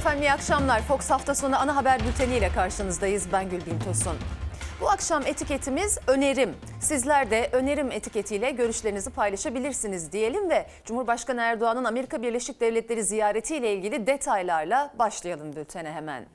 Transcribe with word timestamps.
Efendim 0.00 0.22
iyi 0.22 0.32
akşamlar. 0.32 0.82
Fox 0.82 1.10
hafta 1.10 1.34
sonu 1.34 1.60
ana 1.60 1.76
haber 1.76 2.00
bülteniyle 2.00 2.52
karşınızdayız. 2.52 3.32
Ben 3.32 3.50
Gülbin 3.50 3.78
Tosun. 3.78 4.16
Bu 4.80 4.88
akşam 4.88 5.26
etiketimiz 5.26 5.98
önerim. 6.06 6.56
Sizler 6.80 7.30
de 7.30 7.48
önerim 7.52 7.92
etiketiyle 7.92 8.50
görüşlerinizi 8.50 9.10
paylaşabilirsiniz 9.10 10.12
diyelim 10.12 10.50
ve 10.50 10.66
Cumhurbaşkanı 10.84 11.40
Erdoğan'ın 11.40 11.84
Amerika 11.84 12.22
Birleşik 12.22 12.60
Devletleri 12.60 13.04
ziyaretiyle 13.04 13.74
ilgili 13.74 14.06
detaylarla 14.06 14.90
başlayalım 14.98 15.56
bültene 15.56 15.92
hemen. 15.92 16.26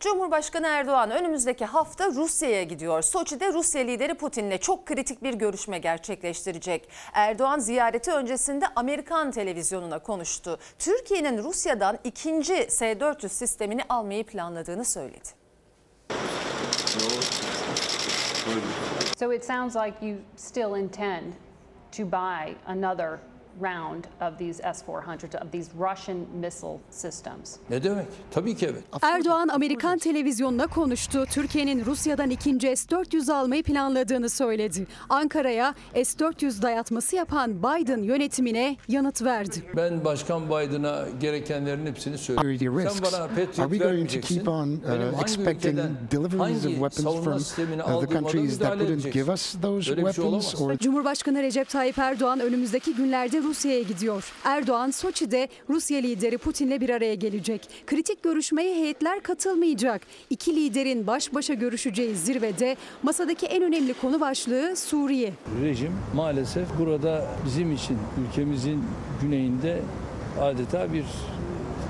Cumhurbaşkanı 0.00 0.66
Erdoğan 0.66 1.10
önümüzdeki 1.10 1.64
hafta 1.64 2.06
Rusya'ya 2.06 2.62
gidiyor. 2.62 3.02
Soçi'de 3.02 3.52
Rusya 3.52 3.82
lideri 3.82 4.14
Putin'le 4.14 4.58
çok 4.58 4.86
kritik 4.86 5.22
bir 5.22 5.34
görüşme 5.34 5.78
gerçekleştirecek. 5.78 6.88
Erdoğan 7.12 7.58
ziyareti 7.58 8.12
öncesinde 8.12 8.66
Amerikan 8.76 9.30
televizyonuna 9.30 9.98
konuştu. 9.98 10.58
Türkiye'nin 10.78 11.44
Rusya'dan 11.44 11.98
ikinci 12.04 12.66
S-400 12.70 13.28
sistemini 13.28 13.82
almayı 13.88 14.26
planladığını 14.26 14.84
söyledi. 14.84 15.28
So 19.18 19.32
it 19.32 19.44
sounds 19.44 19.76
like 19.76 20.06
you 20.06 20.16
still 20.36 20.76
intend 20.76 21.32
to 21.96 22.02
buy 22.02 22.54
another 22.66 23.18
round 23.60 24.04
of 24.20 24.38
these 24.38 24.62
S-400, 24.62 25.44
of 25.44 25.52
these 25.52 25.70
Russian 25.78 26.16
missile 26.40 26.78
systems. 26.90 27.56
Ne 27.70 27.82
demek? 27.82 28.06
Tabii 28.30 28.56
ki 28.56 28.66
evet. 28.66 28.82
Erdoğan 29.02 29.48
Amerikan 29.48 29.98
televizyonuna 29.98 30.66
konuştu. 30.66 31.24
Türkiye'nin 31.30 31.84
Rusya'dan 31.84 32.30
ikinci 32.30 32.76
S-400 32.76 33.32
almayı 33.32 33.62
planladığını 33.62 34.28
söyledi. 34.28 34.86
Ankara'ya 35.08 35.74
S-400 35.94 36.62
dayatması 36.62 37.16
yapan 37.16 37.62
Biden 37.62 38.02
yönetimine 38.02 38.76
yanıt 38.88 39.22
verdi. 39.22 39.62
Ben 39.76 40.04
Başkan 40.04 40.46
Biden'a 40.46 41.04
gerekenlerin 41.20 41.86
hepsini 41.86 42.18
söyledim. 42.18 42.58
Sen 42.58 42.78
risks. 42.78 43.12
bana 43.12 43.24
Are 43.24 43.28
Patriot 43.28 43.70
we 43.70 43.78
going 43.78 44.10
to 44.10 44.20
keep 44.20 44.48
on 44.48 44.68
uh, 44.68 45.20
expecting 45.20 45.78
deliveries 46.10 46.64
of 46.66 46.72
weapons 46.72 47.52
from 47.54 47.80
uh, 47.80 48.00
the 48.00 48.06
countries 48.06 48.58
that 48.58 48.78
wouldn't 48.78 49.12
give 49.12 49.32
us 49.32 49.54
those 49.62 49.86
şey 49.86 49.94
weapons? 49.94 50.60
Or 50.60 50.78
Cumhurbaşkanı 50.78 51.42
Recep 51.42 51.68
Tayyip 51.68 51.98
Erdoğan 51.98 52.40
önümüzdeki 52.40 52.94
günlerde 52.94 53.40
Rusya'ya 53.46 53.82
gidiyor. 53.82 54.32
Erdoğan 54.44 54.90
Soçi'de 54.90 55.48
Rusya 55.70 55.98
lideri 55.98 56.38
Putin'le 56.38 56.80
bir 56.80 56.90
araya 56.90 57.14
gelecek. 57.14 57.68
Kritik 57.86 58.22
görüşmeye 58.22 58.74
heyetler 58.74 59.22
katılmayacak. 59.22 60.02
İki 60.30 60.56
liderin 60.56 61.06
baş 61.06 61.34
başa 61.34 61.54
görüşeceği 61.54 62.16
zirvede 62.16 62.76
masadaki 63.02 63.46
en 63.46 63.62
önemli 63.62 63.94
konu 63.94 64.20
başlığı 64.20 64.76
Suriye. 64.76 65.32
Rejim 65.62 65.92
maalesef 66.14 66.78
burada 66.78 67.26
bizim 67.46 67.72
için 67.72 67.98
ülkemizin 68.28 68.84
güneyinde 69.22 69.82
adeta 70.40 70.92
bir 70.92 71.04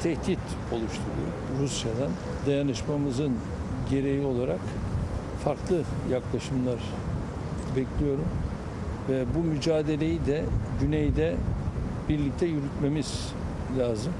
tehdit 0.02 0.38
oluşturuyor. 0.72 1.32
Rusya'dan 1.62 2.10
dayanışmamızın 2.46 3.32
gereği 3.90 4.24
olarak 4.24 4.60
farklı 5.44 5.82
yaklaşımlar 6.10 6.78
bekliyorum 7.77 8.24
ve 9.08 9.24
bu 9.34 9.38
mücadeleyi 9.38 10.26
de 10.26 10.44
güneyde 10.80 11.36
birlikte 12.08 12.46
yürütmemiz 12.46 13.32
lazım. 13.78 14.12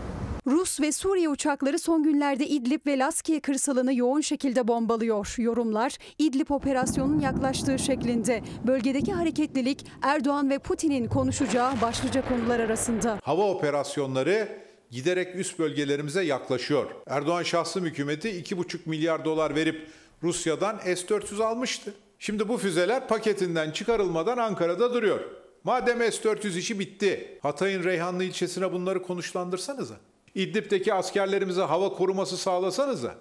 Rus 0.47 0.81
ve 0.81 0.93
Suriye 0.93 1.29
uçakları 1.29 1.79
son 1.79 2.03
günlerde 2.03 2.47
İdlib 2.47 2.87
ve 2.87 2.99
Laskiye 2.99 3.41
kırsalını 3.41 3.95
yoğun 3.95 4.21
şekilde 4.21 4.69
bombalıyor. 4.69 5.35
Yorumlar 5.39 5.97
İdlib 6.19 6.51
operasyonun 6.51 7.21
yaklaştığı 7.21 7.79
şeklinde. 7.79 8.43
Bölgedeki 8.67 9.13
hareketlilik 9.13 9.87
Erdoğan 10.03 10.51
ve 10.51 10.59
Putin'in 10.59 11.09
konuşacağı 11.09 11.81
başlıca 11.83 12.29
konular 12.29 12.61
arasında. 12.61 13.19
Hava 13.23 13.51
operasyonları 13.51 14.49
giderek 14.91 15.37
üst 15.37 15.59
bölgelerimize 15.59 16.23
yaklaşıyor. 16.23 16.91
Erdoğan 17.07 17.43
şahsım 17.43 17.85
hükümeti 17.85 18.29
2,5 18.29 18.79
milyar 18.87 19.25
dolar 19.25 19.55
verip 19.55 19.89
Rusya'dan 20.23 20.79
S-400 20.79 21.45
almıştı. 21.45 21.95
Şimdi 22.19 22.49
bu 22.49 22.57
füzeler 22.59 23.09
paketinden 23.09 23.71
çıkarılmadan 23.71 24.39
Ankara'da 24.39 24.95
duruyor. 24.95 25.21
Madem 25.65 25.99
S-400 25.99 26.59
işi 26.59 26.79
bitti, 26.79 27.39
Hatay'ın 27.43 27.85
Reyhanlı 27.85 28.25
ilçesine 28.25 28.73
bunları 28.73 29.03
konuşlandırsanıza. 29.03 29.95
İdlib'deki 30.35 30.95
askerlerimize 30.95 31.63
hava 31.63 31.89
koruması 31.89 32.37
sağlasanıza. 32.37 33.15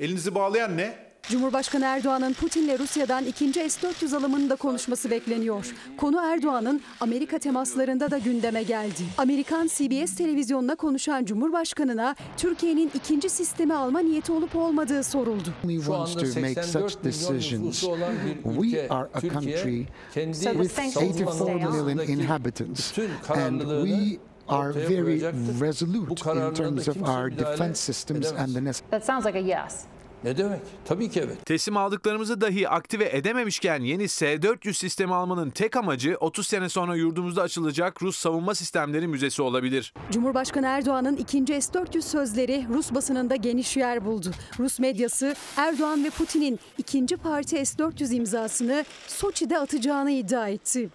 Elinizi 0.00 0.34
bağlayan 0.34 0.76
ne? 0.76 1.11
Cumhurbaşkanı 1.28 1.84
Erdoğan'ın 1.84 2.32
Putin'le 2.32 2.78
Rusya'dan 2.78 3.24
ikinci 3.24 3.70
S-400 3.70 4.16
alımını 4.16 4.50
da 4.50 4.56
konuşması 4.56 5.10
bekleniyor. 5.10 5.74
Konu 5.96 6.20
Erdoğan'ın 6.24 6.80
Amerika 7.00 7.38
temaslarında 7.38 8.10
da 8.10 8.18
gündeme 8.18 8.62
geldi. 8.62 9.02
Amerikan 9.18 9.66
CBS 9.66 10.14
televizyonuna 10.16 10.74
konuşan 10.74 11.24
Cumhurbaşkanı'na 11.24 12.16
Türkiye'nin 12.36 12.90
ikinci 12.94 13.30
sistemi 13.30 13.74
alma 13.74 13.98
niyeti 14.00 14.32
olup 14.32 14.56
olmadığı 14.56 15.02
soruldu. 15.02 15.48
only 15.64 15.76
Şu 15.78 15.84
wants 15.84 16.16
anda 16.16 16.32
to 16.34 16.40
make 16.40 16.54
84 16.62 16.90
such 16.92 17.04
milyon 17.04 17.04
decisions. 17.04 17.62
nüfusu 17.64 17.88
olan 17.92 18.12
bir 18.26 18.42
We 18.60 18.66
ülke 18.68 18.88
are 18.88 19.08
a 19.14 19.20
Türkiye 19.20 19.32
country 19.32 19.84
kendi 20.14 20.34
So 20.36 20.50
the 20.52 20.62
with 20.62 20.74
sanctions 20.76 20.94
will 21.18 21.26
84 21.26 21.34
stay 21.34 21.46
on. 21.46 21.54
million 21.54 21.72
savunmasındaki 21.72 22.12
inhabitants, 22.12 22.90
bütün 22.98 23.02
and 23.10 23.10
kararlılığını 23.26 23.86
we 23.88 24.18
are 24.48 24.74
very 24.74 25.20
resolute 25.60 26.10
in 26.48 26.54
terms 26.54 26.88
of 26.88 26.96
our 27.08 27.38
defense 27.38 27.74
systems 27.92 28.26
and 28.38 28.54
the 28.54 28.64
necessary 28.64 28.90
That 28.90 29.04
sounds 29.04 29.26
like 29.26 29.38
a 29.38 29.42
yes. 29.64 29.80
Ne 30.24 30.36
demek? 30.36 30.60
Tabii 30.84 31.10
ki 31.10 31.22
evet. 31.26 31.46
Teslim 31.46 31.76
aldıklarımızı 31.76 32.40
dahi 32.40 32.68
aktive 32.68 33.08
edememişken 33.16 33.80
yeni 33.80 34.08
S-400 34.08 34.74
sistemi 34.74 35.14
almanın 35.14 35.50
tek 35.50 35.76
amacı 35.76 36.16
30 36.20 36.46
sene 36.46 36.68
sonra 36.68 36.96
yurdumuzda 36.96 37.42
açılacak 37.42 38.02
Rus 38.02 38.16
savunma 38.16 38.54
sistemleri 38.54 39.08
müzesi 39.08 39.42
olabilir. 39.42 39.94
Cumhurbaşkanı 40.10 40.66
Erdoğan'ın 40.66 41.16
ikinci 41.16 41.62
S-400 41.62 42.02
sözleri 42.02 42.66
Rus 42.74 42.94
basınında 42.94 43.36
geniş 43.36 43.76
yer 43.76 44.04
buldu. 44.04 44.30
Rus 44.58 44.78
medyası 44.78 45.34
Erdoğan 45.56 46.04
ve 46.04 46.10
Putin'in 46.10 46.60
ikinci 46.78 47.16
parti 47.16 47.66
S-400 47.66 48.14
imzasını 48.14 48.84
Soçi'de 49.06 49.58
atacağını 49.58 50.10
iddia 50.10 50.48
etti. 50.48 50.88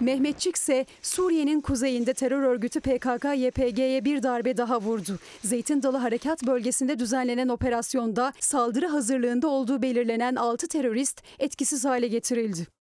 Mehmetçik 0.00 0.56
ise 0.56 0.86
Suriye'nin 1.02 1.60
kuzeyinde 1.60 2.14
terör 2.14 2.42
örgütü 2.42 2.80
PKK-YPG'ye 2.80 4.04
bir 4.04 4.22
darbe 4.22 4.56
daha 4.56 4.80
vurdu. 4.80 5.18
Zeytin 5.44 5.82
Dalı 5.82 5.96
Harekat 5.96 6.46
bölgesinde 6.46 6.98
düzenlenen 6.98 7.48
operasyonda 7.48 8.32
saldırı 8.40 8.86
hazırlığında 8.86 9.48
olduğu 9.48 9.82
belirlenen 9.82 10.34
6 10.34 10.68
terörist 10.68 11.22
etkisiz 11.38 11.84
hale 11.84 12.08
getirildi. 12.08 12.79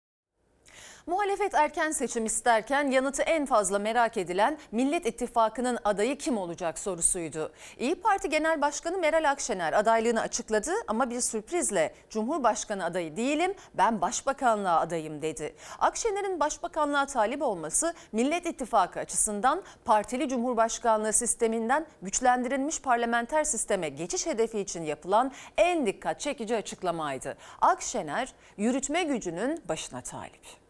Muhalefet 1.09 1.55
erken 1.55 1.91
seçim 1.91 2.27
isterken 2.27 2.91
yanıtı 2.91 3.23
en 3.23 3.47
fazla 3.47 3.79
merak 3.79 4.17
edilen 4.17 4.59
Millet 4.73 5.07
İttifakı'nın 5.07 5.79
adayı 5.85 6.19
kim 6.19 6.39
olacak 6.39 6.79
sorusuydu. 6.79 7.53
İyi 7.79 7.95
Parti 7.95 8.31
Genel 8.31 8.61
Başkanı 8.61 8.99
Meral 8.99 9.31
Akşener 9.31 9.73
adaylığını 9.73 10.21
açıkladı 10.21 10.71
ama 10.87 11.11
bir 11.11 11.21
sürprizle 11.21 11.95
Cumhurbaşkanı 12.11 12.85
adayı 12.85 13.17
değilim 13.17 13.55
ben 13.75 14.01
başbakanlığa 14.01 14.81
adayım 14.81 15.23
dedi. 15.23 15.55
Akşener'in 15.79 16.41
başbakanlığa 16.41 17.07
talip 17.07 17.43
olması 17.43 17.95
Millet 18.13 18.47
İttifakı 18.47 19.01
açısından 19.01 19.63
partili 19.85 20.29
Cumhurbaşkanlığı 20.29 21.13
sisteminden 21.13 21.87
güçlendirilmiş 22.03 22.83
parlamenter 22.83 23.45
sisteme 23.45 23.89
geçiş 23.89 24.27
hedefi 24.27 24.61
için 24.61 24.83
yapılan 24.83 25.33
en 25.57 25.87
dikkat 25.87 26.21
çekici 26.21 26.57
açıklamaydı. 26.57 27.37
Akşener 27.61 28.35
yürütme 28.57 29.03
gücünün 29.03 29.63
başına 29.69 30.01
talip. 30.01 30.68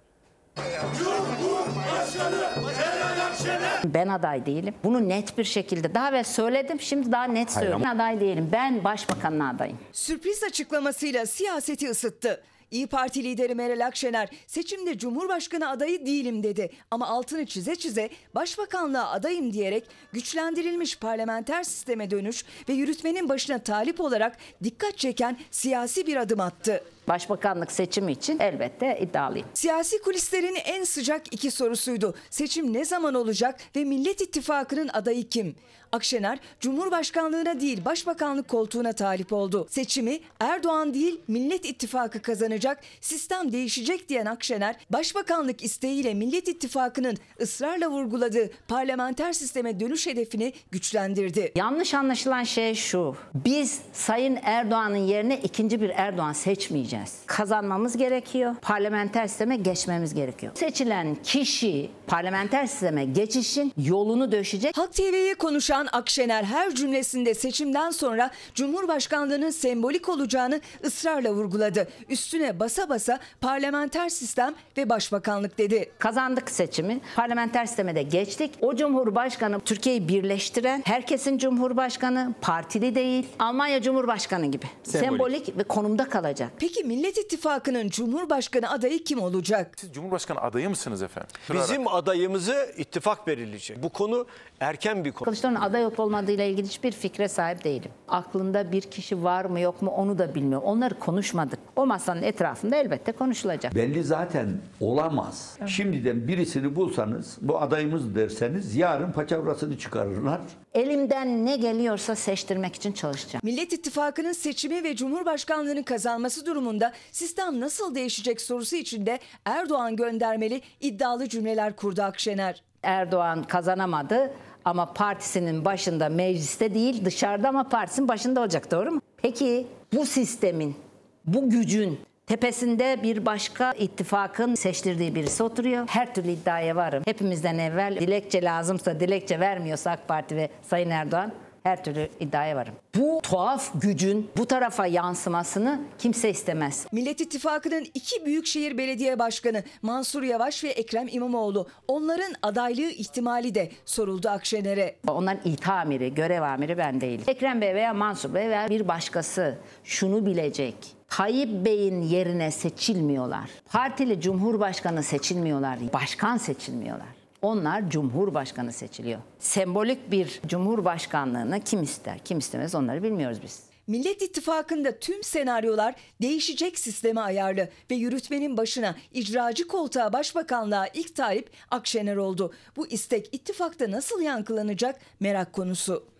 Ben 3.84 4.08
aday 4.08 4.46
değilim. 4.46 4.74
Bunu 4.84 5.08
net 5.08 5.38
bir 5.38 5.44
şekilde 5.44 5.94
daha 5.94 6.08
evvel 6.08 6.24
söyledim. 6.24 6.80
Şimdi 6.80 7.12
daha 7.12 7.24
net 7.24 7.52
söylüyorum. 7.52 7.82
Ben 7.84 7.94
aday 7.96 8.20
değilim. 8.20 8.48
Ben 8.52 8.84
başbakanlığa 8.84 9.48
adayım. 9.48 9.78
Sürpriz 9.92 10.42
açıklamasıyla 10.42 11.26
siyaseti 11.26 11.90
ısıttı. 11.90 12.42
İyi 12.70 12.86
Parti 12.86 13.24
lideri 13.24 13.54
Meral 13.54 13.86
Akşener 13.86 14.28
seçimde 14.46 14.98
Cumhurbaşkanı 14.98 15.68
adayı 15.68 16.06
değilim 16.06 16.42
dedi. 16.42 16.70
Ama 16.90 17.08
altını 17.08 17.46
çize 17.46 17.76
çize 17.76 18.10
başbakanlığa 18.34 19.10
adayım 19.10 19.52
diyerek 19.52 19.84
güçlendirilmiş 20.12 20.98
parlamenter 20.98 21.62
sisteme 21.62 22.10
dönüş 22.10 22.44
ve 22.68 22.72
yürütmenin 22.72 23.28
başına 23.28 23.58
talip 23.58 24.00
olarak 24.00 24.36
dikkat 24.64 24.98
çeken 24.98 25.38
siyasi 25.50 26.06
bir 26.06 26.16
adım 26.16 26.40
attı. 26.40 26.82
Başbakanlık 27.08 27.72
seçimi 27.72 28.12
için 28.12 28.38
elbette 28.38 28.98
iddialıyım. 29.02 29.48
Siyasi 29.54 30.02
kulislerin 30.02 30.56
en 30.64 30.84
sıcak 30.84 31.34
iki 31.34 31.50
sorusuydu. 31.50 32.14
Seçim 32.30 32.72
ne 32.72 32.84
zaman 32.84 33.14
olacak 33.14 33.60
ve 33.76 33.84
Millet 33.84 34.20
İttifakı'nın 34.20 34.88
adayı 34.88 35.28
kim? 35.28 35.54
Akşener 35.92 36.38
Cumhurbaşkanlığına 36.60 37.60
değil 37.60 37.84
Başbakanlık 37.84 38.48
koltuğuna 38.48 38.92
talip 38.92 39.32
oldu. 39.32 39.66
Seçimi 39.70 40.20
Erdoğan 40.40 40.94
değil 40.94 41.20
Millet 41.28 41.64
İttifakı 41.64 42.22
kazanacak, 42.22 42.80
sistem 43.00 43.52
değişecek 43.52 44.08
diyen 44.08 44.26
Akşener, 44.26 44.76
Başbakanlık 44.90 45.64
isteğiyle 45.64 46.14
Millet 46.14 46.48
İttifakı'nın 46.48 47.16
ısrarla 47.40 47.90
vurguladığı 47.90 48.50
parlamenter 48.68 49.32
sisteme 49.32 49.80
dönüş 49.80 50.06
hedefini 50.06 50.52
güçlendirdi. 50.70 51.52
Yanlış 51.56 51.94
anlaşılan 51.94 52.44
şey 52.44 52.74
şu. 52.74 53.16
Biz 53.34 53.80
Sayın 53.92 54.38
Erdoğan'ın 54.42 54.96
yerine 54.96 55.40
ikinci 55.40 55.80
bir 55.80 55.90
Erdoğan 55.90 56.32
seçmeyeceğiz. 56.32 56.97
Geçeceğiz. 56.98 57.26
Kazanmamız 57.26 57.96
gerekiyor. 57.96 58.54
Parlamenter 58.62 59.26
sisteme 59.26 59.56
geçmemiz 59.56 60.14
gerekiyor. 60.14 60.52
Seçilen 60.54 61.14
kişi 61.14 61.90
parlamenter 62.06 62.66
sisteme 62.66 63.04
geçişin 63.04 63.72
yolunu 63.76 64.32
döşecek. 64.32 64.78
Halk 64.78 64.92
TV'ye 64.92 65.34
konuşan 65.34 65.88
Akşener 65.92 66.44
her 66.44 66.74
cümlesinde 66.74 67.34
seçimden 67.34 67.90
sonra 67.90 68.30
Cumhurbaşkanlığının 68.54 69.50
sembolik 69.50 70.08
olacağını 70.08 70.60
ısrarla 70.84 71.32
vurguladı. 71.32 71.88
Üstüne 72.08 72.60
basa 72.60 72.88
basa 72.88 73.18
parlamenter 73.40 74.08
sistem 74.08 74.54
ve 74.76 74.88
başbakanlık 74.88 75.58
dedi. 75.58 75.90
Kazandık 75.98 76.50
seçimi. 76.50 77.00
Parlamenter 77.16 77.66
sisteme 77.66 77.94
de 77.94 78.02
geçtik. 78.02 78.50
O 78.60 78.76
cumhurbaşkanı 78.76 79.60
Türkiye'yi 79.60 80.08
birleştiren, 80.08 80.82
herkesin 80.84 81.38
cumhurbaşkanı, 81.38 82.34
partili 82.40 82.94
değil. 82.94 83.26
Almanya 83.38 83.82
Cumhurbaşkanı 83.82 84.46
gibi. 84.46 84.66
Sembolik, 84.82 85.58
ve 85.58 85.62
konumda 85.62 86.08
kalacak. 86.08 86.50
Peki 86.58 86.84
Millet 86.88 87.18
İttifakı'nın 87.18 87.88
Cumhurbaşkanı 87.88 88.70
adayı 88.70 89.04
kim 89.04 89.18
olacak? 89.22 89.74
Siz 89.76 89.92
Cumhurbaşkanı 89.92 90.40
adayı 90.40 90.70
mısınız 90.70 91.02
efendim? 91.02 91.30
Bizim 91.52 91.88
adayımızı 91.88 92.74
ittifak 92.76 93.26
belirleyecek. 93.26 93.82
Bu 93.82 93.88
konu 93.88 94.26
erken 94.60 95.04
bir 95.04 95.12
konu. 95.12 95.24
Kılıçdaroğlu'nun 95.24 95.60
aday 95.60 95.86
olup 95.86 96.00
olmadığıyla 96.00 96.44
ilgili 96.44 96.66
hiçbir 96.66 96.92
fikre 96.92 97.28
sahip 97.28 97.64
değilim. 97.64 97.90
Aklında 98.08 98.72
bir 98.72 98.82
kişi 98.82 99.24
var 99.24 99.44
mı 99.44 99.60
yok 99.60 99.82
mu 99.82 99.90
onu 99.90 100.18
da 100.18 100.34
bilmiyorum. 100.34 100.66
Onları 100.66 100.98
konuşmadık. 100.98 101.58
O 101.76 101.86
masanın 101.86 102.22
etrafında 102.22 102.76
elbette 102.76 103.12
konuşulacak. 103.12 103.74
Belli 103.74 104.04
zaten 104.04 104.60
olamaz. 104.80 105.56
Şimdiden 105.66 106.28
birisini 106.28 106.76
bulsanız, 106.76 107.38
bu 107.40 107.60
adayımız 107.60 108.14
derseniz 108.14 108.76
yarın 108.76 109.12
paçavrasını 109.12 109.78
çıkarırlar. 109.78 110.40
Elimden 110.78 111.46
ne 111.46 111.56
geliyorsa 111.56 112.14
seçtirmek 112.14 112.74
için 112.76 112.92
çalışacağım. 112.92 113.40
Millet 113.44 113.72
İttifakı'nın 113.72 114.32
seçimi 114.32 114.84
ve 114.84 114.96
Cumhurbaşkanlığını 114.96 115.84
kazanması 115.84 116.46
durumunda 116.46 116.92
sistem 117.12 117.60
nasıl 117.60 117.94
değişecek 117.94 118.40
sorusu 118.40 118.76
içinde 118.76 119.18
Erdoğan 119.44 119.96
göndermeli 119.96 120.60
iddialı 120.80 121.28
cümleler 121.28 121.76
kurdu 121.76 122.02
Akşener. 122.02 122.62
Erdoğan 122.82 123.42
kazanamadı 123.42 124.32
ama 124.64 124.92
partisinin 124.92 125.64
başında 125.64 126.08
mecliste 126.08 126.74
değil 126.74 127.04
dışarıda 127.04 127.48
ama 127.48 127.68
partisinin 127.68 128.08
başında 128.08 128.40
olacak 128.40 128.70
doğru 128.70 128.90
mu? 128.90 129.00
Peki 129.16 129.66
bu 129.94 130.06
sistemin, 130.06 130.76
bu 131.24 131.50
gücün 131.50 132.00
tepesinde 132.28 132.98
bir 133.02 133.26
başka 133.26 133.72
ittifakın 133.72 134.54
seçtirdiği 134.54 135.14
birisi 135.14 135.42
oturuyor. 135.42 135.84
Her 135.88 136.14
türlü 136.14 136.30
iddiaya 136.30 136.76
varım. 136.76 137.02
Hepimizden 137.06 137.58
evvel 137.58 137.96
dilekçe 138.00 138.42
lazımsa 138.42 139.00
dilekçe 139.00 139.40
vermiyorsa 139.40 139.90
AK 139.90 140.08
Parti 140.08 140.36
ve 140.36 140.48
Sayın 140.62 140.90
Erdoğan 140.90 141.32
her 141.68 141.84
türlü 141.84 142.08
iddiaya 142.20 142.56
varım. 142.56 142.74
Bu 142.96 143.20
tuhaf 143.22 143.70
gücün 143.74 144.30
bu 144.36 144.46
tarafa 144.46 144.86
yansımasını 144.86 145.80
kimse 145.98 146.30
istemez. 146.30 146.86
Millet 146.92 147.20
İttifakı'nın 147.20 147.86
iki 147.94 148.26
büyükşehir 148.26 148.78
belediye 148.78 149.18
başkanı 149.18 149.62
Mansur 149.82 150.22
Yavaş 150.22 150.64
ve 150.64 150.68
Ekrem 150.68 151.08
İmamoğlu 151.10 151.68
onların 151.88 152.32
adaylığı 152.42 152.90
ihtimali 152.90 153.54
de 153.54 153.70
soruldu 153.84 154.28
Akşener'e. 154.28 154.96
Onların 155.08 155.40
ita 155.44 155.74
amiri, 155.74 156.14
görev 156.14 156.42
amiri 156.42 156.78
ben 156.78 157.00
değilim. 157.00 157.24
Ekrem 157.26 157.60
Bey 157.60 157.74
veya 157.74 157.94
Mansur 157.94 158.34
Bey 158.34 158.48
veya 158.48 158.68
bir 158.68 158.88
başkası 158.88 159.58
şunu 159.84 160.26
bilecek. 160.26 160.74
Tayyip 161.08 161.64
Bey'in 161.64 162.02
yerine 162.02 162.50
seçilmiyorlar. 162.50 163.50
Partili 163.72 164.20
cumhurbaşkanı 164.20 165.02
seçilmiyorlar. 165.02 165.78
Başkan 165.92 166.36
seçilmiyorlar. 166.36 167.17
Onlar 167.42 167.90
cumhurbaşkanı 167.90 168.72
seçiliyor. 168.72 169.20
Sembolik 169.38 170.10
bir 170.10 170.40
cumhurbaşkanlığını 170.46 171.60
kim 171.60 171.82
ister, 171.82 172.18
kim 172.18 172.38
istemez 172.38 172.74
onları 172.74 173.02
bilmiyoruz 173.02 173.38
biz. 173.42 173.68
Millet 173.86 174.22
İttifakı'nda 174.22 174.98
tüm 174.98 175.22
senaryolar 175.22 175.94
değişecek 176.22 176.78
sisteme 176.78 177.20
ayarlı 177.20 177.68
ve 177.90 177.94
yürütmenin 177.94 178.56
başına 178.56 178.94
icracı 179.12 179.68
koltuğa 179.68 180.12
başbakanlığa 180.12 180.86
ilk 180.86 181.16
talip 181.16 181.50
Akşener 181.70 182.16
oldu. 182.16 182.52
Bu 182.76 182.86
istek 182.86 183.34
ittifakta 183.34 183.90
nasıl 183.90 184.20
yankılanacak 184.20 185.00
merak 185.20 185.52
konusu. 185.52 186.17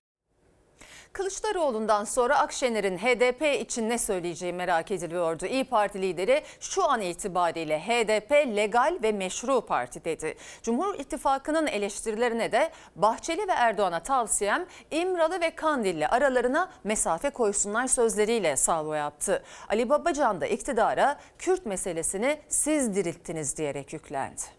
Kılıçdaroğlu'ndan 1.13 2.05
sonra 2.05 2.39
Akşener'in 2.39 2.99
HDP 2.99 3.61
için 3.63 3.89
ne 3.89 3.99
söyleyeceği 3.99 4.53
merak 4.53 4.91
ediliyordu. 4.91 5.47
İyi 5.47 5.65
Parti 5.65 6.03
lideri 6.03 6.43
şu 6.61 6.91
an 6.91 7.01
itibariyle 7.01 7.81
HDP 7.81 8.31
legal 8.57 8.99
ve 9.03 9.13
meşru 9.13 9.61
parti 9.61 10.05
dedi. 10.05 10.35
Cumhur 10.63 10.95
İttifakı'nın 10.95 11.67
eleştirilerine 11.67 12.53
de 12.53 12.71
Bahçeli 12.97 13.49
ve 13.49 13.53
Erdoğan'a 13.53 14.01
tavsiyem 14.01 14.67
İmralı 14.91 15.41
ve 15.41 15.51
Kandilli 15.51 16.09
aralarına 16.09 16.71
mesafe 16.85 17.31
koysunlar 17.31 17.87
sözleriyle 17.87 18.57
salvo 18.57 18.95
yaptı. 18.95 19.43
Ali 19.69 19.89
Babacan 19.89 20.41
da 20.41 20.47
iktidara 20.47 21.19
Kürt 21.39 21.67
meselesini 21.67 22.41
siz 22.49 22.95
dirilttiniz 22.95 23.57
diyerek 23.57 23.93
yüklendi. 23.93 24.58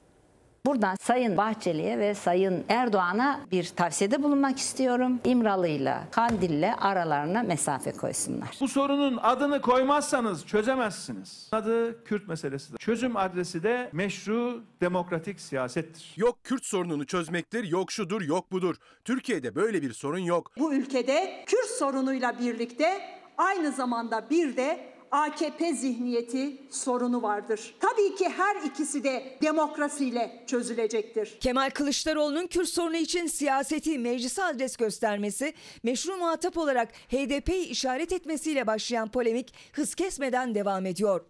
Buradan 0.66 0.96
Sayın 1.02 1.38
Bahçeli'ye 1.38 2.00
ve 2.00 2.14
Sayın 2.16 2.66
Erdoğan'a 2.70 3.40
bir 3.52 3.64
tavsiyede 3.68 4.24
bulunmak 4.24 4.58
istiyorum. 4.60 5.20
İmralı'yla, 5.26 6.04
Kandil'le 6.12 6.74
aralarına 6.80 7.44
mesafe 7.44 7.92
koysunlar. 7.92 8.50
Bu 8.62 8.68
sorunun 8.68 9.20
adını 9.22 9.62
koymazsanız 9.62 10.46
çözemezsiniz. 10.46 11.50
Adı 11.52 12.04
Kürt 12.04 12.28
meselesidir. 12.28 12.78
Çözüm 12.78 13.18
adresi 13.18 13.64
de 13.64 13.90
meşru 13.94 14.64
demokratik 14.82 15.40
siyasettir. 15.40 16.14
Yok 16.18 16.44
Kürt 16.44 16.66
sorununu 16.66 17.06
çözmektir, 17.06 17.64
yok 17.64 17.92
şudur, 17.92 18.22
yok 18.22 18.52
budur. 18.52 18.76
Türkiye'de 19.06 19.56
böyle 19.56 19.82
bir 19.82 19.94
sorun 19.94 20.18
yok. 20.20 20.52
Bu 20.58 20.74
ülkede 20.74 21.44
Kürt 21.46 21.70
sorunuyla 21.80 22.40
birlikte 22.40 23.02
aynı 23.38 23.72
zamanda 23.72 24.30
bir 24.30 24.58
de 24.58 24.80
AKP 25.12 25.74
zihniyeti 25.74 26.58
sorunu 26.70 27.22
vardır. 27.22 27.76
Tabii 27.80 28.16
ki 28.16 28.30
her 28.30 28.56
ikisi 28.66 29.04
de 29.04 29.38
demokrasiyle 29.42 30.44
çözülecektir. 30.48 31.38
Kemal 31.40 31.70
Kılıçdaroğlu'nun 31.70 32.48
Kürt 32.48 32.68
sorunu 32.70 32.96
için 32.96 33.28
siyaseti 33.28 34.00
meclise 34.00 34.44
adres 34.44 34.78
göstermesi, 34.78 35.54
meşru 35.84 36.18
muhatap 36.18 36.58
olarak 36.58 36.92
HDP'yi 36.92 37.66
işaret 37.66 38.14
etmesiyle 38.14 38.68
başlayan 38.68 39.12
polemik 39.12 39.54
hız 39.74 39.96
kesmeden 39.96 40.56
devam 40.56 40.86
ediyor. 40.86 41.22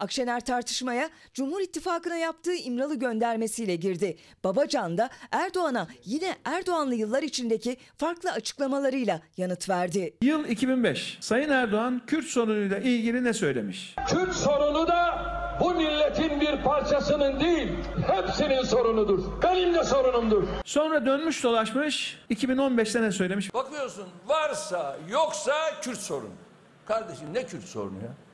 Akşener 0.00 0.44
tartışmaya 0.44 1.10
Cumhur 1.34 1.60
İttifakı'na 1.60 2.16
yaptığı 2.16 2.54
İmralı 2.54 2.94
göndermesiyle 2.98 3.76
girdi. 3.76 4.16
Babacan 4.44 4.98
da 4.98 5.10
Erdoğan'a 5.32 5.88
yine 6.04 6.36
Erdoğanlı 6.44 6.94
yıllar 6.94 7.22
içindeki 7.22 7.76
farklı 7.96 8.32
açıklamalarıyla 8.32 9.20
yanıt 9.36 9.68
verdi. 9.68 10.14
Yıl 10.22 10.44
2005. 10.48 11.18
Sayın 11.20 11.50
Erdoğan 11.50 12.02
Kürt 12.06 12.24
sorunuyla 12.26 12.78
ilgili 12.78 13.24
ne 13.24 13.32
söylemiş? 13.32 13.94
Kürt 14.08 14.34
sorunu 14.34 14.88
da 14.88 15.18
bu 15.60 15.74
milletin 15.74 16.40
bir 16.40 16.62
parçasının 16.62 17.40
değil, 17.40 17.68
hepsinin 18.06 18.62
sorunudur. 18.62 19.42
Benim 19.42 19.74
de 19.74 19.84
sorunumdur. 19.84 20.44
Sonra 20.64 21.06
dönmüş 21.06 21.44
dolaşmış 21.44 22.18
2015'te 22.30 23.02
ne 23.02 23.12
söylemiş? 23.12 23.54
Bakıyorsun 23.54 24.04
varsa 24.26 24.96
yoksa 25.10 25.52
Kürt 25.82 25.98
sorunu. 25.98 26.30
Kardeşim 26.86 27.26
ne 27.34 27.46
Kürt 27.46 27.64
sorunu 27.64 27.96
ya? 27.96 28.27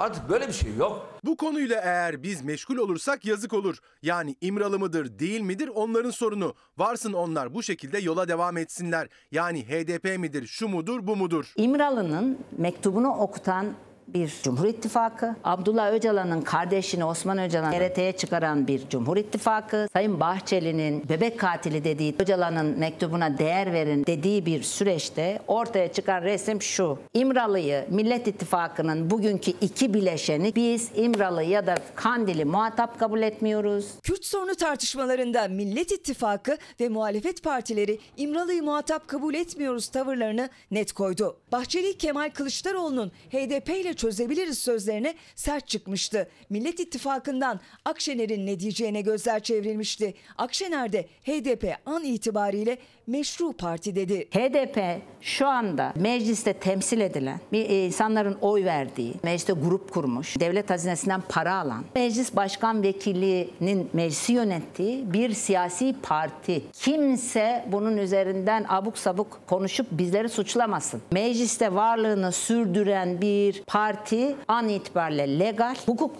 Artık 0.00 0.28
böyle 0.28 0.48
bir 0.48 0.52
şey 0.52 0.74
yok. 0.78 1.06
Bu 1.24 1.36
konuyla 1.36 1.80
eğer 1.80 2.22
biz 2.22 2.42
meşgul 2.44 2.76
olursak 2.76 3.24
yazık 3.24 3.52
olur. 3.52 3.78
Yani 4.02 4.36
İmralı 4.40 4.78
mıdır 4.78 5.18
değil 5.18 5.40
midir 5.40 5.68
onların 5.74 6.10
sorunu. 6.10 6.54
Varsın 6.78 7.12
onlar 7.12 7.54
bu 7.54 7.62
şekilde 7.62 7.98
yola 7.98 8.28
devam 8.28 8.56
etsinler. 8.56 9.08
Yani 9.32 9.64
HDP 9.68 10.18
midir 10.18 10.46
şu 10.46 10.68
mudur 10.68 11.06
bu 11.06 11.16
mudur. 11.16 11.52
İmralı'nın 11.56 12.38
mektubunu 12.58 13.08
okutan 13.08 13.66
bir 14.14 14.32
Cumhur 14.42 14.64
İttifakı, 14.64 15.36
Abdullah 15.44 15.92
Öcalan'ın 15.92 16.40
kardeşini 16.40 17.04
Osman 17.04 17.38
Öcalan 17.38 17.72
TRT'ye 17.72 18.12
çıkaran 18.12 18.66
bir 18.66 18.88
Cumhur 18.88 19.16
İttifakı, 19.16 19.88
Sayın 19.92 20.20
Bahçeli'nin 20.20 21.08
bebek 21.08 21.40
katili 21.40 21.84
dediği 21.84 22.14
Öcalan'ın 22.18 22.78
mektubuna 22.78 23.38
değer 23.38 23.72
verin 23.72 24.06
dediği 24.06 24.46
bir 24.46 24.62
süreçte 24.62 25.40
ortaya 25.48 25.92
çıkan 25.92 26.22
resim 26.22 26.62
şu. 26.62 26.98
İmralı'yı 27.14 27.86
Millet 27.90 28.26
İttifakı'nın 28.26 29.10
bugünkü 29.10 29.50
iki 29.60 29.94
bileşeni 29.94 30.54
biz 30.54 30.90
İmralı 30.94 31.42
ya 31.42 31.66
da 31.66 31.74
Kandil'i 31.94 32.44
muhatap 32.44 32.98
kabul 32.98 33.22
etmiyoruz. 33.22 33.86
Kürt 34.02 34.24
sorunu 34.24 34.54
tartışmalarında 34.54 35.48
Millet 35.48 35.92
İttifakı 35.92 36.58
ve 36.80 36.88
muhalefet 36.88 37.42
partileri 37.42 37.98
İmralı'yı 38.16 38.62
muhatap 38.62 39.08
kabul 39.08 39.34
etmiyoruz 39.34 39.88
tavırlarını 39.88 40.48
net 40.70 40.92
koydu. 40.92 41.36
Bahçeli 41.52 41.98
Kemal 41.98 42.30
Kılıçdaroğlu'nun 42.30 43.12
HDP 43.30 43.68
ile 43.68 43.94
çözebiliriz 44.00 44.58
sözlerine 44.58 45.14
sert 45.34 45.68
çıkmıştı. 45.68 46.28
Millet 46.50 46.80
İttifakı'ndan 46.80 47.60
Akşener'in 47.84 48.46
ne 48.46 48.60
diyeceğine 48.60 49.00
gözler 49.00 49.42
çevrilmişti. 49.42 50.14
Akşener 50.38 50.92
de 50.92 51.08
HDP 51.22 51.76
an 51.86 52.04
itibariyle 52.04 52.78
meşru 53.10 53.52
parti 53.52 53.94
dedi. 53.94 54.28
HDP 54.30 55.02
şu 55.20 55.46
anda 55.46 55.92
mecliste 55.96 56.52
temsil 56.52 57.00
edilen 57.00 57.40
bir 57.52 57.68
insanların 57.68 58.36
oy 58.40 58.64
verdiği, 58.64 59.14
mecliste 59.22 59.52
grup 59.52 59.92
kurmuş, 59.92 60.40
devlet 60.40 60.70
hazinesinden 60.70 61.22
para 61.28 61.54
alan, 61.54 61.84
meclis 61.94 62.36
başkan 62.36 62.82
vekilinin 62.82 63.90
meclisi 63.92 64.32
yönettiği 64.32 65.12
bir 65.12 65.32
siyasi 65.32 65.94
parti. 66.02 66.62
Kimse 66.72 67.64
bunun 67.72 67.96
üzerinden 67.96 68.64
abuk 68.68 68.98
sabuk 68.98 69.40
konuşup 69.46 69.86
bizleri 69.90 70.28
suçlamasın. 70.28 71.02
Mecliste 71.12 71.74
varlığını 71.74 72.32
sürdüren 72.32 73.20
bir 73.20 73.62
parti 73.66 73.90
parti 73.90 74.36
an 74.48 74.68
itibariyle 74.68 75.38
legal, 75.38 75.74
hukuk 75.86 76.16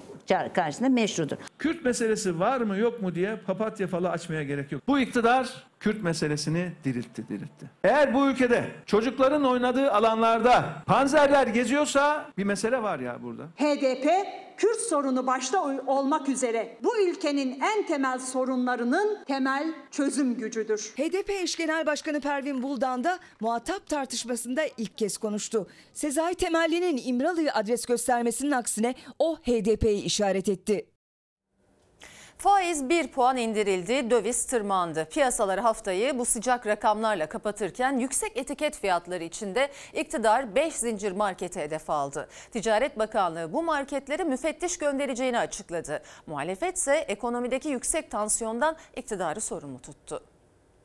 karşısında 0.55 0.89
meşrudur. 0.89 1.37
Kürt 1.59 1.85
meselesi 1.85 2.41
var 2.41 2.61
mı 2.61 2.77
yok 2.77 3.03
mu 3.03 3.15
diye 3.15 3.37
papatya 3.47 3.87
falı 3.87 4.11
açmaya 4.11 4.43
gerek 4.43 4.73
yok. 4.73 4.83
Bu 4.89 5.01
iktidar 5.01 5.70
Kürt 5.81 6.03
meselesini 6.03 6.73
diriltti, 6.85 7.29
diriltti. 7.29 7.71
Eğer 7.85 8.15
bu 8.15 8.29
ülkede 8.29 8.65
çocukların 8.87 9.45
oynadığı 9.45 9.93
alanlarda 9.93 10.83
panzerler 10.87 11.47
geziyorsa 11.47 12.31
bir 12.39 12.45
mesele 12.45 12.83
var 12.83 12.99
ya 12.99 13.23
burada. 13.23 13.43
HDP 13.57 14.07
Kürt 14.61 14.81
sorunu 14.81 15.27
başta 15.27 15.83
olmak 15.87 16.29
üzere 16.29 16.79
bu 16.83 16.99
ülkenin 17.09 17.61
en 17.61 17.87
temel 17.87 18.19
sorunlarının 18.19 19.19
temel 19.27 19.75
çözüm 19.91 20.35
gücüdür. 20.35 20.93
HDP 20.97 21.31
eş 21.31 21.57
genel 21.57 21.87
başkanı 21.87 22.21
Pervin 22.21 22.63
Buldan 22.63 23.05
da 23.05 23.19
muhatap 23.41 23.87
tartışmasında 23.87 24.63
ilk 24.77 24.99
kez 24.99 25.19
konuştu. 25.19 25.67
Sezai 25.93 26.35
Temelli'nin 26.35 27.01
İmralı'yı 27.05 27.53
adres 27.53 27.87
göstermesinin 27.87 28.51
aksine 28.51 28.95
o 29.19 29.37
HDP'yi 29.37 30.03
işaret 30.03 30.49
etti. 30.49 30.90
Faiz 32.41 32.89
1 32.89 33.09
puan 33.09 33.37
indirildi, 33.37 34.11
döviz 34.11 34.47
tırmandı. 34.47 35.05
Piyasaları 35.05 35.61
haftayı 35.61 36.19
bu 36.19 36.25
sıcak 36.25 36.67
rakamlarla 36.67 37.27
kapatırken 37.29 37.99
yüksek 37.99 38.37
etiket 38.37 38.79
fiyatları 38.79 39.25
içinde 39.25 39.71
iktidar 39.93 40.55
5 40.55 40.75
zincir 40.75 41.13
markete 41.13 41.61
hedef 41.61 41.91
aldı. 41.91 42.29
Ticaret 42.53 42.99
Bakanlığı 42.99 43.53
bu 43.53 43.63
marketlere 43.63 44.25
müfettiş 44.25 44.79
göndereceğini 44.79 45.39
açıkladı. 45.39 46.03
Muhalefet 46.27 46.77
ise 46.77 46.97
ekonomideki 46.97 47.69
yüksek 47.69 48.11
tansiyondan 48.11 48.77
iktidarı 48.97 49.41
sorumlu 49.41 49.79
tuttu 49.79 50.23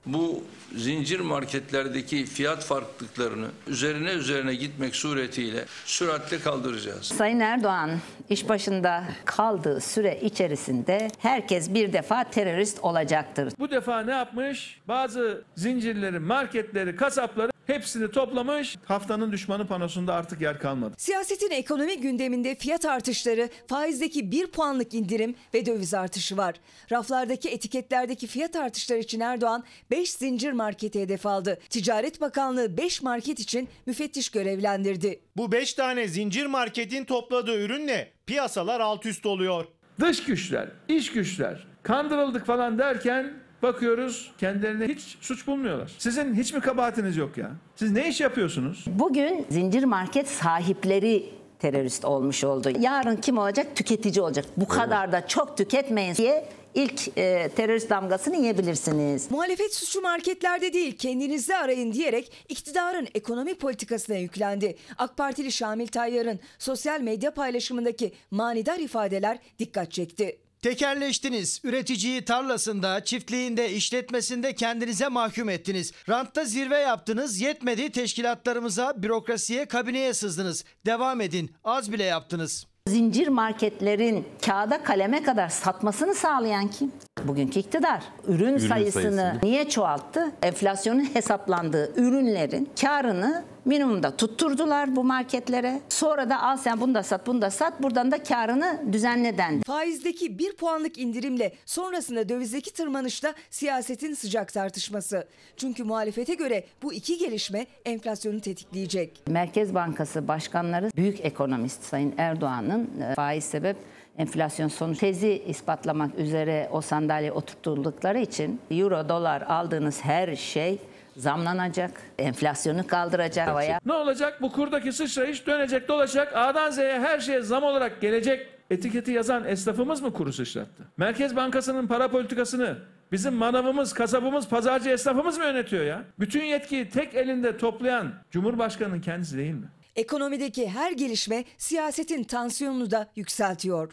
bu 0.06 0.44
zincir 0.76 1.20
marketlerdeki 1.20 2.26
fiyat 2.26 2.64
farklılıklarını 2.64 3.48
üzerine 3.68 4.12
üzerine 4.12 4.56
gitmek 4.56 4.96
suretiyle 4.96 5.66
süratle 5.86 6.40
kaldıracağız. 6.40 7.06
Sayın 7.06 7.40
Erdoğan 7.40 7.92
iş 8.30 8.50
başında 8.50 9.04
kaldığı 9.26 9.82
süre 9.82 10.20
içerisinde 10.22 11.08
herkes 11.20 11.74
bir 11.74 11.94
defa 11.94 12.24
terörist 12.24 12.80
olacaktır. 12.80 13.54
Bu 13.60 13.72
defa 13.72 14.02
ne 14.02 14.12
yapmış? 14.12 14.82
Bazı 14.88 15.44
zincirleri, 15.56 16.20
marketleri, 16.20 16.96
kasapları 16.96 17.55
Hepsini 17.68 18.12
toplamış 18.12 18.78
haftanın 18.86 19.32
düşmanı 19.32 19.68
panosunda 19.68 20.14
artık 20.14 20.42
yer 20.42 20.60
kalmadı. 20.60 20.96
Siyasetin 20.98 21.52
ekonomi 21.52 22.00
gündeminde 22.00 22.56
fiyat 22.56 22.86
artışları, 22.86 23.50
faizdeki 23.68 24.32
1 24.32 24.48
puanlık 24.48 24.94
indirim 24.94 25.36
ve 25.54 25.66
döviz 25.66 25.94
artışı 25.94 26.38
var. 26.38 26.56
Raflardaki 26.92 27.50
etiketlerdeki 27.50 28.28
fiyat 28.28 28.56
artışları 28.56 29.00
için 29.00 29.20
Erdoğan 29.20 29.64
5 29.92 30.12
zincir 30.12 30.52
marketi 30.52 31.02
hedef 31.02 31.26
aldı. 31.26 31.60
Ticaret 31.70 32.22
Bakanlığı 32.22 32.78
5 32.78 33.02
market 33.02 33.40
için 33.40 33.70
müfettiş 33.86 34.30
görevlendirdi. 34.30 35.20
Bu 35.38 35.52
5 35.52 35.74
tane 35.74 36.08
zincir 36.08 36.46
marketin 36.46 37.06
topladığı 37.06 37.62
ürünle 37.62 38.12
piyasalar 38.26 38.80
alt 38.80 39.06
üst 39.06 39.26
oluyor. 39.26 39.66
Dış 40.00 40.24
güçler, 40.24 40.68
iç 40.88 41.12
güçler 41.12 41.68
kandırıldık 41.84 42.46
falan 42.46 42.80
derken 42.80 43.34
Bakıyoruz 43.66 44.32
kendilerine 44.38 44.88
hiç 44.88 45.18
suç 45.22 45.48
bulmuyorlar. 45.48 45.92
Sizin 45.98 46.34
hiç 46.34 46.54
mi 46.54 46.62
kabahatiniz 46.62 47.18
yok 47.18 47.38
ya? 47.38 47.52
Siz 47.76 47.92
ne 47.92 48.10
iş 48.10 48.22
yapıyorsunuz? 48.22 48.86
Bugün 48.88 49.46
zincir 49.50 49.84
market 49.84 50.28
sahipleri 50.30 51.30
terörist 51.60 52.06
olmuş 52.06 52.44
oldu. 52.44 52.70
Yarın 52.80 53.16
kim 53.16 53.38
olacak? 53.38 53.76
Tüketici 53.76 54.22
olacak. 54.22 54.46
Bu 54.58 54.68
kadar 54.68 55.12
da 55.12 55.28
çok 55.28 55.58
tüketmeyin 55.58 56.16
diye 56.16 56.46
ilk 56.74 57.18
e, 57.18 57.50
terörist 57.56 57.90
damgasını 57.90 58.36
yiyebilirsiniz. 58.36 59.32
Muhalefet 59.32 59.76
suçu 59.76 60.02
marketlerde 60.02 60.74
değil 60.74 60.98
kendinizde 60.98 61.58
arayın 61.58 61.94
diyerek 61.94 62.32
iktidarın 62.50 63.08
ekonomi 63.16 63.56
politikasına 63.56 64.18
yüklendi. 64.18 64.76
AK 64.98 65.18
Partili 65.18 65.52
Şamil 65.52 65.88
Tayyar'ın 65.88 66.40
sosyal 66.60 67.02
medya 67.02 67.34
paylaşımındaki 67.34 68.14
manidar 68.32 68.80
ifadeler 68.80 69.38
dikkat 69.60 69.92
çekti. 69.92 70.38
Tekerleştiniz. 70.66 71.62
Üreticiyi 71.64 72.26
tarlasında, 72.26 73.04
çiftliğinde, 73.04 73.72
işletmesinde 73.72 74.56
kendinize 74.56 75.08
mahkum 75.08 75.50
ettiniz. 75.50 75.92
Rantta 76.10 76.46
zirve 76.46 76.78
yaptınız. 76.78 77.42
Yetmedi 77.42 77.92
teşkilatlarımıza, 77.92 79.04
bürokrasiye, 79.04 79.66
kabineye 79.66 80.14
sızdınız. 80.14 80.66
Devam 80.86 81.22
edin. 81.22 81.52
Az 81.64 81.92
bile 81.92 82.04
yaptınız. 82.04 82.68
Zincir 82.88 83.28
marketlerin 83.28 84.28
kağıda 84.46 84.84
kaleme 84.84 85.24
kadar 85.24 85.50
satmasını 85.50 86.16
sağlayan 86.16 86.68
kim? 86.68 86.92
Bugünkü 87.24 87.60
iktidar. 87.60 88.04
Ürün, 88.28 88.46
Ürün 88.46 88.58
sayısını, 88.58 88.92
sayısını 89.02 89.40
niye 89.44 89.70
çoğalttı? 89.70 90.32
Enflasyonun 90.44 91.04
hesaplandığı 91.14 91.94
ürünlerin 91.96 92.70
karını 92.82 93.44
minimumda 93.66 94.18
tutturdular 94.18 94.96
bu 94.96 95.04
marketlere. 95.04 95.82
Sonra 95.90 96.30
da 96.30 96.42
al 96.44 96.58
sen 96.58 96.82
bunu 96.82 96.96
da 96.96 97.04
sat 97.04 97.28
bunu 97.28 97.42
da 97.42 97.50
sat 97.52 97.84
buradan 97.84 98.12
da 98.12 98.24
karını 98.24 98.82
düzenle 98.92 99.38
dendi. 99.38 99.64
Faizdeki 99.64 100.40
bir 100.40 100.56
puanlık 100.56 100.98
indirimle 100.98 101.54
sonrasında 101.66 102.30
dövizdeki 102.30 102.74
tırmanışta 102.74 103.34
siyasetin 103.50 104.14
sıcak 104.14 104.54
tartışması. 104.54 105.28
Çünkü 105.58 105.84
muhalefete 105.84 106.34
göre 106.34 106.64
bu 106.84 106.94
iki 106.94 107.18
gelişme 107.18 107.66
enflasyonu 107.86 108.40
tetikleyecek. 108.42 109.22
Merkez 109.28 109.74
Bankası 109.76 110.28
başkanları 110.28 110.92
büyük 110.98 111.26
ekonomist 111.26 111.84
Sayın 111.84 112.14
Erdoğan'ın 112.18 112.90
e, 113.02 113.16
faiz 113.16 113.44
sebep 113.44 113.78
enflasyon 114.18 114.68
sonu 114.68 114.96
tezi 114.96 115.44
ispatlamak 115.48 116.20
üzere 116.20 116.70
o 116.72 116.82
sandalye 116.82 117.32
oturtuldukları 117.32 118.20
için 118.20 118.62
euro 118.72 119.10
dolar 119.10 119.42
aldığınız 119.42 120.02
her 120.02 120.36
şey 120.36 120.80
zamlanacak, 121.18 121.92
enflasyonu 122.20 122.88
kaldıracak 122.88 123.48
havaya. 123.48 123.80
Ne 123.86 123.94
olacak? 123.94 124.42
Bu 124.42 124.52
kurdaki 124.52 124.92
sıçrayış 124.92 125.48
dönecek, 125.48 125.88
dolaşacak. 125.88 126.36
A'dan 126.36 126.72
Z'ye 126.72 127.00
her 127.00 127.20
şeye 127.20 127.42
zam 127.42 127.64
olarak 127.64 128.02
gelecek. 128.02 128.48
Etiketi 128.70 129.12
yazan 129.12 129.46
esnafımız 129.48 130.02
mı 130.02 130.14
kuru 130.14 130.34
sıçrattı? 130.34 130.84
Merkez 130.98 131.36
Bankası'nın 131.36 131.88
para 131.88 132.12
politikasını 132.12 132.78
bizim 133.12 133.34
manavımız, 133.34 133.94
kasabımız, 133.94 134.50
pazarcı 134.50 134.90
esnafımız 134.90 135.38
mı 135.38 135.44
yönetiyor 135.44 135.86
ya? 135.86 136.04
Bütün 136.20 136.44
yetkiyi 136.44 136.90
tek 136.90 137.16
elinde 137.16 137.58
toplayan 137.58 138.14
Cumhurbaşkanı'nın 138.32 139.02
kendisi 139.02 139.38
değil 139.38 139.54
mi? 139.54 139.68
Ekonomideki 139.96 140.70
her 140.70 140.92
gelişme 140.92 141.44
siyasetin 141.58 142.24
tansiyonunu 142.24 142.92
da 142.92 143.08
yükseltiyor. 143.16 143.92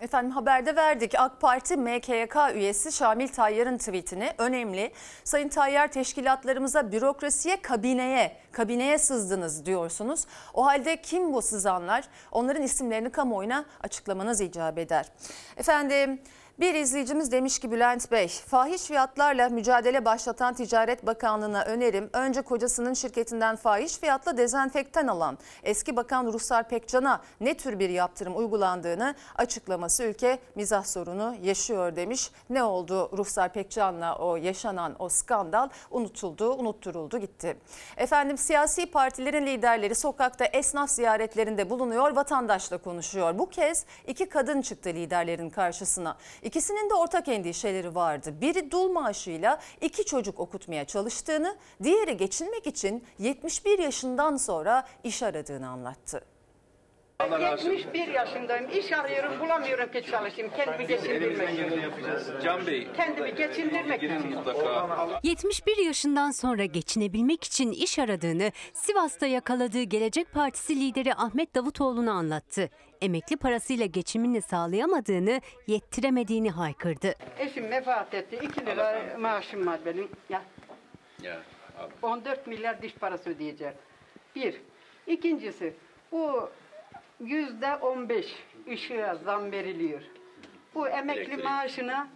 Efendim 0.00 0.30
haberde 0.30 0.76
verdik. 0.76 1.14
AK 1.18 1.40
Parti 1.40 1.76
MKYK 1.76 2.36
üyesi 2.54 2.92
Şamil 2.92 3.28
Tayyar'ın 3.28 3.78
tweetini 3.78 4.32
önemli. 4.38 4.92
Sayın 5.24 5.48
Tayyar 5.48 5.88
teşkilatlarımıza 5.88 6.92
bürokrasiye, 6.92 7.62
kabineye, 7.62 8.36
kabineye 8.52 8.98
sızdınız 8.98 9.66
diyorsunuz. 9.66 10.24
O 10.54 10.66
halde 10.66 11.02
kim 11.02 11.34
bu 11.34 11.42
sızanlar? 11.42 12.04
Onların 12.32 12.62
isimlerini 12.62 13.10
kamuoyuna 13.10 13.64
açıklamanız 13.82 14.40
icap 14.40 14.78
eder. 14.78 15.06
Efendim 15.56 16.20
bir 16.60 16.74
izleyicimiz 16.74 17.32
demiş 17.32 17.58
ki 17.58 17.72
Bülent 17.72 18.10
Bey, 18.12 18.28
fahiş 18.28 18.82
fiyatlarla 18.82 19.48
mücadele 19.48 20.04
başlatan 20.04 20.54
Ticaret 20.54 21.06
Bakanlığı'na 21.06 21.64
önerim. 21.64 22.10
Önce 22.12 22.42
kocasının 22.42 22.94
şirketinden 22.94 23.56
fahiş 23.56 23.98
fiyatla 23.98 24.36
dezenfektan 24.36 25.06
alan 25.06 25.38
eski 25.62 25.96
bakan 25.96 26.26
Ruhsar 26.26 26.68
Pekcan'a 26.68 27.22
ne 27.40 27.54
tür 27.54 27.78
bir 27.78 27.88
yaptırım 27.88 28.36
uygulandığını 28.36 29.14
açıklaması 29.36 30.04
ülke 30.04 30.38
mizah 30.54 30.84
sorunu 30.84 31.36
yaşıyor 31.42 31.96
demiş. 31.96 32.30
Ne 32.50 32.64
oldu 32.64 33.10
Ruhsar 33.16 33.52
Pekcan'la 33.52 34.18
o 34.18 34.36
yaşanan 34.36 34.96
o 34.98 35.08
skandal 35.08 35.68
unutuldu, 35.90 36.54
unutturuldu 36.54 37.18
gitti. 37.18 37.56
Efendim 37.96 38.38
siyasi 38.38 38.86
partilerin 38.86 39.46
liderleri 39.46 39.94
sokakta 39.94 40.44
esnaf 40.44 40.90
ziyaretlerinde 40.90 41.70
bulunuyor, 41.70 42.16
vatandaşla 42.16 42.78
konuşuyor. 42.78 43.38
Bu 43.38 43.50
kez 43.50 43.84
iki 44.06 44.28
kadın 44.28 44.62
çıktı 44.62 44.88
liderlerin 44.88 45.50
karşısına. 45.50 46.16
İkisinin 46.44 46.90
de 46.90 46.94
ortak 46.94 47.28
endişeleri 47.28 47.94
vardı. 47.94 48.34
Biri 48.40 48.70
dul 48.70 48.90
maaşıyla 48.90 49.60
iki 49.80 50.04
çocuk 50.04 50.40
okutmaya 50.40 50.84
çalıştığını, 50.84 51.56
diğeri 51.82 52.16
geçinmek 52.16 52.66
için 52.66 53.04
71 53.18 53.78
yaşından 53.78 54.36
sonra 54.36 54.86
iş 55.04 55.22
aradığını 55.22 55.68
anlattı. 55.68 56.33
71 57.32 58.08
yaşındayım. 58.08 58.70
İş 58.70 58.92
arıyorum, 58.92 59.40
bulamıyorum 59.40 59.92
ki 59.92 60.02
çalışayım. 60.10 60.50
Kendimi 60.56 60.86
geçindirmek 60.86 61.50
için. 61.50 62.40
Can 62.44 62.66
Bey. 62.66 62.88
Kendimi 62.96 63.34
geçindirmek 63.34 64.02
için. 64.02 64.36
71 65.22 65.76
yaşından 65.76 66.30
sonra 66.30 66.64
geçinebilmek 66.64 67.44
için 67.44 67.72
iş 67.72 67.98
aradığını 67.98 68.52
Sivas'ta 68.72 69.26
yakaladığı 69.26 69.82
Gelecek 69.82 70.32
Partisi 70.32 70.80
lideri 70.80 71.14
Ahmet 71.14 71.54
Davutoğlu'na 71.54 72.12
anlattı. 72.12 72.70
Emekli 73.00 73.36
parasıyla 73.36 73.86
geçimini 73.86 74.42
sağlayamadığını, 74.42 75.40
yettiremediğini 75.66 76.50
haykırdı. 76.50 77.14
Eşim 77.38 77.70
vefat 77.70 78.14
etti. 78.14 78.38
2 78.42 78.66
lira 78.66 79.16
maaşım 79.18 79.66
var 79.66 79.80
benim. 79.86 80.08
Ya. 80.28 80.42
Ya. 81.22 81.40
14 82.02 82.46
milyar 82.46 82.82
diş 82.82 82.94
parası 82.94 83.30
ödeyeceğim. 83.30 83.74
Bir. 84.36 84.60
İkincisi 85.06 85.74
bu 86.12 86.50
yüzde 87.20 87.76
15 87.76 88.26
ışığa 88.72 89.14
zam 89.14 89.52
veriliyor. 89.52 90.02
Bu 90.74 90.88
emekli 90.88 91.36
maaşına 91.36 92.08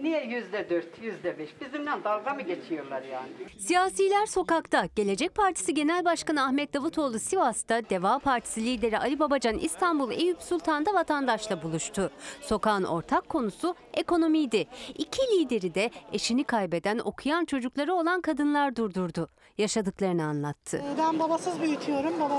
Niye 0.00 0.24
yüzde 0.24 0.70
dört, 0.70 1.02
yüzde 1.02 1.38
beş? 1.38 1.50
Bizimle 1.60 1.90
dalga 2.04 2.34
mı 2.34 2.42
geçiyorlar 2.42 3.02
yani? 3.02 3.28
Siyasiler 3.58 4.26
sokakta. 4.26 4.86
Gelecek 4.96 5.34
Partisi 5.34 5.74
Genel 5.74 6.04
Başkanı 6.04 6.44
Ahmet 6.44 6.74
Davutoğlu 6.74 7.18
Sivas'ta, 7.18 7.90
Deva 7.90 8.18
Partisi 8.18 8.64
lideri 8.64 8.98
Ali 8.98 9.18
Babacan 9.18 9.58
İstanbul 9.58 10.10
Eyüp 10.10 10.42
Sultan'da 10.42 10.94
vatandaşla 10.94 11.62
buluştu. 11.62 12.10
Sokağın 12.40 12.84
ortak 12.84 13.28
konusu 13.28 13.74
ekonomiydi. 13.94 14.66
İki 14.94 15.22
lideri 15.22 15.74
de 15.74 15.90
eşini 16.12 16.44
kaybeden 16.44 16.98
okuyan 16.98 17.44
çocukları 17.44 17.94
olan 17.94 18.20
kadınlar 18.20 18.76
durdurdu. 18.76 19.28
Yaşadıklarını 19.58 20.24
anlattı. 20.24 20.82
Ben 20.98 21.18
babasız 21.18 21.62
büyütüyorum. 21.62 22.20
Baba 22.20 22.34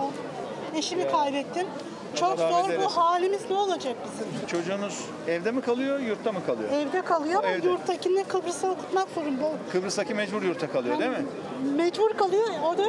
eşimi 0.76 1.08
kaybettim. 1.08 1.68
Çok 2.16 2.40
Allah 2.40 2.50
rahmet 2.50 2.66
zor 2.66 2.70
bu 2.70 2.72
eylesin. 2.74 2.96
halimiz 3.00 3.42
ne 3.50 3.56
olacak 3.56 3.96
bizim? 4.06 4.48
Çocuğunuz 4.48 5.06
evde 5.28 5.52
mi 5.52 5.62
kalıyor, 5.62 6.00
yurtta 6.00 6.32
mı 6.32 6.40
kalıyor? 6.46 6.70
Evde 6.72 7.02
kalıyor 7.02 7.40
ama 7.44 7.52
Evde. 7.54 7.68
yurttakini 7.68 8.24
Kıbrıs'a 8.24 8.72
okutmak 8.72 9.08
zorunda. 9.16 9.52
Kıbrıs'taki 9.72 10.14
mecbur 10.14 10.42
yurtta 10.44 10.72
kalıyor 10.72 11.00
değil 11.00 11.12
mi? 11.12 11.26
Mecbur 11.76 12.10
kalıyor. 12.10 12.48
O 12.74 12.78
da 12.78 12.84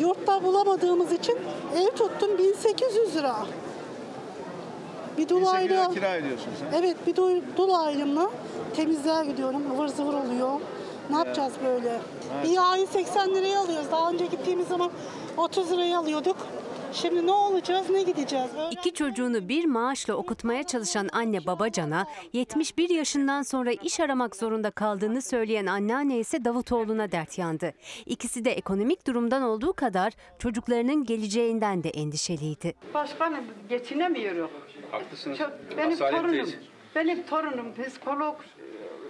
yurtta 0.00 0.42
bulamadığımız 0.42 1.12
için 1.12 1.38
ev 1.76 1.88
tuttum 1.96 2.38
1800 2.38 3.16
lira. 3.16 3.36
Bir 5.18 5.28
dul 5.28 5.40
1800 5.40 5.70
lira 5.70 5.80
aylığı. 5.80 5.94
kira 5.94 6.14
ödüyorsun 6.16 6.50
sen. 6.60 6.78
Evet 6.82 6.96
bir 7.06 7.16
dul, 7.16 7.40
dul 7.56 7.74
aylığımla 7.74 8.30
temizliğe 8.76 9.24
gidiyorum. 9.24 9.62
ıvır 9.74 9.88
zıvır 9.88 10.14
oluyor. 10.14 10.60
Ne 11.10 11.16
yapacağız 11.16 11.52
böyle? 11.64 12.00
Bir 12.44 12.48
yağı 12.48 12.86
80 12.86 13.34
liraya 13.34 13.60
alıyoruz. 13.60 13.90
Daha 13.90 14.10
önce 14.10 14.26
gittiğimiz 14.26 14.68
zaman 14.68 14.90
30 15.36 15.70
liraya 15.72 15.98
alıyorduk. 15.98 16.36
Şimdi 16.92 17.26
ne 17.26 17.32
olacağız, 17.32 17.90
ne 17.90 18.02
gideceğiz? 18.02 18.50
İki 18.70 18.94
çocuğunu 18.94 19.48
bir 19.48 19.64
maaşla 19.64 20.14
okutmaya 20.14 20.62
çalışan 20.62 21.08
anne 21.12 21.46
Babacan'a 21.46 22.06
71 22.32 22.90
yaşından 22.90 23.42
sonra 23.42 23.72
iş 23.72 24.00
aramak 24.00 24.36
zorunda 24.36 24.70
kaldığını 24.70 25.22
söyleyen 25.22 25.66
anneanne 25.66 26.18
ise 26.18 26.44
Davutoğlu'na 26.44 27.12
dert 27.12 27.38
yandı. 27.38 27.72
İkisi 28.06 28.44
de 28.44 28.50
ekonomik 28.50 29.06
durumdan 29.06 29.42
olduğu 29.42 29.72
kadar 29.72 30.12
çocuklarının 30.38 31.04
geleceğinden 31.04 31.82
de 31.82 31.90
endişeliydi. 31.90 32.74
Başkanım 32.94 33.44
geçinemiyorum. 33.68 34.50
Haklısınız. 34.90 35.38
Çok, 35.38 35.50
benim 35.76 35.92
Asalet 35.92 36.20
torunum, 36.22 36.48
benim 36.94 37.22
torunum 37.22 37.74
psikolog, 37.74 38.36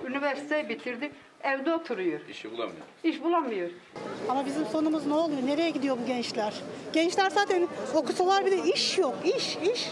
üniversite 0.06 0.68
bitirdi. 0.68 1.12
Evde 1.46 1.74
oturuyor. 1.74 2.20
İşi 2.30 2.52
bulamıyor. 2.52 2.86
İş 3.04 3.22
bulamıyor. 3.22 3.70
Ama 4.28 4.46
bizim 4.46 4.66
sonumuz 4.66 5.06
ne 5.06 5.14
oluyor? 5.14 5.46
Nereye 5.46 5.70
gidiyor 5.70 5.98
bu 6.02 6.06
gençler? 6.06 6.54
Gençler 6.92 7.30
zaten 7.30 7.68
okusalar 7.94 8.46
bile 8.46 8.72
iş 8.72 8.98
yok. 8.98 9.14
İş, 9.24 9.56
iş. 9.56 9.90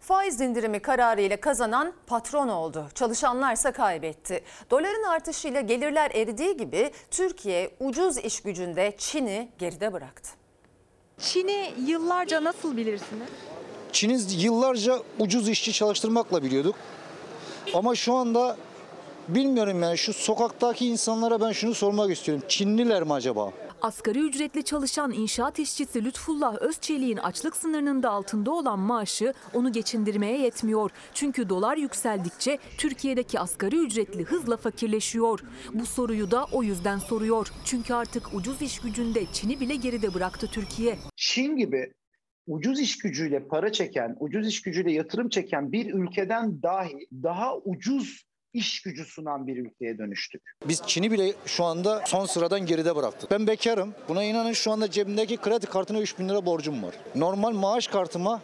Faiz 0.00 0.40
indirimi 0.40 0.80
kararıyla 0.80 1.40
kazanan 1.40 1.92
patron 2.06 2.48
oldu. 2.48 2.88
Çalışanlarsa 2.94 3.72
kaybetti. 3.72 4.44
Doların 4.70 5.02
artışıyla 5.02 5.60
gelirler 5.60 6.10
eridiği 6.14 6.56
gibi 6.56 6.90
Türkiye 7.10 7.70
ucuz 7.80 8.18
iş 8.18 8.40
gücünde 8.40 8.94
Çin'i 8.98 9.48
geride 9.58 9.92
bıraktı. 9.92 10.30
Çin'i 11.18 11.74
yıllarca 11.86 12.44
nasıl 12.44 12.76
bilirsiniz? 12.76 13.28
Çin'i 13.92 14.42
yıllarca 14.44 14.98
ucuz 15.18 15.48
işçi 15.48 15.72
çalıştırmakla 15.72 16.42
biliyorduk. 16.42 16.74
Ama 17.74 17.94
şu 17.94 18.14
anda 18.14 18.56
bilmiyorum 19.28 19.82
yani 19.82 19.98
şu 19.98 20.12
sokaktaki 20.12 20.86
insanlara 20.86 21.40
ben 21.40 21.52
şunu 21.52 21.74
sormak 21.74 22.10
istiyorum. 22.10 22.44
Çinliler 22.48 23.02
mi 23.02 23.12
acaba? 23.12 23.52
Asgari 23.82 24.18
ücretli 24.18 24.64
çalışan 24.64 25.12
inşaat 25.12 25.58
işçisi 25.58 26.04
Lütfullah 26.04 26.56
Özçelik'in 26.62 27.16
açlık 27.16 27.56
sınırının 27.56 28.02
da 28.02 28.10
altında 28.10 28.50
olan 28.50 28.78
maaşı 28.78 29.34
onu 29.54 29.72
geçindirmeye 29.72 30.38
yetmiyor. 30.38 30.90
Çünkü 31.14 31.48
dolar 31.48 31.76
yükseldikçe 31.76 32.58
Türkiye'deki 32.78 33.40
asgari 33.40 33.76
ücretli 33.76 34.24
hızla 34.24 34.56
fakirleşiyor. 34.56 35.40
Bu 35.74 35.86
soruyu 35.86 36.30
da 36.30 36.46
o 36.52 36.62
yüzden 36.62 36.98
soruyor. 36.98 37.52
Çünkü 37.64 37.94
artık 37.94 38.34
ucuz 38.34 38.62
iş 38.62 38.80
gücünde 38.80 39.24
Çin'i 39.32 39.60
bile 39.60 39.76
geride 39.76 40.14
bıraktı 40.14 40.46
Türkiye. 40.46 40.98
Çin 41.16 41.56
gibi 41.56 41.92
ucuz 42.46 42.80
iş 42.80 42.98
gücüyle 42.98 43.46
para 43.48 43.72
çeken, 43.72 44.16
ucuz 44.20 44.46
iş 44.48 44.62
gücüyle 44.62 44.92
yatırım 44.92 45.28
çeken 45.28 45.72
bir 45.72 45.94
ülkeden 45.94 46.62
dahi 46.62 47.08
daha 47.22 47.56
ucuz 47.56 48.24
iş 48.54 48.82
gücü 48.82 49.04
sunan 49.04 49.46
bir 49.46 49.56
ülkeye 49.56 49.98
dönüştük. 49.98 50.42
Biz 50.68 50.82
Çin'i 50.86 51.10
bile 51.10 51.32
şu 51.46 51.64
anda 51.64 52.02
son 52.06 52.26
sıradan 52.26 52.66
geride 52.66 52.96
bıraktık. 52.96 53.30
Ben 53.30 53.46
bekarım. 53.46 53.94
Buna 54.08 54.24
inanın 54.24 54.52
şu 54.52 54.70
anda 54.72 54.90
cebimdeki 54.90 55.36
kredi 55.36 55.66
kartına 55.66 56.00
3000 56.00 56.28
lira 56.28 56.46
borcum 56.46 56.82
var. 56.82 56.94
Normal 57.14 57.52
maaş 57.52 57.86
kartıma 57.86 58.42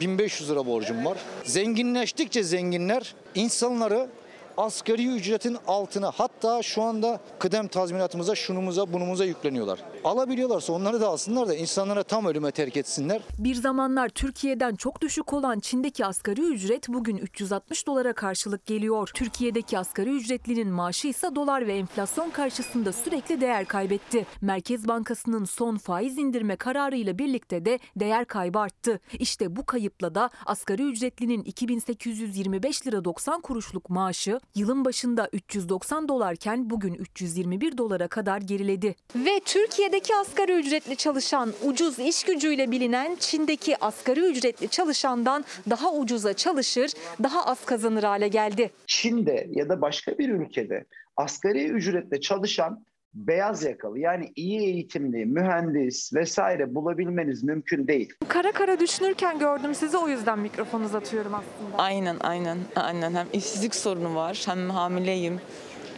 1500 0.00 0.50
lira 0.50 0.66
borcum 0.66 1.04
var. 1.04 1.18
Zenginleştikçe 1.44 2.42
zenginler 2.42 3.14
insanları 3.34 4.08
asgari 4.56 5.06
ücretin 5.06 5.56
altına 5.66 6.10
hatta 6.10 6.62
şu 6.62 6.82
anda 6.82 7.20
kıdem 7.38 7.68
tazminatımıza 7.68 8.34
şunumuza 8.34 8.92
bunumuza 8.92 9.24
yükleniyorlar. 9.24 9.78
Alabiliyorlarsa 10.04 10.72
onları 10.72 11.00
da 11.00 11.08
alsınlar 11.08 11.48
da 11.48 11.54
insanlara 11.54 12.02
tam 12.02 12.26
ölüme 12.26 12.50
terk 12.50 12.76
etsinler. 12.76 13.22
Bir 13.38 13.54
zamanlar 13.54 14.08
Türkiye'den 14.08 14.74
çok 14.74 15.00
düşük 15.00 15.32
olan 15.32 15.60
Çin'deki 15.60 16.06
asgari 16.06 16.40
ücret 16.40 16.88
bugün 16.88 17.16
360 17.16 17.86
dolara 17.86 18.12
karşılık 18.12 18.66
geliyor. 18.66 19.10
Türkiye'deki 19.14 19.78
asgari 19.78 20.10
ücretlinin 20.10 20.68
maaşı 20.68 21.08
ise 21.08 21.34
dolar 21.34 21.66
ve 21.66 21.72
enflasyon 21.74 22.30
karşısında 22.30 22.92
sürekli 22.92 23.40
değer 23.40 23.64
kaybetti. 23.64 24.26
Merkez 24.40 24.88
Bankası'nın 24.88 25.44
son 25.44 25.76
faiz 25.76 26.18
indirme 26.18 26.56
kararıyla 26.56 27.18
birlikte 27.18 27.64
de 27.64 27.78
değer 27.96 28.24
kaybı 28.24 28.58
arttı. 28.58 29.00
İşte 29.18 29.56
bu 29.56 29.66
kayıpla 29.66 30.14
da 30.14 30.30
asgari 30.46 30.82
ücretlinin 30.82 31.42
2825 31.42 32.86
lira 32.86 33.04
90 33.04 33.40
kuruşluk 33.40 33.90
maaşı 33.90 34.39
yılın 34.54 34.84
başında 34.84 35.28
390 35.32 36.08
dolarken 36.08 36.70
bugün 36.70 36.94
321 36.94 37.78
dolara 37.78 38.08
kadar 38.08 38.40
geriledi. 38.40 38.94
Ve 39.16 39.40
Türkiye'deki 39.44 40.16
asgari 40.16 40.52
ücretli 40.52 40.96
çalışan 40.96 41.52
ucuz 41.64 41.98
iş 41.98 42.24
gücüyle 42.24 42.70
bilinen 42.70 43.16
Çin'deki 43.20 43.84
asgari 43.84 44.20
ücretli 44.20 44.68
çalışandan 44.68 45.44
daha 45.70 45.92
ucuza 45.92 46.34
çalışır, 46.34 46.90
daha 47.22 47.46
az 47.46 47.64
kazanır 47.64 48.02
hale 48.02 48.28
geldi. 48.28 48.70
Çin'de 48.86 49.46
ya 49.50 49.68
da 49.68 49.80
başka 49.80 50.18
bir 50.18 50.28
ülkede 50.28 50.84
asgari 51.16 51.64
ücretle 51.64 52.20
çalışan 52.20 52.84
beyaz 53.14 53.62
yakalı 53.64 53.98
yani 53.98 54.32
iyi 54.36 54.60
eğitimli, 54.60 55.26
mühendis 55.26 56.14
vesaire 56.14 56.74
bulabilmeniz 56.74 57.42
mümkün 57.42 57.86
değil. 57.88 58.14
Kara 58.28 58.52
kara 58.52 58.80
düşünürken 58.80 59.38
gördüm 59.38 59.74
sizi 59.74 59.96
o 59.96 60.08
yüzden 60.08 60.38
mikrofon 60.38 60.80
uzatıyorum 60.80 61.34
aslında. 61.34 61.82
Aynen 61.82 62.16
aynen 62.20 62.58
aynen 62.76 63.14
hem 63.14 63.26
işsizlik 63.32 63.74
sorunu 63.74 64.14
var 64.14 64.42
hem 64.46 64.70
hamileyim 64.70 65.40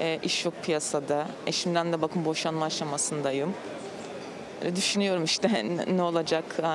e, 0.01 0.19
iş 0.23 0.45
yok 0.45 0.55
piyasada 0.63 1.27
eşimden 1.47 1.93
de 1.93 2.03
bakın 2.03 2.25
boşanma 2.25 2.65
aşamasındayım 2.65 3.53
E, 4.63 4.77
düşünüyorum 4.77 5.25
işte 5.25 5.49
ne, 5.89 5.97
ne 5.97 6.03
olacak 6.03 6.45
e, 6.63 6.69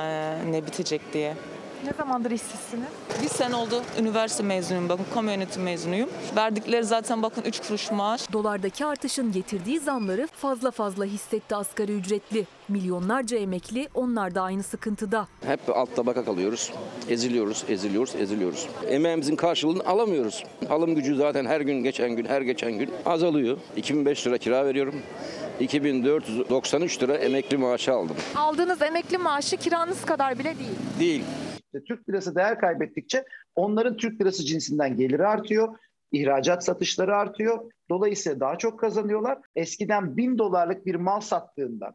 ne 0.52 0.66
bitecek 0.66 1.00
diye. 1.12 1.34
Ne 1.84 1.92
zamandır 1.98 2.30
işsizsiniz? 2.30 2.88
Bir 3.22 3.28
sene 3.28 3.54
oldu 3.56 3.82
üniversite 4.00 4.42
mezunuyum 4.42 4.88
bakın 4.88 5.04
kamu 5.14 5.30
yönetimi 5.30 5.64
mezunuyum. 5.64 6.10
Verdikleri 6.36 6.84
zaten 6.84 7.22
bakın 7.22 7.42
3 7.42 7.60
kuruş 7.60 7.90
maaş. 7.90 8.32
Dolardaki 8.32 8.86
artışın 8.86 9.32
getirdiği 9.32 9.80
zamları 9.80 10.28
fazla 10.32 10.70
fazla 10.70 11.04
hissetti 11.04 11.54
asgari 11.56 11.92
ücretli. 11.92 12.46
Milyonlarca 12.68 13.38
emekli 13.38 13.88
onlar 13.94 14.34
da 14.34 14.42
aynı 14.42 14.62
sıkıntıda. 14.62 15.28
Hep 15.46 15.60
alt 15.76 15.96
tabaka 15.96 16.24
kalıyoruz. 16.24 16.72
Eziliyoruz, 17.08 17.64
eziliyoruz, 17.68 18.14
eziliyoruz. 18.16 18.68
Emeğimizin 18.88 19.36
karşılığını 19.36 19.84
alamıyoruz. 19.86 20.44
Alım 20.70 20.94
gücü 20.94 21.16
zaten 21.16 21.44
her 21.46 21.60
gün 21.60 21.82
geçen 21.82 22.10
gün, 22.10 22.24
her 22.24 22.40
geçen 22.42 22.72
gün 22.72 22.90
azalıyor. 23.06 23.58
2005 23.76 24.26
lira 24.26 24.38
kira 24.38 24.66
veriyorum. 24.66 24.94
2493 25.60 27.02
lira 27.02 27.14
emekli 27.16 27.56
maaşı 27.56 27.92
aldım. 27.92 28.16
Aldığınız 28.36 28.82
emekli 28.82 29.18
maaşı 29.18 29.56
kiranız 29.56 30.04
kadar 30.04 30.38
bile 30.38 30.58
değil. 30.58 30.78
Değil. 31.00 31.24
Türk 31.72 32.08
lirası 32.08 32.34
değer 32.34 32.60
kaybettikçe 32.60 33.24
onların 33.54 33.96
Türk 33.96 34.20
lirası 34.20 34.44
cinsinden 34.44 34.96
geliri 34.96 35.26
artıyor. 35.26 35.78
ihracat 36.12 36.64
satışları 36.64 37.16
artıyor. 37.16 37.72
Dolayısıyla 37.90 38.40
daha 38.40 38.58
çok 38.58 38.80
kazanıyorlar. 38.80 39.38
Eskiden 39.56 40.16
1000 40.16 40.38
dolarlık 40.38 40.86
bir 40.86 40.94
mal 40.94 41.20
sattığından 41.20 41.94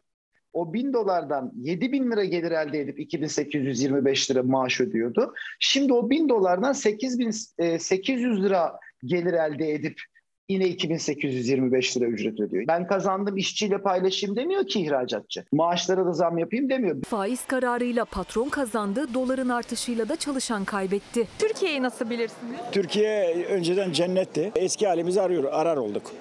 o 0.54 0.72
1000 0.72 0.92
dolardan 0.92 1.52
7000 1.56 2.10
lira 2.10 2.24
gelir 2.24 2.50
elde 2.50 2.80
edip 2.80 3.00
2825 3.00 4.30
lira 4.30 4.42
maaş 4.42 4.80
ödüyordu. 4.80 5.34
Şimdi 5.60 5.92
o 5.92 6.10
1000 6.10 6.28
dolardan 6.28 6.72
8800 6.72 8.42
lira 8.42 8.78
gelir 9.04 9.32
elde 9.32 9.72
edip 9.72 10.00
yine 10.48 10.68
2825 10.68 11.96
lira 11.96 12.04
ücret 12.04 12.40
ödüyor. 12.40 12.64
Ben 12.68 12.86
kazandım 12.86 13.36
işçiyle 13.36 13.78
paylaşayım 13.78 14.36
demiyor 14.36 14.66
ki 14.66 14.80
ihracatçı. 14.80 15.44
Maaşlara 15.52 16.06
da 16.06 16.12
zam 16.12 16.38
yapayım 16.38 16.70
demiyor. 16.70 17.02
Faiz 17.02 17.46
kararıyla 17.46 18.04
patron 18.04 18.48
kazandı, 18.48 19.14
doların 19.14 19.48
artışıyla 19.48 20.08
da 20.08 20.16
çalışan 20.16 20.64
kaybetti. 20.64 21.26
Türkiye'yi 21.38 21.82
nasıl 21.82 22.10
bilirsiniz? 22.10 22.58
Türkiye 22.72 23.44
önceden 23.50 23.92
cennetti. 23.92 24.52
Eski 24.56 24.86
halimizi 24.86 25.20
arıyor, 25.20 25.44
arar 25.52 25.76
olduk. 25.76 26.12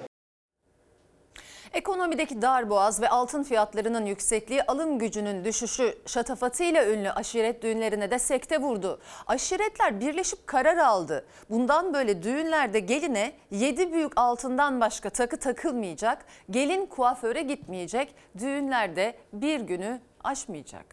Ekonomideki 1.74 2.42
darboğaz 2.42 3.02
ve 3.02 3.10
altın 3.10 3.44
fiyatlarının 3.44 4.06
yüksekliği 4.06 4.64
alım 4.64 5.00
gücünün 5.00 5.46
düşüşü 5.46 5.98
şatafatıyla 6.06 6.88
ünlü 6.88 7.12
aşiret 7.12 7.64
düğünlerine 7.64 8.12
de 8.12 8.20
sekte 8.20 8.62
vurdu. 8.62 9.00
Aşiretler 9.28 10.00
birleşip 10.00 10.48
karar 10.48 10.78
aldı. 10.78 11.26
Bundan 11.50 11.94
böyle 11.94 12.24
düğünlerde 12.24 12.80
geline 12.80 13.34
7 13.52 13.94
büyük 13.94 14.12
altından 14.16 14.82
başka 14.82 15.10
takı 15.10 15.38
takılmayacak, 15.40 16.26
gelin 16.50 16.86
kuaföre 16.86 17.42
gitmeyecek, 17.42 18.16
düğünlerde 18.40 19.16
bir 19.34 19.60
günü 19.60 20.02
aşmayacak. 20.24 20.86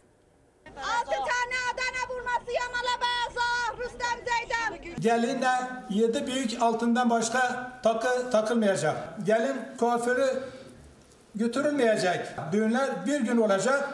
Altı 0.76 1.10
tane 1.10 1.56
Adana 1.72 2.14
vurması 2.16 2.52
Yamala 2.52 3.00
Beyaz'a 3.00 3.78
Rüstem 3.78 4.18
Zeydan. 4.18 5.00
Gelinle 5.00 5.50
yedi 5.90 6.26
büyük 6.26 6.62
altından 6.62 7.10
başka 7.10 7.70
takı 7.82 8.30
takılmayacak. 8.30 8.96
Gelin 9.26 9.56
kuaförü 9.78 10.42
götürülmeyecek. 11.34 12.20
Düğünler 12.52 13.06
bir 13.06 13.20
gün 13.20 13.36
olacak. 13.36 13.88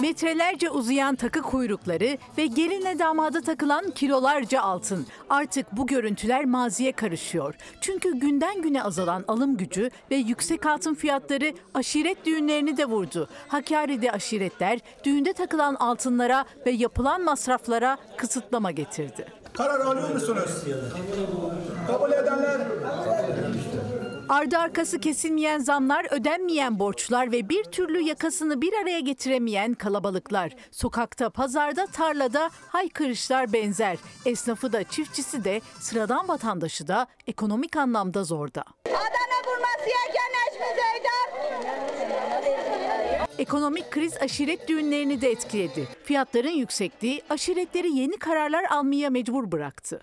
Metrelerce 0.00 0.70
uzayan 0.70 1.14
takı 1.14 1.42
kuyrukları 1.42 2.18
ve 2.38 2.46
gelinle 2.46 2.98
damada 2.98 3.40
takılan 3.40 3.90
kilolarca 3.90 4.62
altın. 4.62 5.06
Artık 5.30 5.66
bu 5.72 5.86
görüntüler 5.86 6.44
maziye 6.44 6.92
karışıyor. 6.92 7.54
Çünkü 7.80 8.18
günden 8.18 8.62
güne 8.62 8.82
azalan 8.82 9.24
alım 9.28 9.56
gücü 9.56 9.90
ve 10.10 10.16
yüksek 10.16 10.66
altın 10.66 10.94
fiyatları 10.94 11.52
aşiret 11.74 12.26
düğünlerini 12.26 12.76
de 12.76 12.84
vurdu. 12.84 13.28
Hakkari'de 13.48 14.12
aşiretler 14.12 14.78
düğünde 15.04 15.32
takılan 15.32 15.74
altınlara 15.74 16.44
ve 16.66 16.70
yapılan 16.70 17.22
masraflara 17.24 17.96
kısıtlama 18.16 18.70
getirdi. 18.70 19.39
Karar 19.60 19.80
alıyor 19.80 20.10
musunuz? 20.10 20.64
Kabul 21.86 22.12
edenler 22.12 22.60
Ardı 24.28 24.58
arkası 24.58 25.00
kesilmeyen 25.00 25.58
zamlar, 25.58 26.06
ödenmeyen 26.10 26.78
borçlar 26.78 27.32
ve 27.32 27.48
bir 27.48 27.64
türlü 27.64 28.00
yakasını 28.00 28.62
bir 28.62 28.72
araya 28.82 29.00
getiremeyen 29.00 29.74
kalabalıklar. 29.74 30.52
Sokakta, 30.70 31.30
pazarda, 31.30 31.86
tarlada 31.86 32.50
haykırışlar 32.68 33.52
benzer. 33.52 33.98
Esnafı 34.26 34.72
da, 34.72 34.84
çiftçisi 34.84 35.44
de, 35.44 35.60
sıradan 35.80 36.28
vatandaşı 36.28 36.88
da 36.88 37.06
ekonomik 37.26 37.76
anlamda 37.76 38.24
zorda. 38.24 38.64
Adana 38.86 39.38
vurması 39.46 39.88
yerken 39.88 40.30
Necmi 40.32 40.66
Zeydan. 40.66 41.59
Ekonomik 43.40 43.90
kriz 43.90 44.16
aşiret 44.22 44.68
düğünlerini 44.68 45.20
de 45.20 45.30
etkiledi. 45.30 45.88
Fiyatların 46.04 46.50
yüksekliği 46.50 47.22
aşiretleri 47.30 47.96
yeni 47.96 48.18
kararlar 48.18 48.64
almaya 48.64 49.10
mecbur 49.10 49.52
bıraktı. 49.52 50.00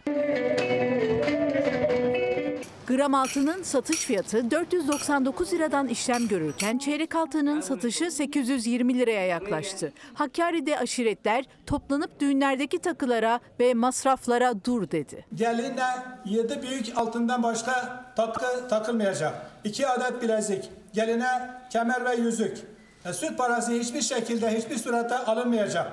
Gram 2.87 3.13
altının 3.13 3.63
satış 3.63 4.05
fiyatı 4.05 4.51
499 4.51 5.53
liradan 5.53 5.87
işlem 5.87 6.27
görürken 6.27 6.77
çeyrek 6.77 7.15
altının 7.15 7.61
satışı 7.61 8.11
820 8.11 8.99
liraya 8.99 9.25
yaklaştı. 9.25 9.93
Hakkari'de 10.13 10.79
aşiretler 10.79 11.45
toplanıp 11.65 12.19
düğünlerdeki 12.19 12.79
takılara 12.79 13.39
ve 13.59 13.73
masraflara 13.73 14.65
dur 14.65 14.91
dedi. 14.91 15.25
gelinle 15.35 15.83
yedi 16.25 16.61
büyük 16.61 16.97
altından 16.97 17.43
başka 17.43 18.05
takı 18.15 18.67
takılmayacak. 18.67 19.33
İki 19.63 19.87
adet 19.87 20.21
bilezik. 20.21 20.69
Geline 20.93 21.27
kemer 21.71 22.05
ve 22.05 22.15
yüzük. 22.15 22.76
E, 23.07 23.13
süt 23.13 23.37
parası 23.37 23.71
hiçbir 23.71 24.01
şekilde 24.01 24.57
hiçbir 24.57 24.77
surette 24.77 25.17
alınmayacak. 25.17 25.87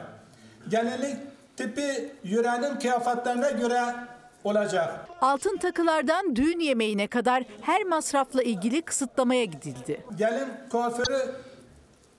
Gelinlik 0.68 1.16
tipi 1.57 2.12
yürenin 2.24 2.77
kıyafetlerine 2.79 3.50
göre 3.50 3.83
olacak. 4.44 4.94
Altın 5.20 5.57
takılardan 5.57 6.37
düğün 6.37 6.61
yemeğine 6.61 7.07
kadar 7.07 7.44
her 7.61 7.83
masrafla 7.85 8.42
ilgili 8.42 8.83
kısıtlamaya 8.83 9.44
gidildi. 9.44 10.05
Gelin 10.16 10.48
kuaförü 10.70 11.35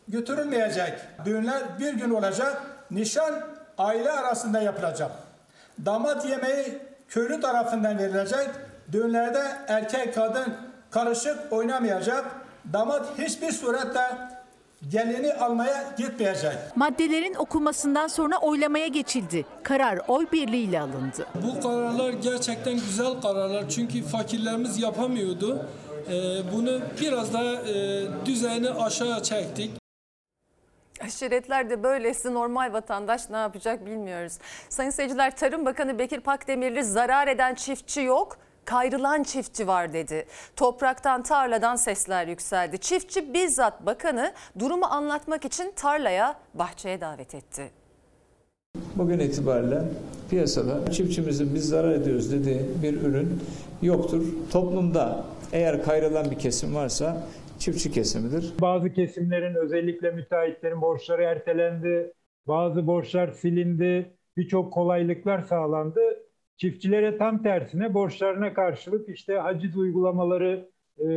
götürülmeyecek. 0.07 0.93
Düğünler 1.25 1.79
bir 1.79 1.93
gün 1.93 2.09
olacak. 2.09 2.61
Nişan 2.91 3.33
aile 3.77 4.11
arasında 4.11 4.61
yapılacak. 4.61 5.11
Damat 5.85 6.25
yemeği 6.25 6.77
köylü 7.09 7.41
tarafından 7.41 7.97
verilecek. 7.97 8.49
Düğünlerde 8.91 9.43
erkek 9.67 10.15
kadın 10.15 10.53
karışık 10.91 11.37
oynamayacak. 11.51 12.25
Damat 12.73 13.05
hiçbir 13.17 13.51
surette 13.51 14.34
gelini 14.91 15.33
almaya 15.33 15.93
gitmeyecek. 15.97 16.53
Maddelerin 16.75 17.35
okunmasından 17.35 18.07
sonra 18.07 18.37
oylamaya 18.37 18.87
geçildi. 18.87 19.45
Karar 19.63 19.99
oy 20.07 20.25
birliğiyle 20.31 20.79
alındı. 20.81 21.27
Bu 21.35 21.61
kararlar 21.61 22.09
gerçekten 22.09 22.73
güzel 22.73 23.21
kararlar 23.21 23.69
çünkü 23.69 24.03
fakirlerimiz 24.03 24.79
yapamıyordu. 24.79 25.65
Ee, 26.07 26.13
bunu 26.53 26.79
biraz 27.01 27.33
daha 27.33 27.53
e, 27.53 28.03
düzeyini 28.25 28.69
aşağı 28.69 29.23
çektik. 29.23 29.71
Aşiretler 31.01 31.69
de 31.69 31.83
böylesi 31.83 32.33
normal 32.33 32.73
vatandaş 32.73 33.29
ne 33.29 33.37
yapacak 33.37 33.85
bilmiyoruz. 33.85 34.37
Sayın 34.69 34.89
seyirciler 34.89 35.35
Tarım 35.35 35.65
Bakanı 35.65 35.99
Bekir 35.99 36.19
Pakdemirli 36.19 36.83
zarar 36.83 37.27
eden 37.27 37.55
çiftçi 37.55 38.01
yok 38.01 38.37
kayrılan 38.65 39.23
çiftçi 39.23 39.67
var 39.67 39.93
dedi. 39.93 40.25
Topraktan 40.55 41.23
tarladan 41.23 41.75
sesler 41.75 42.27
yükseldi. 42.27 42.77
Çiftçi 42.77 43.33
bizzat 43.33 43.85
bakanı 43.85 44.33
durumu 44.59 44.85
anlatmak 44.85 45.45
için 45.45 45.73
tarlaya 45.75 46.35
bahçeye 46.53 47.01
davet 47.01 47.35
etti. 47.35 47.71
Bugün 48.95 49.19
itibariyle 49.19 49.81
piyasada 50.29 50.91
çiftçimizin 50.91 51.55
biz 51.55 51.69
zarar 51.69 51.91
ediyoruz 51.91 52.31
dediği 52.31 52.61
bir 52.83 53.01
ürün 53.01 53.41
yoktur. 53.81 54.23
Toplumda 54.51 55.23
eğer 55.53 55.83
kayrılan 55.83 56.31
bir 56.31 56.39
kesim 56.39 56.75
varsa 56.75 57.27
çiftçi 57.59 57.91
kesimidir. 57.91 58.53
Bazı 58.61 58.93
kesimlerin 58.93 59.55
özellikle 59.55 60.11
müteahhitlerin 60.11 60.81
borçları 60.81 61.23
ertelendi. 61.23 62.13
Bazı 62.47 62.87
borçlar 62.87 63.27
silindi. 63.27 64.11
Birçok 64.37 64.73
kolaylıklar 64.73 65.41
sağlandı. 65.41 66.01
Çiftçilere 66.57 67.17
tam 67.17 67.43
tersine 67.43 67.93
borçlarına 67.93 68.53
karşılık 68.53 69.09
işte 69.09 69.37
haciz 69.37 69.77
uygulamaları, 69.77 70.69
e, 70.99 71.07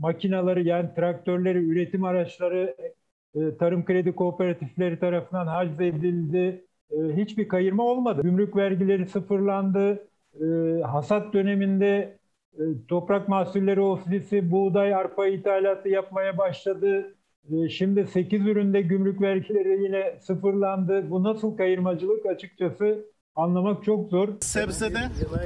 makinaları 0.00 0.62
yani 0.62 0.94
traktörleri, 0.96 1.58
üretim 1.58 2.04
araçları 2.04 2.76
e, 3.34 3.56
tarım 3.56 3.84
kredi 3.84 4.12
kooperatifleri 4.14 4.98
tarafından 4.98 5.46
haciz 5.46 5.80
edildi. 5.80 6.64
E, 6.90 6.96
hiçbir 7.16 7.48
kayırma 7.48 7.82
olmadı. 7.82 8.22
Gümrük 8.22 8.56
vergileri 8.56 9.06
sıfırlandı. 9.06 10.08
E, 10.40 10.44
hasat 10.82 11.32
döneminde 11.32 12.18
e, 12.58 12.62
Toprak 12.88 13.28
Mahsulleri 13.28 13.80
Ofisi 13.80 14.50
buğday, 14.50 14.94
arpa 14.94 15.26
ithalatı 15.26 15.88
yapmaya 15.88 16.38
başladı. 16.38 17.14
E, 17.52 17.68
şimdi 17.68 18.06
8 18.06 18.46
üründe 18.46 18.82
gümrük 18.82 19.20
vergileri 19.20 19.82
yine 19.82 20.18
sıfırlandı. 20.20 21.10
Bu 21.10 21.22
nasıl 21.22 21.56
kayırmacılık 21.56 22.26
açıkçası 22.26 23.13
anlamak 23.36 23.84
çok 23.84 24.10
zor. 24.10 24.28
Sebzede 24.40 24.98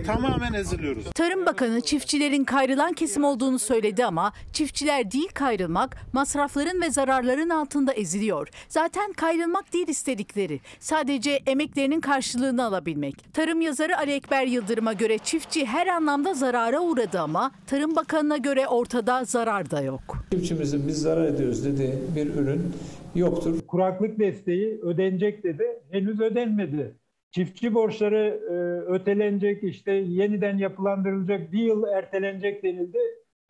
tamamen 0.06 0.52
eziliyoruz. 0.52 1.04
Tarım 1.14 1.46
Bakanı 1.46 1.80
çiftçilerin 1.80 2.44
kayrılan 2.44 2.92
kesim 2.92 3.24
olduğunu 3.24 3.58
söyledi 3.58 4.04
ama 4.04 4.32
çiftçiler 4.52 5.10
değil 5.10 5.28
kayrılmak, 5.34 5.96
masrafların 6.12 6.80
ve 6.80 6.90
zararların 6.90 7.48
altında 7.48 7.92
eziliyor. 7.92 8.48
Zaten 8.68 9.12
kayrılmak 9.12 9.72
değil 9.72 9.88
istedikleri. 9.88 10.60
Sadece 10.80 11.30
emeklerinin 11.46 12.00
karşılığını 12.00 12.64
alabilmek. 12.64 13.34
Tarım 13.34 13.60
yazarı 13.60 13.98
Ali 13.98 14.12
Ekber 14.12 14.46
Yıldırım'a 14.46 14.92
göre 14.92 15.18
çiftçi 15.18 15.66
her 15.66 15.86
anlamda 15.86 16.34
zarara 16.34 16.80
uğradı 16.80 17.20
ama 17.20 17.50
Tarım 17.66 17.96
Bakanı'na 17.96 18.36
göre 18.36 18.68
ortada 18.68 19.24
zarar 19.24 19.70
da 19.70 19.80
yok. 19.80 20.16
Çiftçimizin 20.30 20.88
biz 20.88 21.00
zarar 21.02 21.24
ediyoruz 21.24 21.64
dediği 21.64 21.94
bir 22.16 22.34
ürün 22.34 22.72
yoktur. 23.14 23.60
Kuraklık 23.66 24.18
desteği 24.18 24.80
ödenecek 24.82 25.44
dedi. 25.44 25.64
Henüz 25.90 26.20
ödenmedi. 26.20 26.94
Çiftçi 27.30 27.74
borçları 27.74 28.18
e, 28.50 28.92
ötelenecek, 28.92 29.62
işte 29.64 29.92
yeniden 29.92 30.58
yapılandırılacak, 30.58 31.52
bir 31.52 31.58
yıl 31.62 31.84
ertelenecek 31.88 32.62
denildi. 32.62 32.98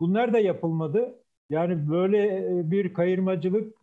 Bunlar 0.00 0.32
da 0.32 0.38
yapılmadı. 0.38 1.24
Yani 1.50 1.90
böyle 1.90 2.18
e, 2.60 2.70
bir 2.70 2.94
kayırmacılık 2.94 3.74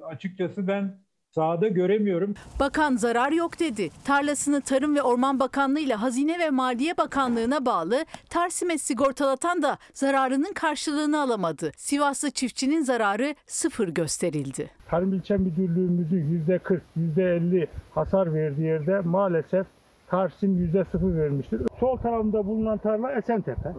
e, 0.00 0.04
açıkçası 0.04 0.66
ben 0.68 1.03
sahada 1.34 1.68
göremiyorum. 1.68 2.34
Bakan 2.60 2.96
zarar 2.96 3.32
yok 3.32 3.60
dedi. 3.60 3.90
Tarlasını 4.04 4.60
Tarım 4.60 4.96
ve 4.96 5.02
Orman 5.02 5.40
Bakanlığı 5.40 5.80
ile 5.80 5.94
Hazine 5.94 6.38
ve 6.38 6.50
Maliye 6.50 6.96
Bakanlığı'na 6.96 7.66
bağlı 7.66 8.04
Tarsim'e 8.30 8.78
sigortalatan 8.78 9.62
da 9.62 9.78
zararının 9.94 10.52
karşılığını 10.52 11.20
alamadı. 11.20 11.70
Sivaslı 11.76 12.30
çiftçinin 12.30 12.82
zararı 12.82 13.34
sıfır 13.46 13.88
gösterildi. 13.88 14.70
Tarım 14.90 15.12
İlçe 15.12 15.36
Müdürlüğümüzün 15.36 16.44
%40, 16.48 16.80
%50 17.16 17.66
hasar 17.94 18.34
verdiği 18.34 18.66
yerde 18.66 19.00
maalesef 19.00 19.66
Tarsim 20.08 20.72
%0 20.74 21.16
vermiştir. 21.18 21.60
Sol 21.80 21.96
tarafında 21.96 22.46
bulunan 22.46 22.78
tarla 22.78 23.12
Esentepe. 23.12 23.72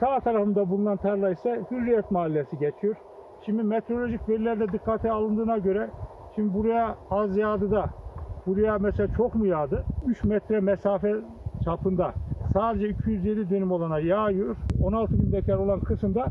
Sağ 0.00 0.20
tarafında 0.20 0.70
bulunan 0.70 0.96
tarla 0.96 1.30
ise 1.30 1.60
Hürriyet 1.70 2.10
Mahallesi 2.10 2.58
geçiyor. 2.58 2.96
Şimdi 3.46 3.62
meteorolojik 3.62 4.28
verilerle 4.28 4.72
dikkate 4.72 5.10
alındığına 5.10 5.58
göre 5.58 5.90
şimdi 6.38 6.54
buraya 6.54 6.96
az 7.10 7.36
yağdı 7.36 7.70
da 7.70 7.90
buraya 8.46 8.78
mesela 8.78 9.14
çok 9.16 9.34
mu 9.34 9.46
yağdı? 9.46 9.84
3 10.06 10.24
metre 10.24 10.60
mesafe 10.60 11.14
çapında 11.64 12.14
sadece 12.52 12.88
207 12.88 13.50
dönüm 13.50 13.72
olana 13.72 13.98
yağıyor. 13.98 14.56
16 14.82 15.12
bin 15.12 15.32
dekar 15.32 15.56
olan 15.56 15.80
kısımda 15.80 16.26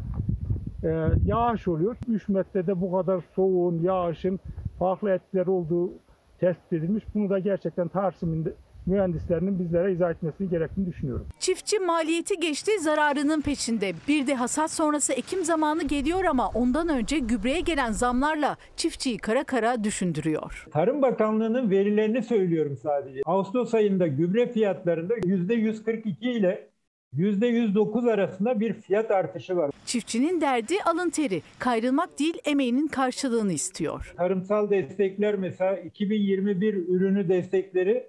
e, 0.83 1.09
yağış 1.25 1.67
oluyor. 1.67 1.95
3 2.07 2.29
metrede 2.29 2.81
bu 2.81 2.91
kadar 2.91 3.21
soğuğun, 3.35 3.79
yağışın 3.79 4.39
farklı 4.79 5.11
etkileri 5.11 5.49
olduğu 5.49 5.91
tespit 6.39 6.73
edilmiş. 6.73 7.03
Bunu 7.15 7.29
da 7.29 7.39
gerçekten 7.39 7.87
Tarsim'in 7.87 8.53
mühendislerinin 8.87 9.59
bizlere 9.59 9.93
izah 9.93 10.11
etmesini 10.11 10.49
gerektiğini 10.49 10.85
düşünüyorum. 10.87 11.27
Çiftçi 11.39 11.79
maliyeti 11.79 12.39
geçti 12.39 12.71
zararının 12.79 13.41
peşinde. 13.41 13.93
Bir 14.07 14.27
de 14.27 14.35
hasat 14.35 14.71
sonrası 14.71 15.13
ekim 15.13 15.45
zamanı 15.45 15.83
geliyor 15.83 16.23
ama 16.23 16.47
ondan 16.47 16.89
önce 16.89 17.19
gübreye 17.19 17.59
gelen 17.59 17.91
zamlarla 17.91 18.57
çiftçiyi 18.75 19.17
kara 19.17 19.43
kara 19.43 19.83
düşündürüyor. 19.83 20.67
Tarım 20.71 21.01
Bakanlığı'nın 21.01 21.69
verilerini 21.69 22.23
söylüyorum 22.23 22.77
sadece. 22.83 23.21
Ağustos 23.25 23.73
ayında 23.73 24.07
gübre 24.07 24.51
fiyatlarında 24.51 25.13
%142 25.17 26.31
ile 26.31 26.69
%109 27.13 28.11
arasında 28.11 28.59
bir 28.59 28.73
fiyat 28.73 29.11
artışı 29.11 29.57
var. 29.57 29.71
Çiftçinin 29.85 30.41
derdi 30.41 30.73
alın 30.85 31.09
teri. 31.09 31.41
Kayrılmak 31.59 32.19
değil 32.19 32.37
emeğinin 32.45 32.87
karşılığını 32.87 33.53
istiyor. 33.53 34.13
Tarımsal 34.17 34.69
destekler 34.69 35.35
mesela 35.35 35.77
2021 35.77 36.73
ürünü 36.73 37.29
destekleri 37.29 38.07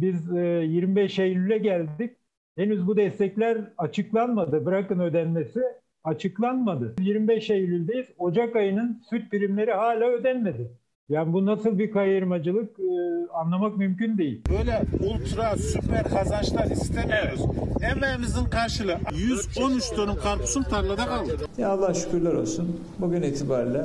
biz 0.00 0.32
e, 0.32 0.38
25 0.38 1.18
Eylül'e 1.18 1.58
geldik. 1.58 2.16
Henüz 2.56 2.86
bu 2.86 2.96
destekler 2.96 3.58
açıklanmadı. 3.78 4.66
Bırakın 4.66 4.98
ödenmesi 5.00 5.60
açıklanmadı. 6.04 6.94
25 7.00 7.50
Eylül'deyiz. 7.50 8.06
Ocak 8.18 8.56
ayının 8.56 9.02
süt 9.10 9.30
primleri 9.30 9.72
hala 9.72 10.04
ödenmedi. 10.04 10.70
Yani 11.08 11.32
bu 11.32 11.46
nasıl 11.46 11.78
bir 11.78 11.90
kayırmacılık 11.90 12.80
e, 12.80 12.92
anlamak 13.32 13.76
mümkün 13.76 14.18
değil. 14.18 14.42
Böyle 14.50 14.82
ultra 15.00 15.56
süper 15.56 16.04
kazançlar 16.04 16.70
istemiyoruz. 16.70 17.40
Emeğimizin 17.92 18.44
karşılığı 18.44 18.98
113 19.16 19.90
tonun 19.90 20.16
karpuzun 20.16 20.62
tarlada 20.62 21.06
kaldı. 21.06 21.36
Ya 21.58 21.68
Allah 21.68 21.94
şükürler 21.94 22.32
olsun. 22.32 22.80
Bugün 22.98 23.22
itibariyle 23.22 23.84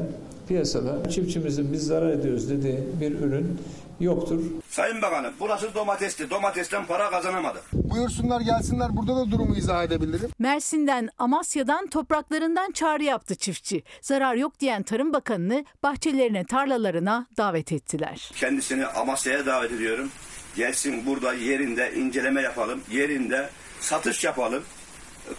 piyasada 0.52 1.10
çiftçimizin 1.10 1.74
biz 1.74 1.88
zarar 1.88 2.10
ediyoruz 2.10 2.50
dediği 2.50 2.80
bir 3.02 3.12
ürün 3.12 3.60
yoktur. 4.00 4.40
Sayın 4.70 5.02
Bakanım 5.02 5.34
burası 5.40 5.74
domatesli. 5.74 6.30
Domatesten 6.30 6.86
para 6.86 7.10
kazanamadık. 7.10 7.64
Buyursunlar 7.74 8.42
gelsinler 8.42 8.98
burada 8.98 9.16
da 9.16 9.32
durumu 9.32 9.56
izah 9.56 9.84
edebilirim. 9.84 10.30
Mersin'den, 10.40 11.10
Amasya'dan, 11.18 11.88
topraklarından 11.88 12.72
çağrı 12.72 13.04
yaptı 13.04 13.36
çiftçi. 13.36 13.84
Zarar 14.02 14.36
yok 14.36 14.60
diyen 14.60 14.84
Tarım 14.84 15.14
Bakanı'nı 15.14 15.66
bahçelerine, 15.84 16.44
tarlalarına 16.46 17.28
davet 17.38 17.72
ettiler. 17.72 18.32
Kendisini 18.36 18.86
Amasya'ya 18.86 19.46
davet 19.46 19.72
ediyorum. 19.72 20.10
Gelsin 20.56 21.06
burada 21.06 21.34
yerinde 21.34 21.94
inceleme 21.96 22.42
yapalım. 22.42 22.82
Yerinde 22.92 23.50
satış 23.80 24.24
yapalım. 24.24 24.64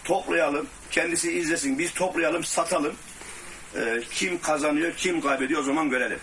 Toplayalım. 0.04 0.66
Kendisi 0.90 1.32
izlesin. 1.32 1.78
Biz 1.78 1.94
toplayalım, 1.94 2.44
satalım. 2.44 2.92
Ee, 3.76 4.00
kim 4.10 4.40
kazanıyor, 4.40 4.92
kim 4.96 5.20
kaybediyor 5.20 5.60
o 5.60 5.64
zaman 5.64 5.90
görelim. 5.90 6.18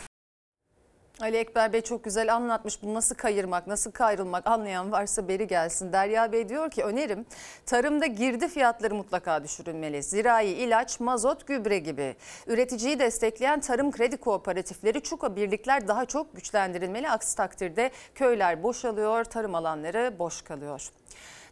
Ali 1.22 1.38
Ekber 1.38 1.74
Bey 1.74 1.82
çok 1.82 2.04
güzel 2.04 2.36
anlatmış 2.36 2.84
bu 2.84 2.94
nasıl 2.94 3.16
kayırmak, 3.16 3.68
nasıl 3.68 3.92
kayrılmak 3.92 4.48
anlayan 4.48 4.92
varsa 4.92 5.28
beri 5.28 5.48
gelsin. 5.48 5.94
Derya 5.94 6.32
Bey 6.32 6.50
diyor 6.50 6.72
ki 6.72 6.84
önerim 6.84 7.26
tarımda 7.66 8.06
girdi 8.06 8.48
fiyatları 8.48 8.96
mutlaka 8.96 9.44
düşürülmeli. 9.44 10.04
Zirai 10.04 10.48
ilaç, 10.48 11.00
mazot, 11.00 11.48
gübre 11.48 11.80
gibi. 11.80 12.16
Üreticiyi 12.48 13.00
destekleyen 13.00 13.60
tarım 13.60 13.92
kredi 13.92 14.18
kooperatifleri, 14.18 15.02
çuka 15.02 15.36
birlikler 15.36 15.88
daha 15.88 16.06
çok 16.06 16.36
güçlendirilmeli. 16.36 17.10
Aksi 17.10 17.38
takdirde 17.38 17.92
köyler 18.16 18.64
boşalıyor, 18.64 19.24
tarım 19.24 19.56
alanları 19.56 20.20
boş 20.20 20.42
kalıyor. 20.42 20.90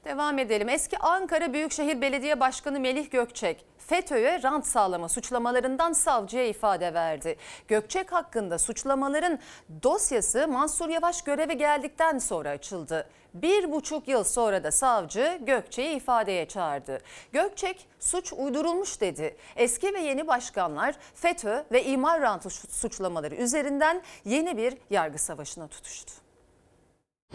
Devam 0.08 0.40
edelim. 0.40 0.70
Eski 0.70 0.98
Ankara 0.98 1.54
Büyükşehir 1.54 2.02
Belediye 2.02 2.40
Başkanı 2.40 2.80
Melih 2.80 3.12
Gökçek 3.12 3.66
FETÖ'ye 3.78 4.44
rant 4.44 4.66
sağlama 4.66 5.10
suçlamalarından 5.10 5.94
savcıya 5.94 6.48
ifade 6.48 6.94
verdi. 6.94 7.36
Gökçek 7.68 8.12
hakkında 8.12 8.60
suçlamaların 8.60 9.40
dosyası 9.84 10.48
Mansur 10.48 10.90
Yavaş 10.90 11.22
göreve 11.22 11.54
geldikten 11.54 12.18
sonra 12.18 12.50
açıldı. 12.50 13.10
Bir 13.34 13.72
buçuk 13.72 14.08
yıl 14.08 14.24
sonra 14.24 14.64
da 14.64 14.72
savcı 14.72 15.40
Gökçek'i 15.42 15.92
ifadeye 15.92 16.48
çağırdı. 16.48 17.02
Gökçek 17.34 17.88
suç 18.00 18.34
uydurulmuş 18.34 19.02
dedi. 19.02 19.36
Eski 19.56 19.94
ve 19.94 20.00
yeni 20.00 20.28
başkanlar 20.28 20.96
FETÖ 21.16 21.64
ve 21.72 21.84
imar 21.84 22.22
rantı 22.22 22.50
suçlamaları 22.50 23.36
üzerinden 23.36 24.02
yeni 24.26 24.58
bir 24.58 24.78
yargı 24.90 25.20
savaşına 25.20 25.68
tutuştu. 25.68 26.27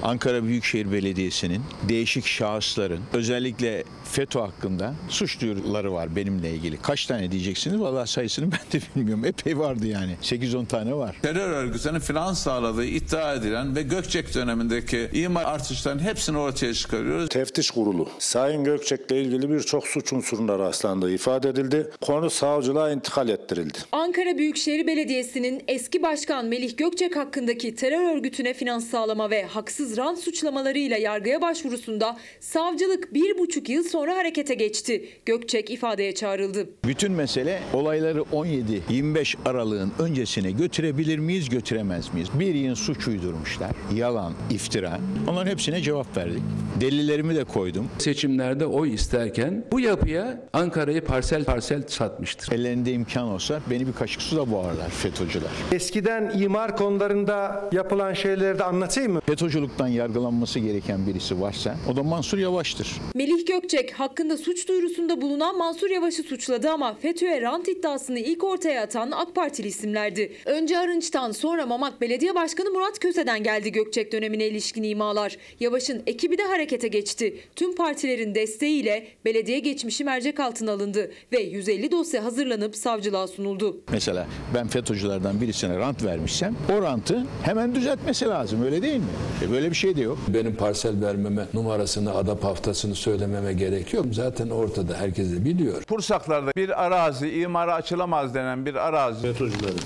Ankara 0.02 0.44
Büyükşehir 0.44 0.92
Belediyesi'nin 0.92 1.62
değişik 1.88 2.26
şahısların 2.26 3.00
özellikle 3.12 3.84
FETÖ 4.04 4.38
hakkında 4.38 4.94
suç 5.08 5.40
duyuruları 5.40 5.92
var 5.92 6.16
benimle 6.16 6.50
ilgili. 6.50 6.76
Kaç 6.76 7.06
tane 7.06 7.32
diyeceksiniz? 7.32 7.80
Vallahi 7.80 8.08
sayısını 8.10 8.52
ben 8.52 8.80
de 8.80 8.84
bilmiyorum. 8.96 9.24
Epey 9.24 9.58
vardı 9.58 9.86
yani. 9.86 10.16
8-10 10.22 10.66
tane 10.66 10.94
var. 10.94 11.16
Terör 11.22 11.50
örgütlerinin 11.50 12.00
finans 12.00 12.42
sağladığı 12.42 12.84
iddia 12.84 13.34
edilen 13.34 13.76
ve 13.76 13.82
Gökçek 13.82 14.34
dönemindeki 14.34 15.10
imar 15.12 15.44
artışlarının 15.44 16.02
hepsini 16.02 16.38
ortaya 16.38 16.74
çıkarıyoruz. 16.74 17.28
Teftiş 17.28 17.70
Kurulu 17.70 18.08
Sayın 18.18 18.64
Gökçek'le 18.64 19.10
ilgili 19.10 19.50
birçok 19.50 19.86
suç 19.86 20.12
unsuruna 20.12 20.58
rastlandığı 20.58 21.14
ifade 21.14 21.48
edildi. 21.48 21.90
Konu 22.00 22.30
savcılığa 22.30 22.90
intikal 22.90 23.28
ettirildi. 23.28 23.78
Ankara 23.92 24.38
Büyükşehir 24.38 24.86
Belediyesi'nin 24.86 25.62
eski 25.68 26.02
başkan 26.02 26.46
Melih 26.46 26.76
Gökçek 26.76 27.16
hakkındaki 27.16 27.74
terör 27.76 28.16
örgütüne 28.16 28.54
finans 28.54 28.90
sağlama 28.90 29.30
ve 29.30 29.44
haksız 29.44 29.91
rant 29.96 30.18
suçlamalarıyla 30.18 30.96
yargıya 30.96 31.40
başvurusunda 31.40 32.16
savcılık 32.40 33.14
bir 33.14 33.38
buçuk 33.38 33.68
yıl 33.68 33.84
sonra 33.84 34.16
harekete 34.16 34.54
geçti. 34.54 35.08
Gökçek 35.26 35.70
ifadeye 35.70 36.14
çağrıldı. 36.14 36.66
Bütün 36.84 37.12
mesele 37.12 37.62
olayları 37.72 38.20
17-25 38.20 39.36
aralığın 39.44 39.92
öncesine 39.98 40.50
götürebilir 40.50 41.18
miyiz, 41.18 41.48
götüremez 41.48 42.14
miyiz? 42.14 42.28
Bir 42.34 42.54
yıl 42.54 42.74
suç 42.74 43.08
uydurmuşlar. 43.08 43.70
Yalan, 43.94 44.32
iftira. 44.50 44.98
Onların 45.28 45.50
hepsine 45.50 45.80
cevap 45.80 46.16
verdik. 46.16 46.42
Delillerimi 46.80 47.34
de 47.36 47.44
koydum. 47.44 47.88
Seçimlerde 47.98 48.66
oy 48.66 48.94
isterken 48.94 49.64
bu 49.72 49.80
yapıya 49.80 50.40
Ankara'yı 50.52 51.04
parsel 51.04 51.44
parsel 51.44 51.82
satmıştır. 51.88 52.52
Ellerinde 52.52 52.92
imkan 52.92 53.28
olsa 53.28 53.60
beni 53.70 53.86
bir 53.86 53.92
kaşık 53.92 54.22
suda 54.22 54.50
boğarlar 54.50 54.88
FETÖ'cüler. 54.90 55.50
Eskiden 55.72 56.32
imar 56.38 56.76
konularında 56.76 57.64
yapılan 57.72 58.12
şeyleri 58.12 58.58
de 58.58 58.64
anlatayım 58.64 59.12
mı? 59.12 59.20
FETÖ'cülükten 59.26 59.81
yargılanması 59.88 60.58
gereken 60.58 61.06
birisi 61.06 61.40
varsa 61.40 61.76
o 61.92 61.96
da 61.96 62.02
Mansur 62.02 62.38
Yavaş'tır. 62.38 62.88
Melih 63.14 63.46
Gökçek 63.46 63.92
hakkında 63.92 64.36
suç 64.36 64.68
duyurusunda 64.68 65.22
bulunan 65.22 65.58
Mansur 65.58 65.90
Yavaş'ı 65.90 66.22
suçladı 66.22 66.70
ama 66.70 66.94
FETÖ'ye 66.94 67.40
rant 67.42 67.68
iddiasını 67.68 68.18
ilk 68.18 68.44
ortaya 68.44 68.82
atan 68.82 69.10
AK 69.10 69.34
Partili 69.34 69.68
isimlerdi. 69.68 70.32
Önce 70.46 70.78
Arınç'tan 70.78 71.32
sonra 71.32 71.66
Mamak 71.66 72.00
Belediye 72.00 72.34
Başkanı 72.34 72.70
Murat 72.70 72.98
Köse'den 72.98 73.42
geldi 73.42 73.72
Gökçek 73.72 74.12
dönemine 74.12 74.46
ilişkin 74.46 74.82
imalar. 74.82 75.36
Yavaş'ın 75.60 76.02
ekibi 76.06 76.38
de 76.38 76.42
harekete 76.42 76.88
geçti. 76.88 77.36
Tüm 77.56 77.74
partilerin 77.74 78.34
desteğiyle 78.34 79.06
belediye 79.24 79.58
geçmişi 79.58 80.04
mercek 80.04 80.40
altına 80.40 80.72
alındı 80.72 81.12
ve 81.32 81.40
150 81.40 81.90
dosya 81.90 82.24
hazırlanıp 82.24 82.76
savcılığa 82.76 83.26
sunuldu. 83.28 83.80
Mesela 83.92 84.26
ben 84.54 84.68
FETÖ'cülerden 84.68 85.40
birisine 85.40 85.78
rant 85.78 86.04
vermişsem 86.04 86.56
o 86.72 86.82
rantı 86.82 87.26
hemen 87.42 87.74
düzeltmesi 87.74 88.26
lazım 88.26 88.62
öyle 88.64 88.82
değil 88.82 88.96
mi? 88.96 89.04
E 89.46 89.50
böyle 89.50 89.70
bir 89.72 89.76
şey 89.76 89.96
de 89.96 90.00
yok. 90.00 90.18
Benim 90.28 90.56
parsel 90.56 91.02
vermeme 91.02 91.46
numarasını, 91.54 92.14
adap 92.14 92.44
haftasını 92.44 92.94
söylememe 92.94 93.52
gerek 93.52 93.92
yok. 93.94 94.06
Zaten 94.12 94.50
ortada 94.50 94.94
herkes 94.96 95.32
de 95.32 95.44
biliyor. 95.44 95.82
Pursaklarda 95.82 96.52
bir 96.56 96.84
arazi 96.84 97.30
imara 97.30 97.74
açılamaz 97.74 98.34
denen 98.34 98.66
bir 98.66 98.74
arazi. 98.74 99.22
FETÖ'cülerin 99.22 99.80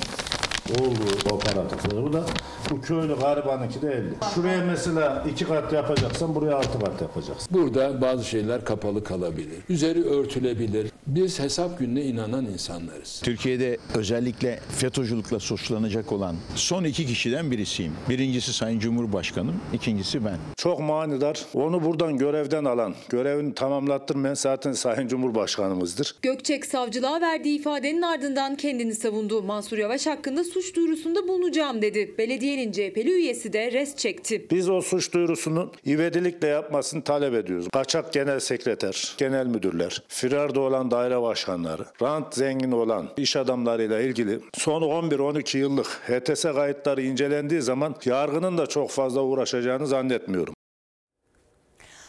olduğu 0.72 1.34
operatifleri 1.34 2.02
bu 2.02 2.12
da 2.12 2.24
bu 2.70 2.80
köylü 2.80 3.16
garibanınki 3.20 3.82
değildi. 3.82 4.14
Şuraya 4.34 4.64
mesela 4.64 5.24
iki 5.32 5.44
kat 5.44 5.72
yapacaksan 5.72 6.34
buraya 6.34 6.56
altı 6.56 6.78
kat 6.80 7.00
yapacaksın. 7.02 7.48
Burada 7.50 8.00
bazı 8.00 8.24
şeyler 8.24 8.64
kapalı 8.64 9.04
kalabilir. 9.04 9.56
Üzeri 9.68 10.04
örtülebilir. 10.04 10.90
Biz 11.06 11.40
hesap 11.40 11.78
gününe 11.78 12.02
inanan 12.02 12.46
insanlarız. 12.46 13.20
Türkiye'de 13.24 13.78
özellikle 13.94 14.60
FETÖ'cülükle 14.68 15.38
suçlanacak 15.38 16.12
olan 16.12 16.36
son 16.54 16.84
iki 16.84 17.06
kişiden 17.06 17.50
birisiyim. 17.50 17.92
Birincisi 18.08 18.52
Sayın 18.52 18.78
Cumhurbaşkanım, 18.78 19.54
ikincisi 19.72 20.24
ben. 20.24 20.36
Çok 20.56 20.80
manidar. 20.80 21.44
Onu 21.54 21.84
buradan 21.84 22.18
görevden 22.18 22.64
alan, 22.64 22.94
görevini 23.08 23.54
tamamlattırmayan 23.54 24.34
zaten 24.34 24.72
Sayın 24.72 25.08
Cumhurbaşkanımızdır. 25.08 26.16
Gökçek 26.22 26.66
savcılığa 26.66 27.20
verdiği 27.20 27.58
ifadenin 27.58 28.02
ardından 28.02 28.56
kendini 28.56 28.94
savundu. 28.94 29.42
Mansur 29.42 29.78
Yavaş 29.78 30.06
hakkında 30.06 30.44
suç 30.56 30.76
duyurusunda 30.76 31.28
bulunacağım 31.28 31.82
dedi. 31.82 32.14
Belediyenin 32.18 32.72
CHP'li 32.72 33.10
üyesi 33.10 33.52
de 33.52 33.72
res 33.72 33.96
çekti. 33.96 34.46
Biz 34.50 34.68
o 34.68 34.80
suç 34.80 35.12
duyurusunun 35.12 35.72
ivedilikle 35.86 36.48
yapmasını 36.48 37.04
talep 37.04 37.34
ediyoruz. 37.34 37.68
Kaçak 37.72 38.12
genel 38.12 38.40
sekreter, 38.40 39.14
genel 39.18 39.46
müdürler, 39.46 40.02
firarda 40.08 40.60
olan 40.60 40.90
daire 40.90 41.22
başkanları, 41.22 41.84
rant 42.02 42.34
zengin 42.34 42.72
olan 42.72 43.08
iş 43.16 43.36
adamlarıyla 43.36 44.00
ilgili 44.00 44.40
son 44.54 44.82
11-12 44.82 45.58
yıllık 45.58 45.86
HTS 45.86 46.42
kayıtları 46.42 47.02
incelendiği 47.02 47.62
zaman 47.62 47.94
yargının 48.04 48.58
da 48.58 48.66
çok 48.66 48.90
fazla 48.90 49.22
uğraşacağını 49.22 49.86
zannetmiyorum. 49.86 50.55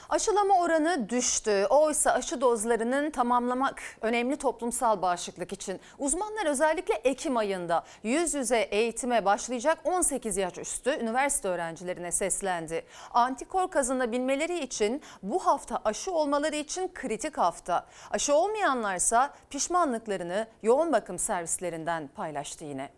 Aşılama 0.10 0.60
oranı 0.60 1.10
düştü. 1.10 1.66
Oysa 1.70 2.12
aşı 2.12 2.42
dozlarının 2.42 3.12
tamamlamak 3.12 3.82
önemli 4.02 4.36
toplumsal 4.38 5.02
bağışıklık 5.02 5.54
için. 5.54 5.80
Uzmanlar 6.00 6.46
özellikle 6.46 6.94
Ekim 6.94 7.38
ayında 7.38 7.84
yüz 8.04 8.34
yüze 8.34 8.60
eğitime 8.60 9.26
başlayacak 9.26 9.78
18 9.84 10.38
yaş 10.38 10.58
üstü 10.58 10.90
üniversite 10.90 11.48
öğrencilerine 11.48 12.12
seslendi. 12.12 12.86
Antikor 13.12 13.72
kazanabilmeleri 13.72 14.60
için 14.60 15.02
bu 15.24 15.40
hafta 15.46 15.82
aşı 15.86 16.12
olmaları 16.12 16.56
için 16.56 16.92
kritik 16.94 17.38
hafta. 17.38 17.86
Aşı 18.12 18.36
olmayanlarsa 18.36 19.34
pişmanlıklarını 19.50 20.48
yoğun 20.64 20.92
bakım 20.92 21.20
servislerinden 21.20 22.10
paylaştı 22.16 22.66
yine. 22.66 22.90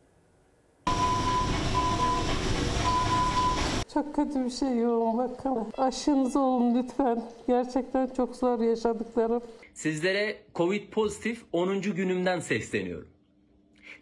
Çok 3.93 4.15
kötü 4.15 4.45
bir 4.45 4.49
şey 4.49 4.77
yoğun 4.77 5.17
bakım. 5.17 5.67
Aşınız 5.77 6.35
olun 6.35 6.75
lütfen. 6.75 7.23
Gerçekten 7.47 8.07
çok 8.07 8.35
zor 8.35 8.59
yaşadıklarım. 8.59 9.43
Sizlere 9.73 10.37
Covid 10.55 10.89
pozitif 10.89 11.43
10. 11.53 11.81
günümden 11.81 12.39
sesleniyorum. 12.39 13.07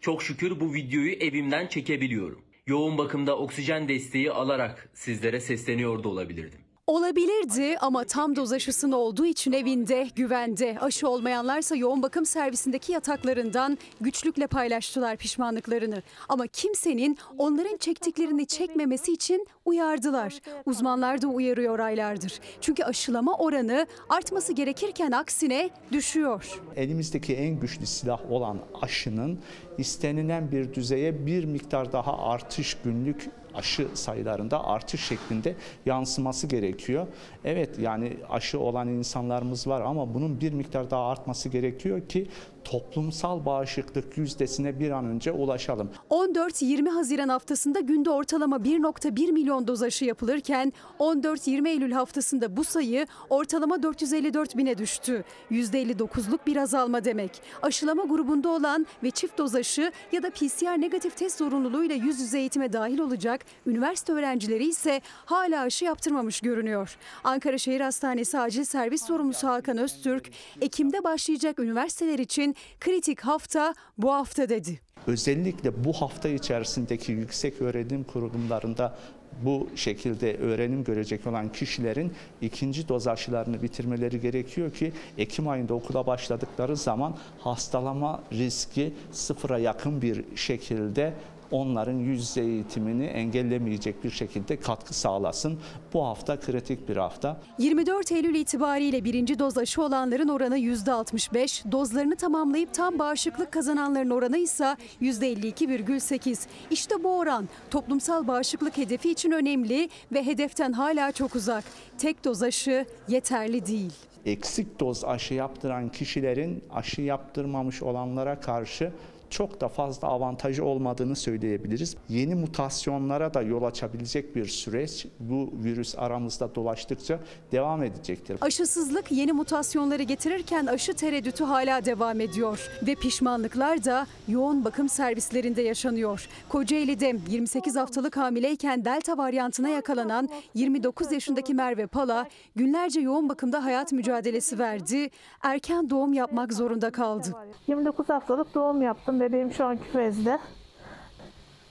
Çok 0.01 0.23
şükür 0.23 0.59
bu 0.59 0.73
videoyu 0.73 1.11
evimden 1.11 1.67
çekebiliyorum. 1.67 2.41
Yoğun 2.67 2.97
bakımda 2.97 3.37
oksijen 3.37 3.87
desteği 3.87 4.31
alarak 4.31 4.89
sizlere 4.93 5.39
sesleniyor 5.39 6.03
da 6.03 6.09
olabilirdim. 6.09 6.59
Olabilirdi 6.87 7.77
ama 7.77 8.03
tam 8.03 8.35
doz 8.35 8.51
aşısının 8.51 8.91
olduğu 8.91 9.25
için 9.25 9.51
evinde, 9.51 10.07
güvende. 10.15 10.77
Aşı 10.81 11.09
olmayanlarsa 11.09 11.75
yoğun 11.75 12.03
bakım 12.03 12.25
servisindeki 12.25 12.91
yataklarından 12.91 13.77
güçlükle 14.01 14.47
paylaştılar 14.47 15.17
pişmanlıklarını. 15.17 16.01
Ama 16.29 16.47
kimsenin 16.47 17.17
onların 17.37 17.77
çektiklerini 17.77 18.45
çekmemesi 18.45 19.13
için 19.13 19.47
uyardılar. 19.65 20.39
Uzmanlar 20.65 21.21
da 21.21 21.27
uyarıyor 21.27 21.79
aylardır. 21.79 22.39
Çünkü 22.61 22.83
aşılama 22.83 23.37
oranı 23.37 23.87
artması 24.09 24.53
gerekirken 24.53 25.11
aksine 25.11 25.69
düşüyor. 25.91 26.61
Elimizdeki 26.75 27.35
en 27.35 27.59
güçlü 27.59 27.85
silah 27.85 28.31
olan 28.31 28.59
aşının 28.81 29.39
istenilen 29.77 30.51
bir 30.51 30.73
düzeye 30.73 31.25
bir 31.25 31.45
miktar 31.45 31.91
daha 31.91 32.17
artış 32.17 32.77
günlük 32.83 33.29
aşı 33.53 33.87
sayılarında 33.93 34.65
artış 34.65 35.03
şeklinde 35.03 35.55
yansıması 35.85 36.47
gerekiyor. 36.47 37.07
Evet 37.47 37.79
yani 37.79 38.17
aşı 38.29 38.59
olan 38.59 38.87
insanlarımız 38.87 39.67
var 39.67 39.81
ama 39.81 40.13
bunun 40.13 40.41
bir 40.41 40.53
miktar 40.53 40.91
daha 40.91 41.09
artması 41.09 41.49
gerekiyor 41.49 42.07
ki 42.07 42.27
toplumsal 42.63 43.45
bağışıklık 43.45 44.17
yüzdesine 44.17 44.79
bir 44.79 44.91
an 44.91 45.05
önce 45.05 45.31
ulaşalım. 45.31 45.89
14-20 46.09 46.89
Haziran 46.89 47.29
haftasında 47.29 47.79
günde 47.79 48.09
ortalama 48.09 48.57
1.1 48.57 49.31
milyon 49.31 49.67
doz 49.67 49.83
aşı 49.83 50.05
yapılırken 50.05 50.73
14-20 50.99 51.67
Eylül 51.67 51.91
haftasında 51.91 52.57
bu 52.57 52.63
sayı 52.63 53.07
ortalama 53.29 53.83
454 53.83 54.57
bine 54.57 54.77
düştü. 54.77 55.23
%59'luk 55.51 56.39
bir 56.47 56.57
azalma 56.57 57.05
demek. 57.05 57.31
Aşılama 57.61 58.03
grubunda 58.03 58.49
olan 58.49 58.87
ve 59.03 59.11
çift 59.11 59.37
doz 59.37 59.55
aşı 59.55 59.91
ya 60.11 60.23
da 60.23 60.29
PCR 60.29 60.81
negatif 60.81 61.17
test 61.17 61.37
zorunluluğuyla 61.37 61.95
yüz 61.95 62.19
yüze 62.19 62.39
eğitime 62.39 62.73
dahil 62.73 62.99
olacak 62.99 63.45
üniversite 63.67 64.13
öğrencileri 64.13 64.65
ise 64.65 65.01
hala 65.25 65.61
aşı 65.61 65.85
yaptırmamış 65.85 66.41
görünüyor. 66.41 66.97
Ankara 67.37 67.57
Şehir 67.57 67.81
Hastanesi 67.81 68.39
Acil 68.39 68.63
Servis 68.63 69.05
Sorumlusu 69.05 69.47
Hakan 69.47 69.77
Öztürk, 69.77 70.31
Ekim'de 70.61 71.03
başlayacak 71.03 71.59
üniversiteler 71.59 72.19
için 72.19 72.55
kritik 72.79 73.19
hafta 73.19 73.73
bu 73.97 74.13
hafta 74.13 74.49
dedi. 74.49 74.79
Özellikle 75.07 75.83
bu 75.83 75.93
hafta 75.93 76.29
içerisindeki 76.29 77.11
yüksek 77.11 77.61
öğrenim 77.61 78.03
kurumlarında 78.03 78.97
bu 79.45 79.69
şekilde 79.75 80.37
öğrenim 80.37 80.83
görecek 80.83 81.27
olan 81.27 81.51
kişilerin 81.51 82.13
ikinci 82.41 82.87
doz 82.87 83.07
aşılarını 83.07 83.61
bitirmeleri 83.61 84.21
gerekiyor 84.21 84.73
ki 84.73 84.93
Ekim 85.17 85.47
ayında 85.47 85.73
okula 85.73 86.07
başladıkları 86.07 86.77
zaman 86.77 87.17
hastalama 87.39 88.23
riski 88.31 88.93
sıfıra 89.11 89.57
yakın 89.59 90.01
bir 90.01 90.25
şekilde 90.35 91.13
onların 91.51 91.97
yüz 91.97 92.37
eğitimini 92.37 93.05
engellemeyecek 93.05 94.03
bir 94.03 94.09
şekilde 94.11 94.59
katkı 94.59 94.93
sağlasın. 94.93 95.59
Bu 95.93 96.05
hafta 96.05 96.39
kritik 96.39 96.89
bir 96.89 96.97
hafta. 96.97 97.37
24 97.59 98.11
Eylül 98.11 98.35
itibariyle 98.35 99.03
birinci 99.03 99.39
doz 99.39 99.57
aşı 99.57 99.81
olanların 99.81 100.27
oranı 100.27 100.57
%65, 100.57 101.71
dozlarını 101.71 102.15
tamamlayıp 102.15 102.73
tam 102.73 102.99
bağışıklık 102.99 103.51
kazananların 103.51 104.09
oranı 104.09 104.37
ise 104.37 104.75
%52,8. 105.01 106.47
İşte 106.71 107.03
bu 107.03 107.17
oran 107.17 107.49
toplumsal 107.71 108.27
bağışıklık 108.27 108.77
hedefi 108.77 109.11
için 109.11 109.31
önemli 109.31 109.89
ve 110.11 110.25
hedeften 110.25 110.71
hala 110.71 111.11
çok 111.11 111.35
uzak. 111.35 111.63
Tek 111.97 112.25
doz 112.25 112.43
aşı 112.43 112.85
yeterli 113.07 113.65
değil. 113.65 113.93
Eksik 114.25 114.79
doz 114.79 115.03
aşı 115.05 115.33
yaptıran 115.33 115.89
kişilerin 115.89 116.63
aşı 116.71 117.01
yaptırmamış 117.01 117.83
olanlara 117.83 118.39
karşı 118.39 118.91
çok 119.29 119.61
da 119.61 119.67
fazla 119.67 120.07
avantajı 120.07 120.65
olmadığını 120.65 121.15
söyleyebiliriz. 121.15 121.95
Yeni 122.09 122.35
mutasyonlara 122.35 123.33
da 123.33 123.41
yol 123.41 123.63
açabilecek 123.63 124.35
bir 124.35 124.45
süreç 124.45 125.05
bu 125.19 125.53
virüs 125.63 125.95
aramızda 125.97 126.55
dolaştıkça 126.55 127.19
devam 127.51 127.83
edecektir. 127.83 128.37
Aşısızlık 128.41 129.11
yeni 129.11 129.31
mutasyonları 129.33 130.03
getirirken 130.03 130.65
aşı 130.65 130.93
tereddütü 130.93 131.43
hala 131.43 131.85
devam 131.85 132.21
ediyor 132.21 132.69
ve 132.87 132.95
pişmanlıklar 132.95 133.83
da 133.83 134.07
yoğun 134.27 134.65
bakım 134.65 134.89
servislerinde 134.89 135.61
yaşanıyor. 135.61 136.27
Kocaeli'de 136.49 137.15
28 137.29 137.75
haftalık 137.75 138.17
hamileyken 138.17 138.85
delta 138.85 139.17
varyantına 139.17 139.69
yakalanan 139.69 140.29
29 140.53 141.11
yaşındaki 141.11 141.53
Merve 141.53 141.87
Pala 141.87 142.27
günlerce 142.55 142.99
yoğun 142.99 143.29
bakımda 143.29 143.63
hayat 143.65 143.91
mücadelesi 143.91 144.59
verdi. 144.59 145.09
Erken 145.43 145.89
doğum 145.89 146.13
yapmak 146.13 146.53
zorunda 146.53 146.91
kaldı. 146.91 147.27
29 147.67 148.09
haftalık 148.09 148.55
doğum 148.55 148.81
yaptım. 148.81 149.16
Bebeğim 149.19 149.51
şu 149.53 149.65
an 149.65 149.77
küvezde. 149.91 150.39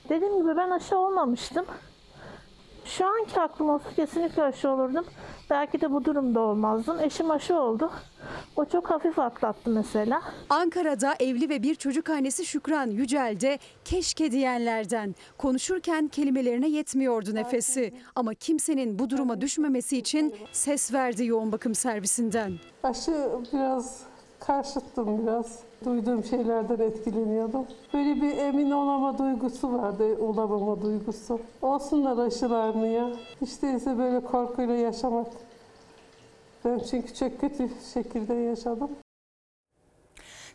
Dediğim 0.08 0.36
gibi 0.42 0.56
ben 0.56 0.70
aşı 0.70 0.98
olmamıştım. 0.98 1.66
Şu 2.84 3.06
anki 3.06 3.40
aklım 3.40 3.70
olsa 3.70 3.84
kesinlikle 3.96 4.42
aşı 4.42 4.70
olurdum. 4.70 5.04
Belki 5.50 5.80
de 5.80 5.92
bu 5.92 6.04
durumda 6.04 6.40
olmazdım. 6.40 7.00
Eşim 7.00 7.30
aşı 7.30 7.54
oldu. 7.56 7.90
O 8.56 8.64
çok 8.64 8.90
hafif 8.90 9.18
atlattı 9.18 9.70
mesela. 9.70 10.22
Ankara'da 10.50 11.14
evli 11.20 11.48
ve 11.48 11.62
bir 11.62 11.74
çocuk 11.74 12.10
annesi 12.10 12.46
Şükran 12.46 12.90
Yücel 12.90 13.40
de 13.40 13.58
keşke 13.84 14.30
diyenlerden. 14.30 15.14
Konuşurken 15.38 16.08
kelimelerine 16.08 16.68
yetmiyordu 16.68 17.34
nefesi. 17.34 17.94
Ama 18.16 18.34
kimsenin 18.34 18.98
bu 18.98 19.10
duruma 19.10 19.40
düşmemesi 19.40 19.98
için 19.98 20.34
ses 20.52 20.92
verdi 20.92 21.24
yoğun 21.26 21.52
bakım 21.52 21.74
servisinden. 21.74 22.52
Aşı 22.82 23.28
biraz 23.52 24.00
karşıttım 24.40 25.22
biraz. 25.26 25.58
Duyduğum 25.86 26.24
şeylerden 26.24 26.78
etkileniyordum. 26.78 27.66
Böyle 27.94 28.22
bir 28.22 28.36
emin 28.36 28.70
olama 28.70 29.18
duygusu 29.18 29.72
vardı, 29.72 30.18
olamama 30.20 30.82
duygusu. 30.82 31.40
Olsunlar 31.62 32.26
aşılarını 32.26 32.86
ya. 32.86 33.10
Hiç 33.40 33.62
değilse 33.62 33.98
böyle 33.98 34.20
korkuyla 34.20 34.74
yaşamak. 34.74 35.26
Ben 36.64 36.80
çünkü 36.90 37.14
çok 37.14 37.40
kötü 37.40 37.68
şekilde 37.94 38.34
yaşadım. 38.34 38.90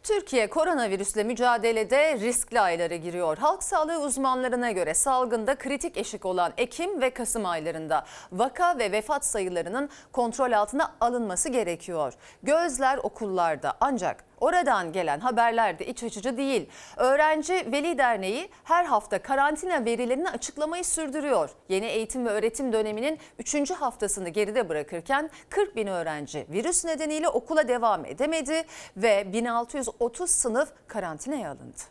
Türkiye 0.03 0.49
koronavirüsle 0.49 1.23
mücadelede 1.23 2.19
riskli 2.19 2.59
aylara 2.59 2.95
giriyor. 2.95 3.37
Halk 3.37 3.63
sağlığı 3.63 4.01
uzmanlarına 4.01 4.71
göre 4.71 4.93
salgında 4.93 5.55
kritik 5.55 5.97
eşik 5.97 6.25
olan 6.25 6.53
Ekim 6.57 7.01
ve 7.01 7.09
Kasım 7.09 7.45
aylarında 7.45 8.05
vaka 8.31 8.79
ve 8.79 8.91
vefat 8.91 9.25
sayılarının 9.25 9.89
kontrol 10.11 10.51
altına 10.51 10.95
alınması 10.99 11.49
gerekiyor. 11.49 12.13
Gözler 12.43 12.97
okullarda 12.97 13.73
ancak 13.79 14.30
oradan 14.41 14.93
gelen 14.93 15.19
haberler 15.19 15.79
de 15.79 15.85
iç 15.85 16.03
açıcı 16.03 16.37
değil. 16.37 16.69
Öğrenci 16.97 17.53
Veli 17.53 17.97
Derneği 17.97 18.49
her 18.63 18.85
hafta 18.85 19.21
karantina 19.21 19.85
verilerini 19.85 20.29
açıklamayı 20.29 20.85
sürdürüyor. 20.85 21.49
Yeni 21.69 21.85
eğitim 21.85 22.25
ve 22.25 22.29
öğretim 22.29 22.73
döneminin 22.73 23.19
3. 23.39 23.71
haftasını 23.71 24.29
geride 24.29 24.69
bırakırken 24.69 25.29
40 25.49 25.75
bin 25.75 25.87
öğrenci 25.87 26.45
virüs 26.49 26.85
nedeniyle 26.85 27.29
okula 27.29 27.67
devam 27.67 28.05
edemedi 28.05 28.63
ve 28.97 29.33
1630 29.33 30.29
sınıf 30.31 30.69
karantinaya 30.87 31.51
alındı. 31.51 31.81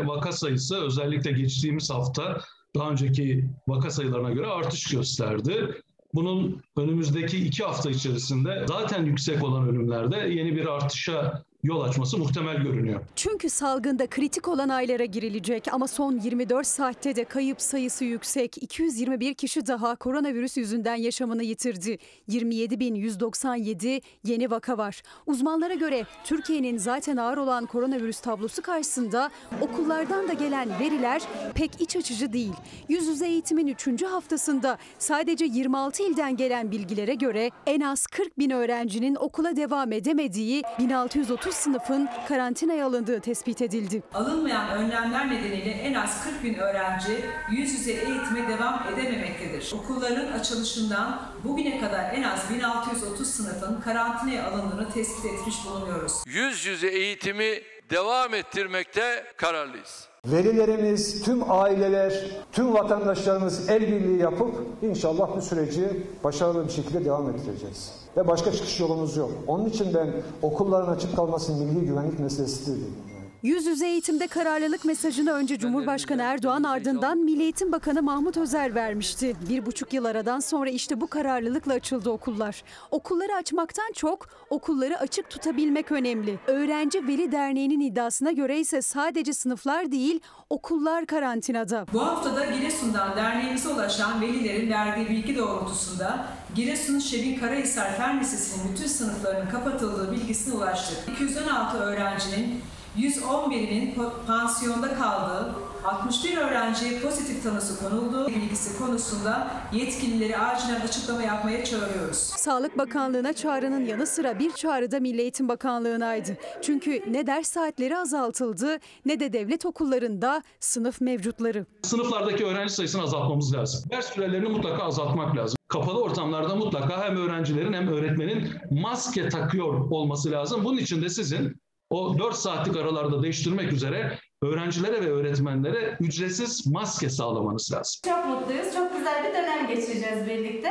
Vaka 0.00 0.32
sayısı 0.32 0.84
özellikle 0.84 1.32
geçtiğimiz 1.32 1.90
hafta 1.90 2.40
daha 2.76 2.90
önceki 2.90 3.44
vaka 3.68 3.90
sayılarına 3.90 4.30
göre 4.30 4.46
artış 4.46 4.90
gösterdi. 4.90 5.82
Bunun 6.14 6.62
önümüzdeki 6.76 7.38
iki 7.38 7.64
hafta 7.64 7.90
içerisinde 7.90 8.64
zaten 8.68 9.04
yüksek 9.04 9.44
olan 9.44 9.68
ölümlerde 9.68 10.16
yeni 10.16 10.56
bir 10.56 10.66
artışa 10.66 11.44
yol 11.62 11.80
açması 11.80 12.18
muhtemel 12.18 12.56
görünüyor. 12.56 13.00
Çünkü 13.16 13.50
salgında 13.50 14.06
kritik 14.06 14.48
olan 14.48 14.68
aylara 14.68 15.04
girilecek 15.04 15.68
ama 15.72 15.88
son 15.88 16.18
24 16.18 16.66
saatte 16.66 17.16
de 17.16 17.24
kayıp 17.24 17.60
sayısı 17.60 18.04
yüksek. 18.04 18.62
221 18.62 19.34
kişi 19.34 19.66
daha 19.66 19.96
koronavirüs 19.96 20.56
yüzünden 20.56 20.94
yaşamını 20.94 21.42
yitirdi. 21.42 21.98
27.197 22.28 24.00
yeni 24.24 24.50
vaka 24.50 24.78
var. 24.78 25.02
Uzmanlara 25.26 25.74
göre 25.74 26.06
Türkiye'nin 26.24 26.78
zaten 26.78 27.16
ağır 27.16 27.38
olan 27.38 27.66
koronavirüs 27.66 28.20
tablosu 28.20 28.62
karşısında 28.62 29.30
okullardan 29.60 30.28
da 30.28 30.32
gelen 30.32 30.68
veriler 30.80 31.22
pek 31.54 31.80
iç 31.80 31.96
açıcı 31.96 32.32
değil. 32.32 32.54
Yüz 32.88 33.06
yüze 33.06 33.26
eğitimin 33.26 33.66
3. 33.66 34.02
haftasında 34.02 34.78
sadece 34.98 35.44
26 35.44 36.02
ilden 36.02 36.36
gelen 36.36 36.70
bilgilere 36.70 37.14
göre 37.14 37.50
en 37.66 37.80
az 37.80 38.06
40 38.06 38.38
bin 38.38 38.50
öğrencinin 38.50 39.14
okula 39.14 39.56
devam 39.56 39.92
edemediği 39.92 40.62
1630 40.78 41.51
sınıfın 41.52 42.08
karantinaya 42.28 42.86
alındığı 42.86 43.20
tespit 43.20 43.62
edildi. 43.62 44.02
Alınmayan 44.14 44.70
önlemler 44.70 45.30
nedeniyle 45.30 45.70
en 45.70 45.94
az 45.94 46.24
40 46.24 46.44
bin 46.44 46.54
öğrenci 46.54 47.24
yüz 47.50 47.72
yüze 47.72 47.92
eğitime 47.92 48.48
devam 48.48 48.82
edememektedir. 48.92 49.72
Okulların 49.74 50.32
açılışından 50.32 51.22
bugüne 51.44 51.80
kadar 51.80 52.12
en 52.14 52.22
az 52.22 52.50
1630 52.50 53.30
sınıfın 53.30 53.80
karantinaya 53.80 54.50
alındığını 54.50 54.90
tespit 54.90 55.24
etmiş 55.24 55.56
bulunuyoruz. 55.66 56.12
Yüz 56.26 56.66
yüze 56.66 56.88
eğitimi 56.88 57.60
devam 57.90 58.34
ettirmekte 58.34 59.24
kararlıyız. 59.36 60.08
Velilerimiz, 60.26 61.22
tüm 61.24 61.50
aileler, 61.50 62.26
tüm 62.52 62.74
vatandaşlarımız 62.74 63.68
el 63.68 63.82
birliği 63.82 64.18
yapıp 64.18 64.54
inşallah 64.82 65.36
bu 65.36 65.42
süreci 65.42 66.06
başarılı 66.24 66.66
bir 66.66 66.72
şekilde 66.72 67.04
devam 67.04 67.30
ettireceğiz. 67.30 68.01
Ve 68.16 68.28
başka 68.28 68.52
çıkış 68.52 68.80
yolumuz 68.80 69.16
yok. 69.16 69.30
Onun 69.46 69.64
için 69.64 69.94
ben 69.94 70.10
okulların 70.42 70.92
açık 70.92 71.16
kalması 71.16 71.52
milli 71.52 71.86
güvenlik 71.86 72.20
meselesidir 72.20 72.76
dedim. 72.76 72.94
Yüz 73.42 73.66
yüze 73.66 73.86
eğitimde 73.86 74.26
kararlılık 74.26 74.84
mesajını 74.84 75.32
önce 75.32 75.58
Cumhurbaşkanı 75.58 76.22
Erdoğan 76.22 76.62
ardından 76.62 77.18
Milli 77.18 77.42
Eğitim 77.42 77.72
Bakanı 77.72 78.02
Mahmut 78.02 78.36
Özer 78.36 78.74
vermişti. 78.74 79.36
Bir 79.48 79.66
buçuk 79.66 79.92
yıl 79.92 80.04
aradan 80.04 80.40
sonra 80.40 80.70
işte 80.70 81.00
bu 81.00 81.06
kararlılıkla 81.06 81.72
açıldı 81.72 82.10
okullar. 82.10 82.62
Okulları 82.90 83.34
açmaktan 83.34 83.92
çok 83.94 84.28
okulları 84.50 84.98
açık 84.98 85.30
tutabilmek 85.30 85.92
önemli. 85.92 86.38
Öğrenci 86.46 87.08
Veli 87.08 87.32
Derneği'nin 87.32 87.80
iddiasına 87.80 88.32
göre 88.32 88.60
ise 88.60 88.82
sadece 88.82 89.32
sınıflar 89.32 89.92
değil 89.92 90.20
okullar 90.50 91.06
karantinada. 91.06 91.86
Bu 91.92 92.06
haftada 92.06 92.44
Giresun'dan 92.44 93.16
derneğimize 93.16 93.68
ulaşan 93.68 94.20
velilerin 94.20 94.70
verdiği 94.70 95.08
bilgi 95.08 95.36
doğrultusunda 95.36 96.26
Giresun 96.54 96.98
Şebin 96.98 97.38
Karahisar 97.38 97.96
Fen 97.96 98.20
Lisesi'nin 98.20 98.72
bütün 98.72 98.86
sınıflarının 98.86 99.50
kapatıldığı 99.50 100.12
bilgisine 100.12 100.54
ulaştık. 100.54 100.98
216 101.08 101.78
öğrencinin 101.78 102.60
111'inin 102.98 103.94
pansiyonda 104.26 104.94
kaldığı, 104.94 105.54
61 105.84 106.36
öğrenciye 106.36 107.00
pozitif 107.00 107.42
tanısı 107.42 107.88
konulduğu 107.88 108.28
bilgisi 108.28 108.78
konusunda 108.78 109.50
yetkilileri 109.72 110.38
acilen 110.38 110.80
açıklama 110.80 111.22
yapmaya 111.22 111.64
çağırıyoruz. 111.64 112.16
Sağlık 112.16 112.78
Bakanlığı'na 112.78 113.32
çağrının 113.32 113.84
yanı 113.84 114.06
sıra 114.06 114.38
bir 114.38 114.52
çağrı 114.52 114.90
da 114.90 115.00
Milli 115.00 115.20
Eğitim 115.20 115.48
Bakanlığı'naydı. 115.48 116.36
Çünkü 116.62 117.02
ne 117.10 117.26
ders 117.26 117.46
saatleri 117.48 117.96
azaltıldı 117.96 118.78
ne 119.06 119.20
de 119.20 119.32
devlet 119.32 119.66
okullarında 119.66 120.42
sınıf 120.60 121.00
mevcutları. 121.00 121.66
Sınıflardaki 121.82 122.44
öğrenci 122.46 122.72
sayısını 122.74 123.02
azaltmamız 123.02 123.54
lazım. 123.54 123.90
Ders 123.90 124.06
sürelerini 124.06 124.48
mutlaka 124.48 124.82
azaltmak 124.82 125.36
lazım. 125.36 125.56
Kapalı 125.68 126.02
ortamlarda 126.02 126.54
mutlaka 126.56 127.04
hem 127.04 127.16
öğrencilerin 127.16 127.72
hem 127.72 127.88
öğretmenin 127.88 128.48
maske 128.70 129.28
takıyor 129.28 129.90
olması 129.90 130.30
lazım. 130.30 130.64
Bunun 130.64 130.78
için 130.78 131.02
de 131.02 131.08
sizin 131.08 131.56
o 131.92 132.18
4 132.18 132.34
saatlik 132.34 132.76
aralarda 132.76 133.22
değiştirmek 133.22 133.72
üzere 133.72 134.18
öğrencilere 134.42 135.00
ve 135.02 135.10
öğretmenlere 135.10 135.96
ücretsiz 136.00 136.66
maske 136.66 137.10
sağlamanız 137.10 137.72
lazım. 137.72 138.00
Çok 138.04 138.26
mutluyuz. 138.26 138.74
Çok 138.74 138.96
güzel 138.96 139.24
bir 139.24 139.34
dönem 139.34 139.66
geçireceğiz 139.66 140.26
birlikte. 140.26 140.68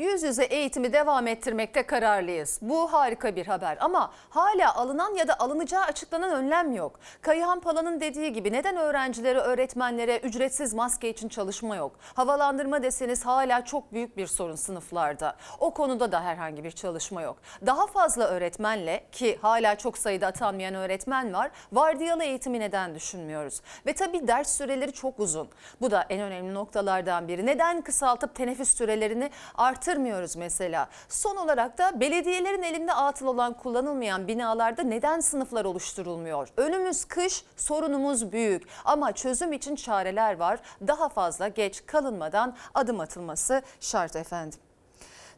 Yüz 0.00 0.22
yüze 0.22 0.44
eğitimi 0.44 0.92
devam 0.92 1.26
ettirmekte 1.26 1.82
kararlıyız. 1.82 2.58
Bu 2.62 2.92
harika 2.92 3.36
bir 3.36 3.46
haber 3.46 3.78
ama 3.80 4.12
hala 4.30 4.74
alınan 4.74 5.14
ya 5.14 5.28
da 5.28 5.40
alınacağı 5.40 5.82
açıklanan 5.82 6.30
önlem 6.30 6.74
yok. 6.74 7.00
Kayıhan 7.22 7.60
Pala'nın 7.60 8.00
dediği 8.00 8.32
gibi 8.32 8.52
neden 8.52 8.76
öğrencilere, 8.76 9.38
öğretmenlere 9.38 10.18
ücretsiz 10.18 10.74
maske 10.74 11.10
için 11.10 11.28
çalışma 11.28 11.76
yok? 11.76 11.92
Havalandırma 12.14 12.82
deseniz 12.82 13.26
hala 13.26 13.64
çok 13.64 13.92
büyük 13.92 14.16
bir 14.16 14.26
sorun 14.26 14.54
sınıflarda. 14.54 15.36
O 15.58 15.74
konuda 15.74 16.12
da 16.12 16.22
herhangi 16.22 16.64
bir 16.64 16.70
çalışma 16.70 17.22
yok. 17.22 17.36
Daha 17.66 17.86
fazla 17.86 18.24
öğretmenle 18.24 19.04
ki 19.12 19.38
hala 19.42 19.76
çok 19.76 19.98
sayıda 19.98 20.26
atanmayan 20.26 20.74
öğretmen 20.74 21.32
var. 21.32 21.50
Vardiyalı 21.72 22.24
eğitimi 22.24 22.60
neden 22.60 22.94
düşünmüyoruz? 22.94 23.60
Ve 23.86 23.92
tabii 23.92 24.28
ders 24.28 24.56
süreleri 24.56 24.92
çok 24.92 25.20
uzun. 25.20 25.48
Bu 25.80 25.90
da 25.90 26.06
en 26.08 26.20
önemli 26.20 26.54
noktalardan 26.54 27.28
biri. 27.28 27.46
Neden 27.46 27.82
kısaltıp 27.82 28.34
teneffüs 28.34 28.76
sürelerini 28.76 29.30
artırmıyoruz 29.90 30.36
mesela? 30.36 30.88
Son 31.08 31.36
olarak 31.36 31.78
da 31.78 32.00
belediyelerin 32.00 32.62
elinde 32.62 32.92
atıl 32.92 33.26
olan 33.26 33.52
kullanılmayan 33.52 34.28
binalarda 34.28 34.82
neden 34.82 35.20
sınıflar 35.20 35.64
oluşturulmuyor? 35.64 36.48
Önümüz 36.56 37.04
kış, 37.04 37.44
sorunumuz 37.56 38.32
büyük 38.32 38.68
ama 38.84 39.12
çözüm 39.12 39.52
için 39.52 39.76
çareler 39.76 40.36
var. 40.36 40.60
Daha 40.86 41.08
fazla 41.08 41.48
geç 41.48 41.86
kalınmadan 41.86 42.56
adım 42.74 43.00
atılması 43.00 43.62
şart 43.80 44.16
efendim. 44.16 44.60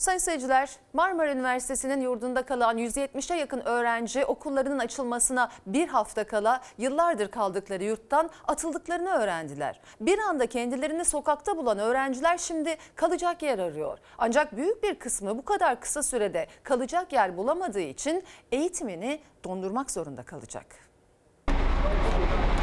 Sayın 0.03 0.18
seyirciler, 0.18 0.70
Marmara 0.92 1.32
Üniversitesi'nin 1.32 2.00
yurdunda 2.00 2.42
kalan 2.42 2.78
170'e 2.78 3.36
yakın 3.36 3.61
öğrenci 3.61 4.24
okullarının 4.24 4.78
açılmasına 4.78 5.50
bir 5.66 5.88
hafta 5.88 6.24
kala 6.24 6.61
yıllardır 6.78 7.28
kaldıkları 7.28 7.84
yurttan 7.84 8.30
atıldıklarını 8.48 9.09
öğrendiler. 9.09 9.80
Bir 10.00 10.18
anda 10.18 10.46
kendilerini 10.46 11.05
sokakta 11.05 11.57
bulan 11.57 11.78
öğrenciler 11.78 12.38
şimdi 12.38 12.76
kalacak 12.94 13.42
yer 13.42 13.59
arıyor. 13.59 13.98
Ancak 14.18 14.57
büyük 14.57 14.82
bir 14.82 14.94
kısmı 14.94 15.38
bu 15.38 15.44
kadar 15.44 15.80
kısa 15.80 16.03
sürede 16.03 16.46
kalacak 16.62 17.12
yer 17.12 17.36
bulamadığı 17.36 17.80
için 17.80 18.24
eğitimini 18.53 19.20
dondurmak 19.44 19.90
zorunda 19.90 20.22
kalacak. 20.22 20.66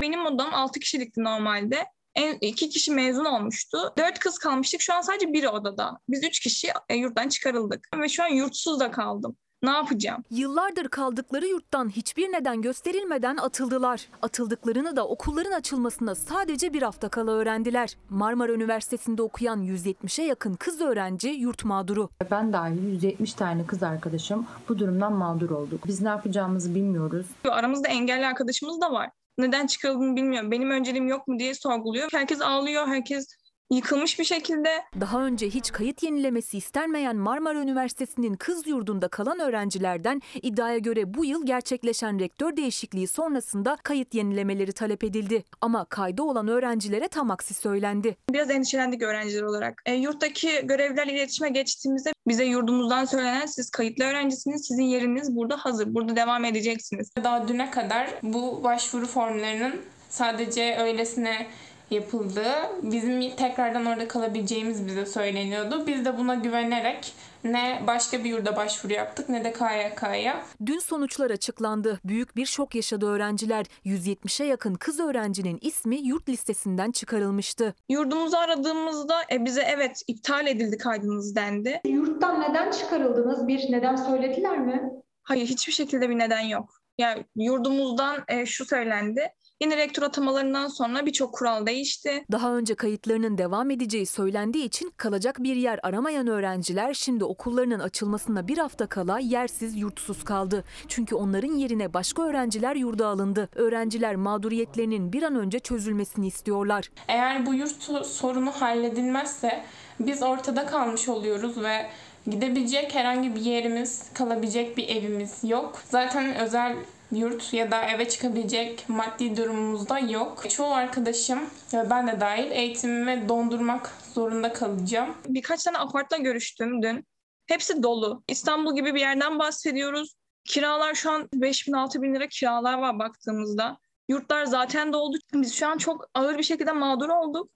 Benim 0.02 0.26
odam 0.26 0.54
6 0.54 0.80
kişilikti 0.80 1.24
normalde. 1.24 1.86
En, 2.16 2.38
iki 2.42 2.70
kişi 2.70 2.92
mezun 2.92 3.26
olmuştu. 3.26 3.78
Dört 3.98 4.20
kız 4.20 4.38
kalmıştık. 4.38 4.82
Şu 4.82 4.94
an 4.94 5.02
sadece 5.02 5.34
biri 5.34 5.50
odada. 5.50 6.00
Biz 6.10 6.24
üç 6.24 6.40
kişi 6.40 6.68
e, 6.90 6.96
yurttan 6.96 7.30
çıkarıldık. 7.30 7.88
Ve 8.00 8.10
şu 8.10 8.24
an 8.24 8.28
yurtsuz 8.28 8.80
da 8.80 8.92
kaldım. 8.92 9.38
Ne 9.64 9.70
yapacağım? 9.70 10.24
Yıllardır 10.32 10.88
kaldıkları 10.88 11.48
yurttan 11.48 11.90
hiçbir 11.90 12.32
neden 12.32 12.62
gösterilmeden 12.62 13.38
atıldılar. 13.38 14.08
Atıldıklarını 14.22 14.96
da 14.96 15.08
okulların 15.08 15.52
açılmasına 15.52 16.16
sadece 16.16 16.74
bir 16.74 16.82
hafta 16.82 17.10
kala 17.10 17.32
öğrendiler. 17.32 17.98
Marmara 18.10 18.52
Üniversitesi'nde 18.52 19.22
okuyan 19.22 19.64
170'e 19.64 20.26
yakın 20.26 20.54
kız 20.54 20.82
öğrenci 20.82 21.30
yurt 21.30 21.66
mağduru. 21.66 22.10
Ben 22.32 22.54
dahil 22.54 22.84
170 22.84 23.34
tane 23.34 23.66
kız 23.66 23.84
arkadaşım 23.84 24.48
bu 24.70 24.80
durumdan 24.80 25.14
mağdur 25.14 25.50
olduk. 25.50 25.88
Biz 25.88 26.02
ne 26.02 26.10
yapacağımızı 26.10 26.76
bilmiyoruz. 26.76 27.26
Aramızda 27.50 27.88
engelli 27.88 28.26
arkadaşımız 28.26 28.82
da 28.82 28.92
var. 28.92 29.10
Neden 29.40 29.68
çıkarıldığını 29.68 30.16
bilmiyorum. 30.16 30.52
Benim 30.52 30.72
önceliğim 30.72 31.08
yok 31.08 31.28
mu 31.28 31.40
diye 31.40 31.54
sorguluyor. 31.54 32.10
Herkes 32.12 32.42
ağlıyor, 32.42 32.88
herkes 32.88 33.28
yıkılmış 33.72 34.20
bir 34.20 34.24
şekilde. 34.24 34.70
Daha 35.02 35.24
önce 35.24 35.50
hiç 35.50 35.72
kayıt 35.72 36.04
yenilemesi 36.04 36.58
istenmeyen 36.58 37.16
Marmara 37.16 37.60
Üniversitesi'nin 37.60 38.34
kız 38.34 38.68
yurdunda 38.68 39.08
kalan 39.08 39.40
öğrencilerden 39.40 40.22
iddiaya 40.42 40.78
göre 40.78 41.14
bu 41.14 41.26
yıl 41.26 41.46
gerçekleşen 41.46 42.20
rektör 42.20 42.58
değişikliği 42.58 43.08
sonrasında 43.08 43.78
kayıt 43.84 44.14
yenilemeleri 44.14 44.72
talep 44.72 45.04
edildi. 45.04 45.44
Ama 45.62 45.86
kayda 45.86 46.24
olan 46.24 46.48
öğrencilere 46.48 47.08
tam 47.08 47.32
aksi 47.32 47.54
söylendi. 47.54 48.16
Biraz 48.30 48.50
endişelendik 48.50 49.02
öğrenciler 49.02 49.44
olarak. 49.44 49.82
E, 49.86 49.94
yurttaki 49.94 50.62
görevlilerle 50.64 51.14
iletişime 51.14 51.50
geçtiğimizde 51.50 52.14
bize 52.28 52.46
yurdumuzdan 52.46 53.06
söylenen 53.06 53.46
siz 53.46 53.70
kayıtlı 53.70 54.04
öğrencisiniz, 54.04 54.68
sizin 54.68 54.84
yeriniz 54.84 55.36
burada 55.36 55.58
hazır, 55.58 55.94
burada 55.94 56.16
devam 56.16 56.46
edeceksiniz. 56.46 57.12
Daha 57.24 57.48
düne 57.48 57.72
kadar 57.72 58.10
bu 58.24 58.64
başvuru 58.64 59.06
formlarının 59.06 59.76
sadece 60.10 60.78
öylesine 60.80 61.48
yapıldığı, 61.92 62.56
bizim 62.84 63.36
tekrardan 63.36 63.86
orada 63.86 64.08
kalabileceğimiz 64.08 64.88
bize 64.88 65.06
söyleniyordu. 65.06 65.88
Biz 65.88 66.06
de 66.06 66.18
buna 66.18 66.36
güvenerek 66.36 67.14
ne 67.44 67.84
başka 67.88 68.24
bir 68.24 68.30
yurda 68.30 68.56
başvuru 68.56 68.94
yaptık 68.94 69.30
ne 69.30 69.44
de 69.44 69.54
KYK'ya. 69.54 70.44
Dün 70.66 70.80
sonuçlar 70.80 71.32
açıklandı. 71.32 72.00
Büyük 72.04 72.36
bir 72.36 72.46
şok 72.46 72.76
yaşadı 72.76 73.06
öğrenciler. 73.06 73.66
170'e 73.86 74.46
yakın 74.46 74.76
kız 74.76 75.00
öğrencinin 75.00 75.60
ismi 75.62 75.96
yurt 75.96 76.30
listesinden 76.30 76.92
çıkarılmıştı. 76.92 77.76
Yurdumuzu 77.90 78.38
aradığımızda 78.38 79.22
e, 79.32 79.46
bize 79.46 79.62
evet 79.62 80.02
iptal 80.08 80.48
edildi 80.48 80.78
kaydınız 80.78 81.36
dendi. 81.36 81.82
Yurttan 81.86 82.42
neden 82.42 82.72
çıkarıldınız? 82.72 83.48
Bir 83.48 83.72
neden 83.72 83.96
söylediler 83.96 84.58
mi? 84.58 84.92
Hayır 85.24 85.48
hiçbir 85.48 85.74
şekilde 85.74 86.10
bir 86.10 86.18
neden 86.18 86.42
yok. 86.42 86.80
Yani 86.98 87.26
yurdumuzdan 87.36 88.24
e, 88.28 88.46
şu 88.46 88.66
söylendi. 88.66 89.34
Yeni 89.62 89.78
rektör 89.78 90.04
atamalarından 90.04 90.68
sonra 90.68 91.06
birçok 91.06 91.34
kural 91.34 91.66
değişti. 91.66 92.26
Daha 92.32 92.56
önce 92.56 92.76
kayıtlarının 92.76 93.38
devam 93.38 93.72
edeceği 93.72 94.06
söylendiği 94.06 94.66
için 94.66 94.94
kalacak 94.98 95.44
bir 95.44 95.56
yer 95.56 95.80
aramayan 95.84 96.28
öğrenciler 96.28 96.94
şimdi 96.94 97.24
okullarının 97.24 97.80
açılmasına 97.80 98.48
bir 98.48 98.58
hafta 98.58 98.88
kala 98.88 99.20
yersiz 99.20 99.78
yurtsuz 99.78 100.24
kaldı. 100.24 100.64
Çünkü 100.88 101.16
onların 101.16 101.54
yerine 101.54 101.94
başka 101.94 102.24
öğrenciler 102.24 102.76
yurda 102.76 103.08
alındı. 103.08 103.50
Öğrenciler 103.56 104.16
mağduriyetlerinin 104.16 105.14
bir 105.14 105.24
an 105.24 105.36
önce 105.36 105.60
çözülmesini 105.60 106.28
istiyorlar. 106.28 106.92
Eğer 107.08 107.46
bu 107.46 107.54
yurt 107.54 108.06
sorunu 108.06 108.52
halledilmezse 108.52 109.64
biz 110.00 110.24
ortada 110.24 110.66
kalmış 110.66 111.10
oluyoruz 111.10 111.64
ve 111.64 111.90
gidebilecek 112.28 112.96
herhangi 112.96 113.36
bir 113.36 113.42
yerimiz, 113.42 114.14
kalabilecek 114.14 114.78
bir 114.78 114.90
evimiz 114.90 115.44
yok. 115.44 115.82
Zaten 115.90 116.36
özel 116.36 116.76
yurt 117.12 117.54
ya 117.54 117.72
da 117.72 117.82
eve 117.84 118.10
çıkabilecek 118.10 118.90
maddi 118.90 119.38
durumumuz 119.38 119.90
da 119.90 120.00
yok. 120.00 120.50
Çoğu 120.50 120.74
arkadaşım 120.74 121.40
ve 121.74 121.90
ben 121.90 122.08
de 122.08 122.20
dahil 122.20 122.52
eğitimimi 122.52 123.30
dondurmak 123.30 123.92
zorunda 124.14 124.54
kalacağım. 124.54 125.18
Birkaç 125.28 125.64
tane 125.64 125.78
apartla 125.78 126.18
görüştüm 126.18 126.82
dün. 126.82 127.06
Hepsi 127.46 127.84
dolu. 127.84 128.24
İstanbul 128.28 128.76
gibi 128.76 128.96
bir 128.96 129.00
yerden 129.00 129.40
bahsediyoruz. 129.40 130.16
Kiralar 130.46 130.94
şu 130.94 131.12
an 131.12 131.30
5 131.34 131.68
bin 131.68 131.74
6 131.74 132.02
bin 132.02 132.16
lira 132.16 132.28
kiralar 132.28 132.78
var 132.78 133.00
baktığımızda. 133.00 133.78
Yurtlar 134.10 134.46
zaten 134.46 134.94
doldu. 134.94 135.18
Biz 135.34 135.54
şu 135.54 135.68
an 135.68 135.78
çok 135.78 136.10
ağır 136.14 136.38
bir 136.38 136.44
şekilde 136.44 136.72
mağdur 136.72 137.10
olduk. 137.10 137.50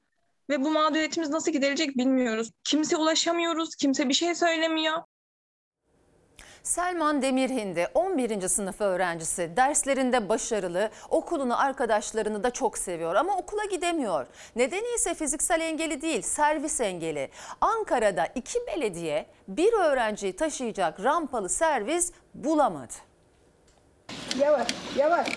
Ve 0.49 0.64
bu 0.64 0.72
mağduriyetimiz 0.72 1.30
nasıl 1.30 1.51
giderilecek 1.51 1.97
bilmiyoruz. 1.97 2.51
Kimse 2.64 2.97
ulaşamıyoruz, 2.97 3.76
kimse 3.76 4.10
bir 4.10 4.14
şey 4.14 4.36
söylemiyor. 4.36 4.97
Selman 6.64 7.22
Demirhindi 7.22 7.88
11. 7.93 8.47
sınıf 8.47 8.82
öğrencisi. 8.82 9.51
Derslerinde 9.57 10.30
başarılı, 10.30 10.89
okulunu, 11.09 11.59
arkadaşlarını 11.59 12.43
da 12.43 12.49
çok 12.51 12.78
seviyor 12.78 13.16
ama 13.16 13.38
okula 13.38 13.66
gidemiyor. 13.66 14.28
Nedeni 14.55 14.95
ise 14.95 15.14
fiziksel 15.14 15.61
engeli 15.61 16.01
değil, 16.01 16.22
servis 16.22 16.82
engeli. 16.82 17.30
Ankara'da 17.61 18.28
iki 18.36 18.59
belediye 18.68 19.26
bir 19.47 19.74
öğrenciyi 19.74 20.36
taşıyacak 20.36 21.03
rampalı 21.03 21.49
servis 21.49 22.11
bulamadı. 22.34 22.93
Yavaş, 24.39 24.68
yavaş. 24.97 25.28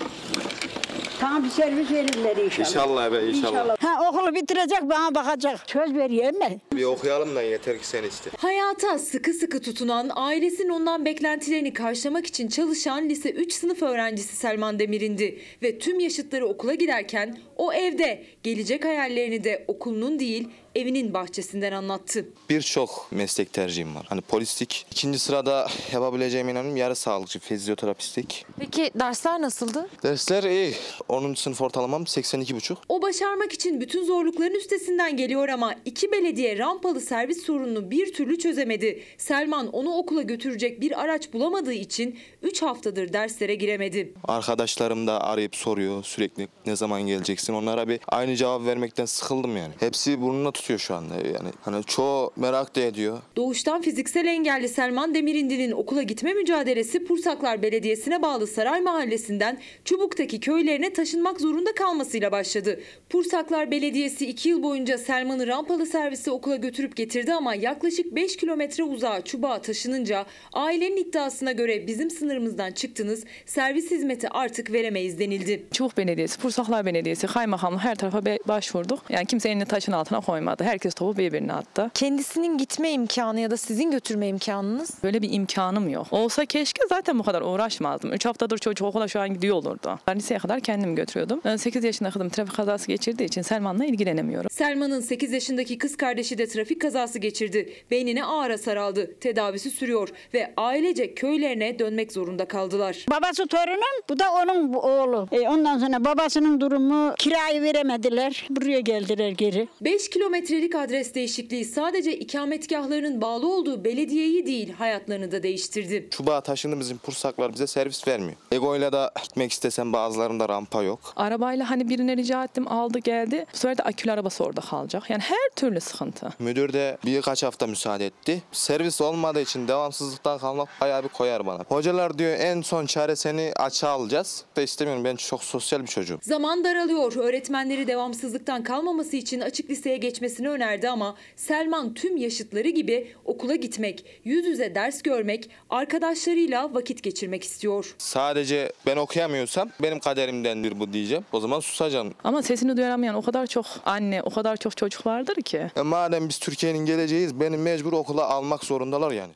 Tam 1.21 1.45
bir 1.45 1.49
servis 1.51 1.91
verirler 1.91 2.37
inşallah. 2.37 2.69
İnşallah 2.69 3.13
be 3.13 3.27
inşallah. 3.27 3.77
Ha 3.83 4.09
okulu 4.09 4.35
bitirecek 4.35 4.83
bana 4.83 5.15
bakacak. 5.15 5.61
Söz 5.67 5.95
veriyor 5.95 6.33
mi? 6.33 6.59
Bir 6.73 6.85
okuyalım 6.85 7.37
da 7.37 7.43
yeter 7.43 7.79
ki 7.79 7.87
sen 7.87 8.03
iste. 8.03 8.31
Hayata 8.39 8.99
sıkı 8.99 9.33
sıkı 9.33 9.61
tutunan, 9.61 10.11
ailesinin 10.15 10.69
ondan 10.69 11.05
beklentilerini 11.05 11.73
karşılamak 11.73 12.27
için 12.27 12.49
çalışan 12.49 13.09
lise 13.09 13.31
3 13.31 13.53
sınıf 13.53 13.83
öğrencisi 13.83 14.37
Selman 14.37 14.79
Demir'indi. 14.79 15.39
Ve 15.63 15.79
tüm 15.79 16.01
yaşıtları 16.01 16.47
okula 16.47 16.75
giderken 16.75 17.39
o 17.57 17.73
evde 17.73 18.25
gelecek 18.43 18.85
hayallerini 18.85 19.45
de 19.45 19.65
okulunun 19.69 20.19
değil 20.19 20.49
evinin 20.77 21.15
bahçesinden 21.15 21.73
anlattı. 21.73 22.27
Birçok 22.51 23.09
meslek 23.11 23.53
tercihim 23.53 23.95
var. 23.95 24.07
Hani 24.09 24.21
polislik. 24.21 24.87
İkinci 24.91 25.19
sırada 25.19 25.69
yapabileceğime 25.93 26.53
inanıyorum. 26.53 26.77
Yarı 26.77 26.97
sağlıkçı, 26.97 27.39
fizyoterapistlik. 27.39 28.47
Peki 28.59 28.91
dersler 28.95 29.41
nasıldı? 29.41 29.89
Dersler 30.03 30.43
iyi. 30.43 30.75
10. 31.09 31.35
sınıf 31.35 31.61
ortalamam 31.63 32.03
82,5. 32.03 32.77
O 32.89 33.03
başarmak 33.03 33.53
için 33.53 33.81
bütün 33.81 34.05
zorlukların 34.05 34.55
üstesinden 34.55 35.17
geliyor 35.17 35.49
ama 35.49 35.75
iki 35.85 36.13
belediye 36.13 36.59
rampalı 36.59 37.01
servis 37.01 37.43
sorununu 37.43 37.91
bir 37.91 38.13
türlü 38.13 38.39
çözemedi. 38.39 39.03
Selman 39.19 39.69
onu 39.69 39.95
okula 39.95 40.23
götürecek 40.23 40.81
bir 40.81 41.01
araç 41.03 41.33
bulamadığı 41.33 41.73
için 41.73 42.19
3 42.43 42.63
haftadır 42.63 43.13
derslere 43.13 43.55
giremedi. 43.55 44.13
Arkadaşlarım 44.25 45.07
da 45.07 45.21
arayıp 45.25 45.57
soruyor 45.57 46.05
sürekli 46.05 46.49
ne 46.67 46.77
zaman 46.77 47.03
geleceksin. 47.03 47.53
Onlara 47.55 47.89
bir 47.89 48.01
aynı 48.09 48.37
cevap 48.37 48.67
vermekten 48.67 49.05
sıkıldım 49.05 49.57
yani. 49.57 49.75
Hepsi 49.81 50.21
burnuna 50.21 50.51
tutuyor 50.67 50.81
şu 50.81 50.95
anda 50.95 51.15
yani. 51.15 51.49
Hani 51.63 51.85
çoğu 51.85 52.31
merak 52.37 52.77
da 52.77 52.81
ediyor. 52.81 53.19
Doğuştan 53.37 53.83
fiziksel 53.83 54.27
engelli 54.27 54.69
Selman 54.69 55.15
Demirindi'nin 55.15 55.73
okula 55.73 56.03
gitme 56.03 56.35
mücadelesi 56.35 57.05
Pursaklar 57.05 57.63
Belediyesi'ne 57.63 58.23
bağlı 58.23 58.47
Saray 58.47 58.81
Mahallesi'nden 58.81 59.59
Çubuk'taki 59.85 60.41
köylerine 60.41 60.93
taşınmak 60.93 61.41
zorunda 61.41 61.75
kalmasıyla 61.75 62.33
başladı. 62.33 62.81
Pursaklar 63.11 63.71
Belediyesi 63.71 64.27
2 64.27 64.49
yıl 64.49 64.63
boyunca 64.63 64.99
Selman'ı 64.99 65.47
rampalı 65.47 65.87
servise 65.87 66.31
okula 66.31 66.57
götürüp 66.57 66.97
getirdi 66.97 67.35
ama 67.35 67.55
yaklaşık 67.55 68.15
5 68.15 68.37
kilometre 68.37 68.85
uzağa 68.85 69.25
Çubuk'a 69.25 69.63
taşınınca 69.63 70.27
ailenin 70.53 70.97
iddiasına 70.97 71.53
göre 71.53 71.87
bizim 71.87 72.11
sınırımızdan 72.11 72.73
çıktınız, 72.73 73.25
servis 73.47 73.91
hizmeti 73.91 74.29
artık 74.29 74.73
veremeyiz 74.73 75.19
denildi. 75.19 75.67
Çubuk 75.73 75.97
Belediyesi, 75.97 76.41
Pursaklar 76.41 76.87
Belediyesi, 76.87 77.27
Kaymakamlık 77.27 77.81
her 77.81 77.95
tarafa 77.95 78.23
başvurduk. 78.49 79.01
Yani 79.09 79.27
kimse 79.27 79.49
elini 79.49 79.65
taşın 79.65 79.93
altına 79.93 80.21
koymadı. 80.21 80.56
Herkes 80.65 80.95
topu 80.95 81.19
birbirine 81.19 81.53
attı. 81.53 81.91
Kendisinin 81.95 82.59
gitme 82.59 82.91
imkanı 82.93 83.41
ya 83.41 83.51
da 83.51 83.57
sizin 83.57 83.91
götürme 83.91 84.29
imkanınız? 84.29 84.91
Böyle 85.03 85.23
bir 85.23 85.33
imkanım 85.33 85.89
yok. 85.89 86.07
Olsa 86.11 86.45
keşke 86.45 86.83
zaten 86.89 87.19
bu 87.19 87.23
kadar 87.23 87.43
uğraşmazdım. 87.43 88.13
3 88.13 88.27
haftadır 88.27 88.59
çocuk 88.59 88.89
okula 88.89 89.09
şu 89.09 89.21
an 89.21 89.35
gidiyor 89.35 89.57
olurdu. 89.57 89.99
Ben 90.07 90.17
liseye 90.17 90.39
kadar 90.39 90.61
kendim 90.61 90.97
götürüyordum. 90.97 91.41
8 91.59 91.85
yaşında 91.85 92.11
kızım 92.11 92.29
trafik 92.29 92.57
kazası 92.57 92.89
geçirdiği 92.89 93.25
için 93.25 93.43
Selman'la 93.43 93.85
ilgilenemiyorum. 93.85 94.51
Selman'ın 94.51 95.01
8 95.01 95.33
yaşındaki 95.33 95.79
kız 95.79 95.97
kardeşi 95.97 96.39
de 96.39 96.47
trafik 96.47 96.81
kazası 96.81 97.19
geçirdi. 97.19 97.73
Beynine 97.91 98.25
ağır 98.25 98.51
hasar 98.51 98.77
aldı. 98.77 99.15
Tedavisi 99.21 99.71
sürüyor 99.71 100.09
ve 100.35 100.53
ailece 100.57 101.15
köylerine 101.15 101.79
dönmek 101.79 102.13
zorunda 102.13 102.45
kaldılar. 102.45 103.07
Babası 103.11 103.47
torunum, 103.47 104.03
bu 104.09 104.19
da 104.19 104.25
onun 104.33 104.73
oğlu. 104.73 105.29
E, 105.33 105.41
ondan 105.41 105.79
sonra 105.79 106.05
babasının 106.05 106.61
durumu 106.61 107.15
kirayı 107.19 107.63
veremediler. 107.63 108.47
Buraya 108.51 108.81
geldiler 108.81 109.29
geri. 109.29 109.69
5 109.81 110.11
kilometrelik 110.37 110.75
adres 110.75 111.15
değişikliği 111.15 111.65
sadece 111.65 112.17
ikametgahlarının 112.19 113.21
bağlı 113.21 113.53
olduğu 113.53 113.85
belediyeyi 113.85 114.47
değil 114.47 114.73
hayatlarını 114.73 115.33
da 115.33 115.43
değiştirdi. 115.43 116.09
Çubuğa 116.11 116.41
taşındı 116.41 116.81
bizim 116.81 116.99
Pursaklar 116.99 117.53
bize 117.53 117.67
servis 117.67 118.09
vermiyor. 118.09 118.37
Ego'yla 118.53 118.93
da 118.93 119.13
gitmek 119.23 119.53
istesem 119.53 119.93
bazılarında 119.93 120.49
rampa 120.49 120.83
yok. 120.83 121.13
Arabayla 121.17 121.71
hani 121.71 121.89
birine 121.89 122.17
rica 122.17 122.45
ettim 122.45 122.69
aldı 122.69 122.99
geldi. 122.99 123.47
Bu 123.53 123.57
sefer 123.57 123.79
de 123.79 123.83
akülü 123.83 124.13
arabası 124.13 124.45
orada 124.45 124.61
kalacak. 124.61 125.11
Yani 125.11 125.23
her 125.23 125.55
türlü 125.57 125.81
sıkıntı. 125.81 126.29
Müdür 126.39 126.73
de 126.73 126.99
birkaç 127.05 127.43
hafta 127.43 127.67
müsaade 127.67 128.07
etti. 128.07 128.43
Servis 128.53 129.01
olmadığı 129.01 129.41
için 129.41 129.69
devamsızlıktan 129.69 130.39
kalmak 130.39 130.69
bayağı 130.81 131.05
bir 131.05 131.09
koyar 131.09 131.47
bana. 131.47 131.65
Hocalar 131.69 132.19
diyor 132.19 132.37
en 132.39 132.63
son 132.63 132.87
çare 132.87 133.17
seni 133.17 133.53
açığa 133.57 133.91
alacağız. 133.91 134.45
Da 134.57 134.63
istemiyorum 134.63 135.05
ben 135.05 135.17
çok 135.17 135.45
sosyal 135.45 135.83
bir 135.83 135.87
çocuğum. 135.87 136.19
Zaman 136.23 136.65
daralıyor. 136.65 137.17
Öğretmenleri 137.17 137.87
devamsızlıktan 137.87 138.63
kalmaması 138.63 139.17
için 139.17 139.41
açık 139.41 139.71
liseye 139.71 139.97
geçmesini 140.27 140.49
önerdi 140.49 140.89
ama 140.89 141.15
Selman 141.37 141.95
tüm 141.95 142.17
yaşıtları 142.17 142.69
gibi 142.69 143.13
okula 143.25 143.55
gitmek, 143.55 144.05
yüz 144.25 144.47
yüze 144.47 144.75
ders 144.75 145.03
görmek, 145.03 145.51
arkadaşlarıyla 145.71 146.75
vakit 146.75 147.03
geçirmek 147.03 147.45
istiyor. 147.45 147.95
Sadece 147.99 148.73
ben 148.87 148.97
okuyamıyorsam 148.97 149.71
benim 149.83 149.99
kaderimdendir 149.99 150.81
bu 150.81 150.93
diyeceğim. 150.93 151.25
O 151.33 151.41
zaman 151.41 151.61
susacağım. 151.61 152.15
Ama 152.25 152.43
sesini 152.43 152.77
duyuramayan 152.77 153.15
o 153.15 153.23
kadar 153.23 153.47
çok 153.47 153.67
anne, 153.85 154.23
o 154.23 154.31
kadar 154.31 154.57
çok 154.57 154.77
çocuk 154.77 155.07
vardır 155.07 155.37
ki. 155.43 155.71
E 155.77 155.83
madem 155.83 156.29
biz 156.29 156.39
Türkiye'nin 156.39 156.87
geleceğiyiz 156.87 157.41
beni 157.41 157.57
mecbur 157.57 157.93
okula 157.93 158.29
almak 158.29 158.65
zorundalar 158.65 159.11
yani. 159.13 159.33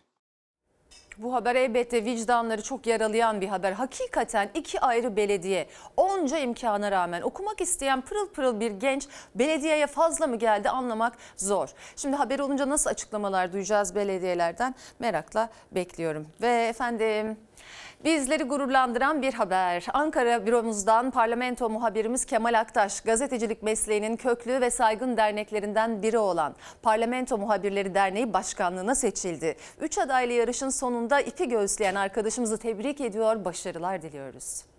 Bu 1.22 1.34
haber 1.34 1.54
elbette 1.56 2.04
vicdanları 2.04 2.62
çok 2.62 2.86
yaralayan 2.86 3.40
bir 3.40 3.48
haber. 3.48 3.72
Hakikaten 3.72 4.50
iki 4.54 4.80
ayrı 4.80 5.16
belediye 5.16 5.66
onca 5.96 6.38
imkana 6.38 6.90
rağmen 6.90 7.22
okumak 7.22 7.60
isteyen 7.60 8.00
pırıl 8.00 8.28
pırıl 8.28 8.60
bir 8.60 8.70
genç 8.70 9.08
belediyeye 9.34 9.86
fazla 9.86 10.26
mı 10.26 10.36
geldi 10.36 10.70
anlamak 10.70 11.16
zor. 11.36 11.68
Şimdi 11.96 12.16
haber 12.16 12.38
olunca 12.38 12.68
nasıl 12.68 12.90
açıklamalar 12.90 13.52
duyacağız 13.52 13.94
belediyelerden 13.94 14.74
merakla 14.98 15.48
bekliyorum. 15.72 16.26
Ve 16.42 16.66
efendim 16.66 17.36
Bizleri 18.04 18.42
gururlandıran 18.42 19.22
bir 19.22 19.34
haber. 19.34 19.86
Ankara 19.92 20.46
büromuzdan 20.46 21.10
parlamento 21.10 21.70
muhabirimiz 21.70 22.24
Kemal 22.24 22.58
Aktaş, 22.60 23.00
gazetecilik 23.00 23.62
mesleğinin 23.62 24.16
köklü 24.16 24.60
ve 24.60 24.70
saygın 24.70 25.16
derneklerinden 25.16 26.02
biri 26.02 26.18
olan 26.18 26.54
Parlamento 26.82 27.38
Muhabirleri 27.38 27.94
Derneği 27.94 28.32
Başkanlığı'na 28.32 28.94
seçildi. 28.94 29.56
Üç 29.80 29.98
adaylı 29.98 30.32
yarışın 30.32 30.68
sonunda 30.68 31.20
ipi 31.20 31.48
göğüsleyen 31.48 31.94
arkadaşımızı 31.94 32.58
tebrik 32.58 33.00
ediyor, 33.00 33.44
başarılar 33.44 34.02
diliyoruz. 34.02 34.69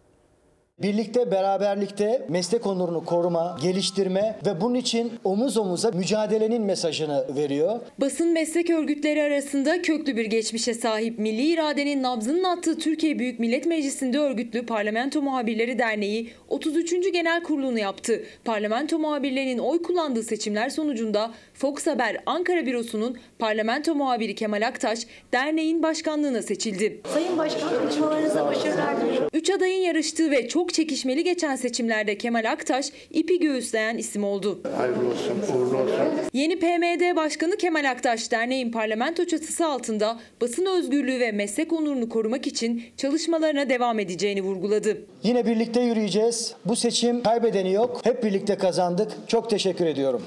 Birlikte, 0.84 1.32
beraberlikte 1.32 2.26
meslek 2.30 2.68
onurunu 2.68 3.06
koruma, 3.06 3.58
geliştirme 3.62 4.40
ve 4.46 4.62
bunun 4.62 4.76
için 4.76 5.12
omuz 5.24 5.58
omuza 5.58 5.92
mücadelenin 5.92 6.62
mesajını 6.62 7.26
veriyor. 7.36 7.80
Basın 7.98 8.34
meslek 8.34 8.70
örgütleri 8.70 9.24
arasında 9.24 9.82
köklü 9.82 10.18
bir 10.18 10.26
geçmişe 10.26 10.74
sahip 10.74 11.20
Milli 11.20 11.54
İradenin 11.54 12.04
nabzının 12.04 12.44
attığı 12.44 12.78
Türkiye 12.78 13.20
Büyük 13.20 13.40
Millet 13.40 13.66
Meclisi'nde 13.66 14.20
örgütlü 14.20 14.66
Parlamento 14.66 15.22
Muhabirleri 15.22 15.80
Derneği 15.80 16.32
33. 16.50 17.14
Genel 17.14 17.44
Kurulu'nu 17.44 17.80
yaptı. 17.80 18.24
Parlamento 18.46 19.00
muhabirlerinin 19.00 19.60
oy 19.60 19.82
kullandığı 19.82 20.24
seçimler 20.24 20.70
sonucunda 20.70 21.32
Fox 21.62 21.88
Haber 21.88 22.18
Ankara 22.26 22.66
Bürosu'nun 22.66 23.18
parlamento 23.40 23.96
muhabiri 23.96 24.36
Kemal 24.36 24.68
Aktaş 24.68 25.00
derneğin 25.34 25.84
başkanlığına 25.84 26.42
seçildi. 26.42 27.02
Sayın 27.14 27.38
Başkan 27.38 27.70
çalışmalarınıza 27.70 28.46
başarılar 28.46 29.02
diliyorum. 29.02 29.30
Üç 29.34 29.50
adayın 29.50 29.82
yarıştığı 29.82 30.32
ve 30.32 30.48
çok 30.48 30.74
çekişmeli 30.74 31.24
geçen 31.24 31.56
seçimlerde 31.56 32.18
Kemal 32.18 32.52
Aktaş 32.52 32.90
ipi 33.12 33.40
göğüsleyen 33.40 33.98
isim 33.98 34.24
oldu. 34.24 34.60
Hayırlı 34.78 35.08
olsun, 35.08 35.56
uğurlu 35.56 35.78
olsun. 35.78 35.96
Yeni 36.34 36.60
PMD 36.60 37.16
Başkanı 37.16 37.58
Kemal 37.58 37.90
Aktaş 37.92 38.32
derneğin 38.32 38.72
parlamento 38.72 39.26
çatısı 39.26 39.66
altında 39.66 40.20
basın 40.42 40.66
özgürlüğü 40.66 41.20
ve 41.20 41.32
meslek 41.32 41.74
onurunu 41.74 42.10
korumak 42.10 42.48
için 42.48 42.84
çalışmalarına 42.98 43.70
devam 43.70 44.00
edeceğini 44.00 44.42
vurguladı. 44.42 44.98
Yine 45.24 45.46
birlikte 45.46 45.82
yürüyeceğiz. 45.82 46.54
Bu 46.66 46.76
seçim 46.76 47.24
kaybedeni 47.24 47.72
yok. 47.72 48.02
Hep 48.04 48.24
birlikte 48.24 48.56
kazandık. 48.56 49.12
Çok 49.28 49.50
teşekkür 49.50 49.86
ediyorum. 49.86 50.22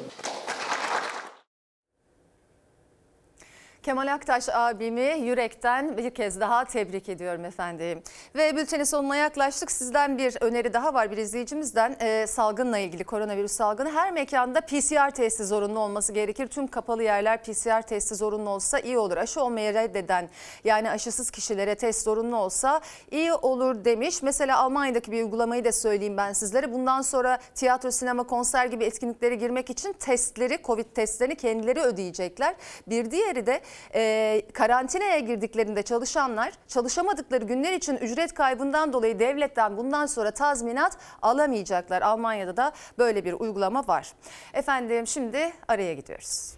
Kemal 3.85 4.13
Aktaş 4.13 4.49
abimi 4.49 5.17
yürekten 5.21 5.97
bir 5.97 6.11
kez 6.11 6.41
daha 6.41 6.65
tebrik 6.65 7.09
ediyorum 7.09 7.45
efendim. 7.45 8.03
Ve 8.35 8.57
bültenin 8.57 8.85
sonuna 8.85 9.17
yaklaştık. 9.17 9.73
Sizden 9.73 10.19
bir 10.19 10.37
öneri 10.41 10.73
daha 10.73 10.95
var 10.95 11.11
bir 11.11 11.17
izleyicimizden. 11.17 11.97
Ee, 12.01 12.27
salgınla 12.27 12.79
ilgili 12.79 13.05
koronavirüs 13.05 13.53
salgını 13.53 13.93
her 13.93 14.13
mekanda 14.13 14.61
PCR 14.61 15.11
testi 15.11 15.45
zorunlu 15.45 15.79
olması 15.79 16.13
gerekir. 16.13 16.47
Tüm 16.47 16.67
kapalı 16.67 17.03
yerler 17.03 17.43
PCR 17.43 17.83
testi 17.83 18.15
zorunlu 18.15 18.51
olsa 18.51 18.79
iyi 18.79 18.99
olur. 18.99 19.17
Aşı 19.17 19.43
olmayı 19.43 19.75
reddeden 19.75 20.29
yani 20.65 20.91
aşısız 20.91 21.31
kişilere 21.31 21.75
test 21.75 22.05
zorunlu 22.05 22.37
olsa 22.37 22.81
iyi 23.11 23.33
olur 23.33 23.85
demiş. 23.85 24.23
Mesela 24.23 24.59
Almanya'daki 24.59 25.13
bir 25.13 25.23
uygulamayı 25.23 25.65
da 25.65 25.73
söyleyeyim 25.73 26.17
ben 26.17 26.33
sizlere. 26.33 26.73
Bundan 26.73 27.03
sonra 27.03 27.39
tiyatro, 27.55 27.91
sinema, 27.91 28.23
konser 28.23 28.67
gibi 28.67 28.85
etkinliklere 28.85 29.35
girmek 29.35 29.71
için 29.71 29.93
testleri, 29.93 30.59
Covid 30.65 30.87
testlerini 30.95 31.37
kendileri 31.37 31.81
ödeyecekler. 31.81 32.55
Bir 32.87 33.11
diğeri 33.11 33.47
de 33.47 33.61
e, 33.95 34.43
karantinaya 34.53 35.19
girdiklerinde 35.19 35.83
çalışanlar 35.83 36.53
çalışamadıkları 36.69 37.45
günler 37.45 37.73
için 37.73 37.97
ücret 37.97 38.35
kaybından 38.35 38.93
dolayı 38.93 39.19
devletten 39.19 39.77
bundan 39.77 40.07
sonra 40.07 40.31
tazminat 40.31 40.99
alamayacaklar. 41.23 42.03
Almanya'da 42.03 42.57
da 42.57 42.73
böyle 42.99 43.25
bir 43.25 43.33
uygulama 43.33 43.89
var. 43.89 44.13
Efendim 44.55 45.07
şimdi 45.07 45.53
araya 45.69 45.95
gidiyoruz. 45.95 46.55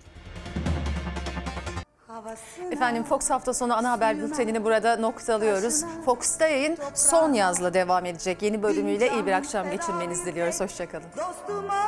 Efendim 2.70 3.04
Fox 3.04 3.30
hafta 3.30 3.54
sonu 3.54 3.76
ana 3.76 3.90
haber 3.90 4.18
bültenini 4.18 4.64
burada 4.64 4.96
noktalıyoruz. 4.96 5.84
Fox'ta 6.04 6.46
yayın 6.48 6.78
son 6.94 7.32
yazla 7.32 7.74
devam 7.74 8.06
edecek. 8.06 8.42
Yeni 8.42 8.62
bölümüyle 8.62 9.12
iyi 9.12 9.26
bir 9.26 9.32
akşam 9.32 9.70
geçirmenizi 9.70 10.26
diliyoruz. 10.26 10.60
Hoşçakalın. 10.60 11.06
Dostuma 11.16 11.84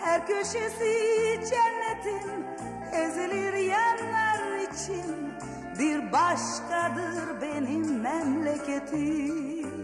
her 0.00 0.26
köşesi 0.26 1.40
cennetin 1.50 2.51
ezilir 2.92 3.54
yerler 3.54 4.58
için 4.72 5.32
bir 5.78 6.12
başkadır 6.12 7.40
benim 7.42 8.00
memleketim. 8.00 9.81